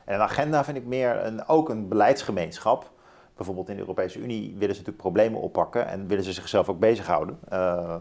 En 0.04 0.14
een 0.14 0.20
agenda 0.20 0.64
vind 0.64 0.76
ik 0.76 0.84
meer 0.86 1.24
een, 1.26 1.48
ook 1.48 1.68
een 1.68 1.88
beleidsgemeenschap. 1.88 2.90
Bijvoorbeeld 3.36 3.68
in 3.68 3.74
de 3.74 3.80
Europese 3.80 4.18
Unie 4.18 4.42
willen 4.50 4.74
ze 4.74 4.80
natuurlijk 4.80 4.96
problemen 4.96 5.40
oppakken 5.40 5.86
en 5.86 6.06
willen 6.06 6.24
ze 6.24 6.32
zichzelf 6.32 6.68
ook 6.68 6.78
bezighouden. 6.78 7.38
Eh, 7.48 7.94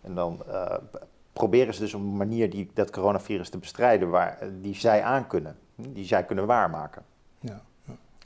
en 0.00 0.14
dan 0.14 0.42
eh, 0.48 0.74
proberen 1.32 1.74
ze 1.74 1.80
dus 1.80 1.92
een 1.92 2.16
manier 2.16 2.50
die, 2.50 2.70
dat 2.74 2.90
coronavirus 2.90 3.48
te 3.48 3.58
bestrijden 3.58 4.08
waar, 4.10 4.38
die 4.60 4.74
zij 4.74 5.02
aan 5.02 5.26
kunnen, 5.26 5.56
die 5.76 6.04
zij 6.04 6.24
kunnen 6.24 6.46
waarmaken. 6.46 7.02
ja. 7.40 7.60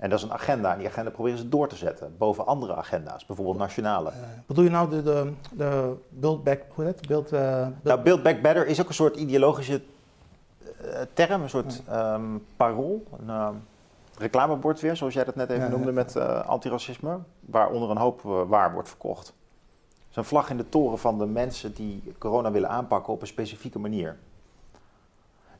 En 0.00 0.10
dat 0.10 0.18
is 0.18 0.24
een 0.24 0.32
agenda. 0.32 0.72
En 0.72 0.78
die 0.78 0.86
agenda 0.88 1.10
proberen 1.10 1.38
ze 1.38 1.48
door 1.48 1.68
te 1.68 1.76
zetten 1.76 2.14
boven 2.18 2.46
andere 2.46 2.74
agenda's, 2.74 3.26
bijvoorbeeld 3.26 3.58
nationale. 3.58 4.10
Eh, 4.10 4.16
bedoel 4.46 4.64
je 4.64 4.70
nou 4.70 4.90
de, 4.90 5.02
de, 5.02 5.32
de 5.52 5.94
Build 6.08 6.44
Back, 6.44 6.62
hoe 6.68 6.84
heet? 6.84 7.06
Build, 7.08 7.32
eh, 7.32 7.40
build- 7.40 7.82
Nou, 7.82 8.00
Build 8.02 8.22
Back 8.22 8.42
Better 8.42 8.66
is 8.66 8.80
ook 8.80 8.88
een 8.88 8.94
soort 8.94 9.16
ideologische 9.16 9.80
eh, 10.80 11.00
term, 11.12 11.42
een 11.42 11.48
soort 11.48 11.82
ehm, 11.88 12.22
parool, 12.56 13.04
een 13.18 13.28
ehm, 13.28 13.54
reclamebord 14.18 14.80
weer, 14.80 14.96
zoals 14.96 15.14
jij 15.14 15.24
dat 15.24 15.34
net 15.34 15.50
even 15.50 15.64
Ja, 15.64 15.70
noemde 15.70 15.92
met 15.92 16.16
eh, 16.16 16.46
antiracisme, 16.46 17.18
waaronder 17.40 17.90
een 17.90 17.96
hoop 17.96 18.24
eh, 18.24 18.42
waar 18.48 18.72
wordt 18.72 18.88
verkocht. 18.88 19.26
Het 19.26 20.10
is 20.10 20.16
een 20.16 20.24
vlag 20.24 20.50
in 20.50 20.56
de 20.56 20.68
toren 20.68 20.98
van 20.98 21.18
de 21.18 21.26
mensen 21.26 21.74
die 21.74 22.14
corona 22.18 22.50
willen 22.50 22.68
aanpakken 22.68 23.12
op 23.12 23.20
een 23.20 23.26
specifieke 23.26 23.78
manier. 23.78 24.16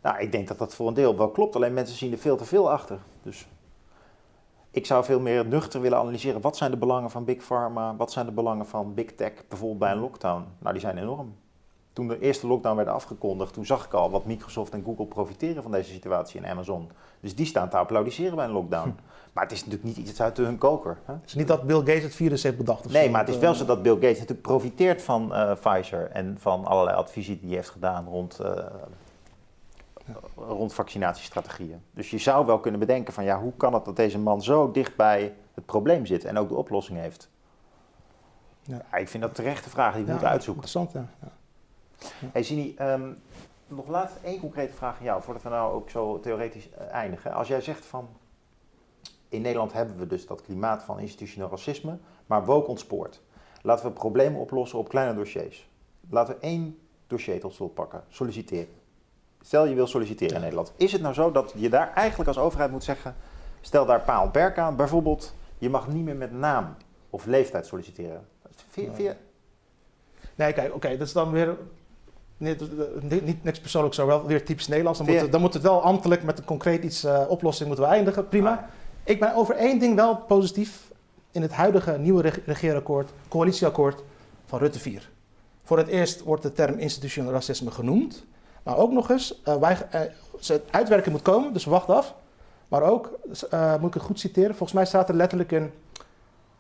Nou, 0.03 0.19
ik 0.19 0.33
denk 0.33 0.49
dat 0.49 0.59
dat 0.59 0.75
voor 0.75 0.89
een 0.89 0.95
deel 0.95 1.17
wel 1.17 1.31
klopt, 1.31 1.57
alleen 1.57 1.75
mensen 1.75 1.97
zien 1.97 2.13
er 2.13 2.19
veel 2.19 2.37
te 2.37 2.45
veel 2.45 2.71
achter. 2.71 2.99
Dus 3.23 3.49
ik 4.71 4.87
zou 4.87 5.05
veel 5.05 5.21
meer 5.21 5.47
nuchter 5.47 5.81
willen 5.81 5.99
analyseren. 5.99 6.41
Wat 6.41 6.57
zijn 6.57 6.71
de 6.71 6.77
belangen 6.77 7.11
van 7.11 7.25
Big 7.25 7.43
Pharma? 7.43 7.97
Wat 7.97 8.13
zijn 8.13 8.27
de 8.27 8.33
belangen 8.33 8.67
van 8.67 8.95
Big 8.95 9.15
Tech, 9.15 9.33
bijvoorbeeld 9.49 9.79
bij 9.81 9.93
een 9.93 9.99
lockdown? 9.99 10.45
Nou, 10.59 10.73
die 10.73 10.83
zijn 10.83 10.99
enorm. 10.99 11.35
Toen 11.97 12.09
de 12.09 12.21
eerste 12.21 12.47
lockdown 12.47 12.77
werd 12.77 12.89
afgekondigd, 12.89 13.53
toen 13.53 13.67
zag 13.67 13.85
ik 13.85 13.93
al 13.93 14.11
wat 14.11 14.25
Microsoft 14.25 14.73
en 14.73 14.85
Google 14.85 15.07
profiteren 15.07 15.63
van 15.63 15.73
deze 15.73 15.91
situatie 15.91 16.41
en 16.41 16.51
Amazon. 16.51 16.91
Dus 17.21 17.35
die 17.35 17.47
staan 17.47 17.69
te 17.69 17.77
applaudisseren 17.77 18.37
bij 18.37 18.45
een 18.45 18.51
lockdown. 18.51 18.97
Maar 19.33 19.43
het 19.43 19.53
is 19.53 19.65
natuurlijk 19.65 19.97
niet 19.97 20.09
iets 20.09 20.21
uit 20.21 20.37
hun 20.37 20.59
koker. 20.59 20.99
Hè? 21.05 21.13
Het 21.13 21.23
is 21.27 21.35
niet 21.35 21.49
dat 21.49 21.63
Bill 21.63 21.79
Gates 21.79 22.03
het 22.03 22.15
virus 22.15 22.43
heeft 22.43 22.57
bedacht. 22.57 22.87
Of 22.87 22.93
Nee, 22.93 23.05
zo. 23.05 23.11
maar 23.11 23.21
het 23.21 23.29
is 23.29 23.39
wel 23.39 23.53
eh, 23.53 23.59
zo 23.59 23.65
dat 23.65 23.83
Bill 23.83 23.95
Gates 23.95 24.19
natuurlijk 24.19 24.43
profiteert 24.43 25.03
van 25.03 25.35
eh, 25.35 25.53
Pfizer 25.53 26.11
en 26.11 26.37
van 26.39 26.65
allerlei 26.65 26.97
adviezen 26.97 27.39
die 27.39 27.47
hij 27.47 27.57
heeft 27.57 27.71
gedaan 27.71 28.07
rond, 28.07 28.39
eh, 28.39 28.65
rond 30.37 30.75
vaccinatiestrategieën. 30.75 31.83
Dus 31.91 32.11
je 32.11 32.19
zou 32.19 32.47
wel 32.47 32.59
kunnen 32.59 32.81
bedenken 32.81 33.13
van 33.13 33.25
ja, 33.25 33.41
hoe 33.41 33.53
kan 33.57 33.75
het 33.75 33.85
dat 33.85 33.97
deze 33.97 34.19
man 34.19 34.43
zo 34.43 34.71
dicht 34.71 34.97
bij 34.97 35.35
het 35.55 35.67
probleem 35.67 36.07
zit 36.07 36.25
en 36.25 36.39
ook 36.39 36.49
de 36.49 36.57
oplossing 36.57 36.99
heeft? 36.99 37.31
Ja. 38.63 38.83
Ja, 38.91 38.97
ik 38.99 39.09
vind 39.09 39.23
dat 39.23 39.35
terechte 39.35 39.71
vragen 39.71 39.95
die 39.95 40.03
we 40.03 40.07
ja, 40.07 40.13
moeten 40.13 40.31
uitzoeken. 40.31 40.63
Interessant, 40.65 40.93
ja. 40.93 41.29
ja. 41.29 41.35
Hey 42.33 42.43
Zini, 42.43 42.75
ehm, 42.77 43.13
nog 43.67 43.89
laatst 43.89 44.17
één 44.23 44.41
concrete 44.41 44.73
vraag 44.75 44.99
aan 44.99 45.05
jou, 45.05 45.23
voordat 45.23 45.43
we 45.43 45.49
nou 45.49 45.73
ook 45.75 45.91
zo 45.91 46.21
theoretisch 46.21 46.71
eh, 46.71 46.87
eindigen. 46.93 47.33
Als 47.33 47.49
jij 47.49 47.61
zegt 47.61 47.85
van, 47.85 48.09
in 49.29 49.43
Nederland 49.43 49.73
hebben 49.73 49.99
we 49.99 50.07
dus 50.07 50.27
dat 50.27 50.43
klimaat 50.43 50.83
van 50.83 50.99
institutioneel 51.01 51.49
racisme, 51.51 51.99
maar 52.27 52.45
woke 52.45 52.69
ontspoort. 52.71 53.21
Laten 53.63 53.87
we 53.87 53.93
problemen 53.93 54.41
oplossen 54.41 54.79
op 54.79 54.89
kleine 54.89 55.15
dossiers. 55.15 55.69
Laten 56.11 56.35
we 56.35 56.41
één 56.41 56.79
dossier 57.07 57.41
tot 57.41 57.55
slot 57.55 57.75
pakken, 57.75 58.05
solliciteren. 58.09 58.69
Stel 59.41 59.67
je 59.67 59.75
wil 59.75 59.87
solliciteren 59.87 60.35
in 60.35 60.41
Nederland. 60.41 60.73
Is 60.77 60.93
het 60.93 61.01
nou 61.03 61.15
zo 61.15 61.31
dat 61.33 61.53
je 61.57 61.69
daar 61.69 61.93
eigenlijk 61.95 62.29
als 62.29 62.39
overheid 62.39 62.71
moet 62.71 62.85
zeggen, 62.85 63.15
stel 63.61 63.87
daar 63.87 64.01
paal 64.01 64.31
perk 64.31 64.59
aan, 64.59 64.77
bijvoorbeeld, 64.77 65.35
je 65.59 65.71
mag 65.71 65.89
niet 65.89 66.05
meer 66.05 66.17
met 66.17 66.33
naam 66.33 66.77
of 67.11 67.27
leeftijd 67.27 67.67
solliciteren. 67.67 68.27
Je- 68.97 69.17
Nee, 70.35 70.53
kijk, 70.53 70.75
oké, 70.75 70.89
dat 70.97 71.07
is 71.07 71.13
dan 71.13 71.31
weer 71.31 71.57
Nee, 72.37 72.57
niet, 73.23 73.45
niks 73.45 73.61
persoonlijk 73.61 73.95
zo, 73.95 74.07
wel 74.07 74.27
weer 74.27 74.45
typisch 74.45 74.69
Nederlands. 74.69 74.99
Dan 74.99 75.09
moet, 75.09 75.17
Ja. 75.21 75.27
dan 75.27 75.41
moet 75.41 75.55
het 75.55 75.63
wel 75.63 75.83
ambtelijk 75.83 76.23
met 76.23 76.39
een 76.39 76.45
concreet 76.45 76.85
iets, 76.85 77.05
eh, 77.05 77.21
oplossing 77.29 77.69
moeten 77.69 77.87
we 77.87 77.93
eindigen. 77.93 78.29
Prima. 78.29 78.51
Ah, 78.51 78.59
Ik 79.05 79.21
ben 79.21 79.35
over 79.35 79.55
één 79.55 79.79
ding 79.79 79.95
wel 79.95 80.17
positief 80.17 80.91
in 81.31 81.43
het 81.43 81.53
huidige 81.53 81.99
nieuwe 81.99 82.23
reg- 82.23 82.41
regeerakkoord, 82.47 83.11
coalitieakkoord 83.29 84.03
van 84.47 84.59
Rutte 84.59 84.79
4. 84.79 85.11
Voor 85.63 85.79
het 85.79 85.87
eerst 85.89 86.23
wordt 86.23 86.43
de 86.43 86.53
term 86.53 86.79
institutioneel 86.79 87.33
racisme 87.33 87.71
genoemd. 87.71 88.25
Maar 88.63 88.77
ook 88.77 88.93
nog 88.93 89.11
eens, 89.11 89.41
eh, 89.43 89.57
wij, 89.57 89.77
eh, 89.91 90.01
het 90.47 90.63
uitwerken 90.71 91.13
moet 91.13 91.23
komen, 91.23 91.53
dus 91.53 91.65
wacht 91.65 91.89
af. 91.89 92.15
Maar 92.69 92.83
ook, 92.83 93.11
moet 93.81 93.89
ik 93.89 93.95
het 93.95 94.03
goed 94.03 94.21
citeren, 94.21 94.51
volgens 94.51 94.73
mij 94.73 94.85
staat 94.87 95.09
er 95.09 95.15
letterlijk 95.15 95.53
in 95.53 95.71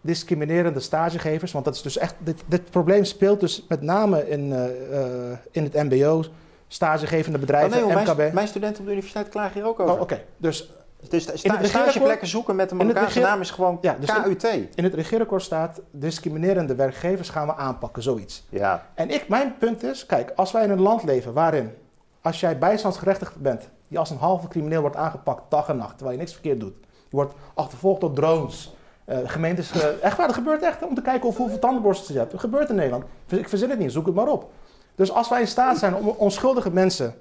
discriminerende 0.06 0.80
stagegevers. 0.80 1.52
Want 1.52 1.64
dat 1.64 1.74
is 1.74 1.82
dus 1.82 1.98
echt, 1.98 2.14
dit, 2.18 2.42
dit 2.46 2.70
probleem 2.70 3.04
speelt 3.04 3.40
dus 3.40 3.64
met 3.68 3.82
name 3.82 4.28
in, 4.28 4.52
eh, 4.52 5.30
eh, 5.30 5.38
in 5.50 5.62
het 5.62 5.72
mbo, 5.74 6.24
stagegevende 6.68 7.38
Oh, 7.38 7.44
bedrijven, 7.44 7.86
nee, 7.86 7.96
MKB. 7.96 8.16
mijn, 8.16 8.34
mijn 8.34 8.48
studenten 8.48 8.78
op 8.80 8.84
de 8.86 8.92
universiteit 8.92 9.28
klagen 9.28 9.52
hier 9.60 9.66
ook 9.68 9.80
over. 9.80 9.94
Oh, 9.94 10.00
Oké, 10.00 10.22
dus 10.36 10.72
Dus 11.08 11.22
sta- 11.22 11.32
regeerakkoord- 11.32 11.68
stageplekken 11.68 12.26
zoeken 12.28 12.56
met 12.56 12.70
een 12.70 12.76
Marokkaanse 12.76 13.20
naam 13.20 13.40
is 13.40 13.50
gewoon 13.50 13.78
Ja, 13.80 13.96
dus 14.00 14.08
in- 14.08 14.22
KUT. 14.22 14.44
In 14.74 14.84
het 14.84 14.94
regeerakkoord 14.94 15.42
staat, 15.42 15.80
discriminerende 15.90 16.74
werkgevers 16.74 17.28
gaan 17.28 17.46
we 17.46 17.54
aanpakken, 17.54 18.02
zoiets. 18.02 18.46
Ja, 18.48 18.86
En 18.94 19.10
ik, 19.10 19.28
mijn 19.28 19.54
punt 19.58 19.82
is, 19.82 20.06
kijk, 20.06 20.32
als 20.36 20.52
wij 20.52 20.64
in 20.64 20.70
een 20.70 20.80
land 20.80 21.02
leven 21.02 21.32
waarin, 21.32 21.70
als 22.22 22.40
jij 22.40 22.58
bijstandsgerechtigd 22.58 23.36
bent, 23.36 23.68
die 23.88 23.98
als 23.98 24.10
een 24.10 24.16
halve 24.18 24.48
crimineel 24.48 24.80
wordt 24.80 24.96
aangepakt 24.96 25.50
dag 25.50 25.68
en 25.68 25.76
nacht, 25.76 25.90
terwijl 25.96 26.12
je 26.12 26.18
niks 26.18 26.32
verkeerd 26.32 26.60
doet. 26.60 26.74
Je 27.08 27.16
wordt 27.16 27.34
achtervolgd 27.54 28.00
door 28.00 28.12
drones. 28.12 28.75
Eh, 29.06 29.18
gemeentes, 29.26 29.70
eh, 29.70 30.02
echt 30.02 30.16
waar, 30.16 30.26
dat 30.26 30.36
gebeurt 30.36 30.62
echt 30.62 30.82
om 30.82 30.94
te 30.94 31.02
kijken 31.02 31.28
of 31.28 31.36
hoeveel 31.36 31.58
tandenborstels 31.58 32.08
je 32.08 32.18
hebt. 32.18 32.30
Dat 32.30 32.40
gebeurt 32.40 32.68
in 32.68 32.74
Nederland. 32.74 33.04
Ik 33.26 33.48
verzin 33.48 33.70
het 33.70 33.78
niet, 33.78 33.92
zoek 33.92 34.06
het 34.06 34.14
maar 34.14 34.28
op. 34.28 34.50
Dus 34.94 35.12
als 35.12 35.28
wij 35.28 35.40
in 35.40 35.46
staat 35.46 35.78
zijn 35.78 35.94
om 35.94 36.08
onschuldige 36.08 36.70
mensen 36.70 37.14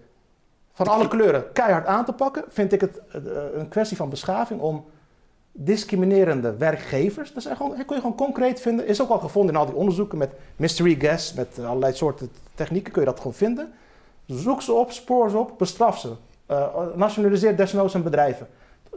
van 0.74 0.88
alle 0.88 1.08
kleuren 1.08 1.52
keihard 1.54 1.86
aan 1.86 2.06
te 2.06 2.14
pakken, 2.14 2.44
vind 2.48 2.74
ik 2.74 2.82
het 2.82 3.02
eh, 3.12 3.22
een 3.54 3.68
kwestie 3.68 3.98
van 3.98 4.10
beschaving 4.10 4.62
om 4.62 4.86
discriminerende 5.52 6.56
werkgevers, 6.56 7.34
dat, 7.34 7.44
zijn 7.44 7.56
gewoon, 7.56 7.76
kun 7.86 7.96
je 7.96 8.02
gewoon 8.02 8.16
concreet 8.16 8.62
vinden, 8.62 8.88
is 8.88 9.02
ook 9.02 9.10
al 9.10 9.20
gevonden 9.20 9.54
in 9.54 9.60
al 9.60 9.66
die 9.66 9.76
onderzoeken 9.76 10.18
met 10.18 10.30
mystery 10.56 10.96
guests, 11.00 11.34
met 11.34 11.60
allerlei 11.60 11.94
soorten 11.94 12.30
technieken 12.56 12.92
kun 12.92 13.02
je 13.02 13.08
dat 13.08 13.18
gewoon 13.18 13.34
vinden. 13.34 13.74
Zoek 14.26 14.62
ze 14.62 14.74
op, 14.74 14.92
spoor 14.92 15.30
ze 15.30 15.38
op, 15.38 15.58
bestraf 15.58 16.00
ze. 16.00 16.12
Nationaliseer 16.96 17.58
desnoods 17.58 17.94
een 17.94 18.04
bedrijven. 18.04 18.48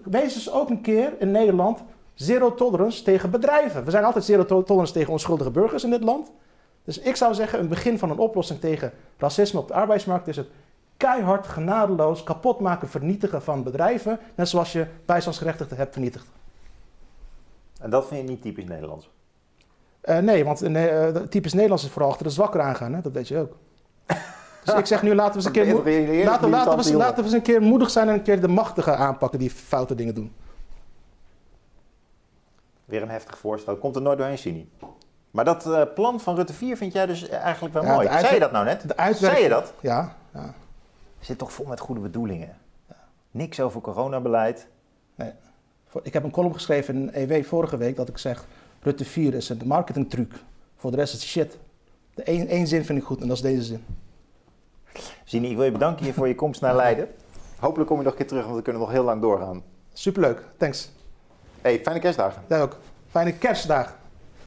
Wees 0.04 0.34
dus 0.34 0.52
ook 0.52 0.70
een 0.70 0.80
keer 0.80 1.12
in 1.18 1.30
Nederland 1.30 1.80
zero 2.18 2.54
tolerance 2.54 3.02
tegen 3.02 3.30
bedrijven. 3.30 3.84
We 3.84 3.90
zijn 3.90 4.04
altijd 4.04 4.24
zero 4.24 4.44
to- 4.44 4.62
tolerance 4.62 4.92
tegen 4.92 5.12
onschuldige 5.12 5.50
burgers 5.50 5.84
in 5.84 5.90
dit 5.90 6.02
land. 6.02 6.30
Dus 6.84 6.98
ik 6.98 7.16
zou 7.16 7.34
zeggen, 7.34 7.58
een 7.60 7.68
begin 7.68 7.98
van 7.98 8.10
een 8.10 8.18
oplossing 8.18 8.60
tegen 8.60 8.92
racisme 9.18 9.60
op 9.60 9.68
de 9.68 9.74
arbeidsmarkt 9.74 10.28
is 10.28 10.36
het 10.36 10.46
keihard, 10.96 11.46
genadeloos 11.46 12.22
kapot 12.24 12.60
maken, 12.60 12.88
vernietigen 12.88 13.42
van 13.42 13.62
bedrijven. 13.62 14.18
Net 14.34 14.48
zoals 14.48 14.72
je 14.72 14.86
bijstandsgerechtigden 15.04 15.76
hebt 15.76 15.92
vernietigd. 15.92 16.26
en 17.80 17.90
dat 17.90 18.06
vind 18.06 18.20
je 18.22 18.28
niet 18.28 18.42
typisch 18.42 18.64
Nederlands. 18.64 19.10
Eh, 20.00 20.18
nee, 20.18 20.44
want 20.44 20.62
eh, 20.62 21.06
typisch 21.08 21.52
Nederlands 21.52 21.84
is 21.84 21.90
vooral 21.90 22.10
achter 22.10 22.24
de 22.26 22.32
zwakker 22.32 22.60
aangaan. 22.60 22.94
Hè? 22.94 23.00
Dat 23.00 23.12
weet 23.12 23.28
je 23.28 23.38
ook. 23.38 23.56
Dus 24.64 24.76
ik 24.78 24.86
zeg 24.86 25.02
nu, 25.02 25.14
laten 25.14 25.30
we 25.32 25.36
eens 25.36 25.46
een 25.46 25.52
keer, 25.52 25.66
moe- 25.66 26.24
laten, 26.24 26.50
laten, 26.50 26.76
we, 26.76 26.96
laten 26.96 27.16
we 27.16 27.22
eens 27.22 27.32
een 27.32 27.42
keer 27.42 27.62
moedig 27.62 27.90
zijn 27.90 28.08
en 28.08 28.14
een 28.14 28.22
keer 28.22 28.40
de 28.40 28.48
machtigen 28.48 28.98
aanpakken 28.98 29.38
die 29.38 29.50
foute 29.50 29.94
dingen 29.94 30.14
doen. 30.14 30.32
Weer 32.88 33.02
een 33.02 33.08
heftig 33.10 33.38
voorstel. 33.38 33.76
Komt 33.76 33.96
er 33.96 34.02
nooit 34.02 34.18
doorheen, 34.18 34.38
Sini. 34.38 34.68
Maar 35.30 35.44
dat 35.44 35.66
eh, 35.66 35.82
plan 35.94 36.20
van 36.20 36.34
Rutte 36.36 36.52
4 36.52 36.76
vind 36.76 36.92
jij 36.92 37.06
dus 37.06 37.28
eigenlijk 37.28 37.74
wel 37.74 37.82
Ja, 37.84 37.94
mooi. 37.94 38.08
Zei 38.08 38.34
je 38.34 38.40
dat 38.40 38.52
nou 38.52 38.64
net? 38.64 38.96
Uitwerking- 38.96 39.16
Zei 39.16 39.42
je 39.42 39.48
dat? 39.48 39.72
Ja, 39.80 40.16
ja. 40.34 40.54
Zit 41.20 41.38
toch 41.38 41.52
vol 41.52 41.66
met 41.66 41.80
goede 41.80 42.00
bedoelingen. 42.00 42.56
Niks 43.30 43.60
over 43.60 43.80
coronabeleid. 43.80 44.66
Voor- 45.86 46.00
Ik 46.04 46.12
heb 46.12 46.24
een 46.24 46.30
column 46.30 46.54
geschreven 46.54 46.94
in 47.14 47.30
EW 47.30 47.44
vorige 47.44 47.76
week 47.76 47.96
dat 47.96 48.08
ik 48.08 48.18
zeg... 48.18 48.44
Rutte 48.82 49.04
4 49.04 49.34
is 49.34 49.48
een 49.48 49.60
marketingtruc. 49.64 50.32
Voor 50.76 50.90
de 50.90 50.96
rest 50.96 51.14
is 51.14 51.20
het 51.20 51.28
shit. 51.28 51.58
De 52.14 52.22
één, 52.22 52.48
één 52.48 52.66
zin 52.66 52.84
vind 52.84 52.98
ik 52.98 53.04
goed 53.04 53.20
en 53.20 53.26
dat 53.28 53.36
is 53.36 53.42
deze 53.42 53.62
zin. 53.62 53.84
Sini, 55.24 55.50
ik 55.50 55.56
wil 55.56 55.64
je 55.64 55.72
bedanken 55.72 56.04
hier 56.04 56.14
voor 56.14 56.28
je 56.28 56.34
komst 56.34 56.60
naar 56.60 56.74
Leiden. 56.76 57.08
Hopelijk 57.58 57.88
kom 57.88 57.98
je 57.98 58.04
nog 58.04 58.12
een 58.12 58.18
keer 58.18 58.28
terug, 58.28 58.44
want 58.44 58.56
we 58.56 58.62
kunnen 58.62 58.82
nog 58.82 58.90
heel 58.90 59.04
lang 59.04 59.20
doorgaan. 59.20 59.62
Superleuk, 59.92 60.42
thanks. 60.56 60.90
Hey, 61.62 61.80
fijne 61.82 62.00
kerstdagen. 62.00 62.42
Jij 62.48 62.62
ook. 62.62 62.76
Fijne 63.10 63.32
kerstdagen. 63.32 63.94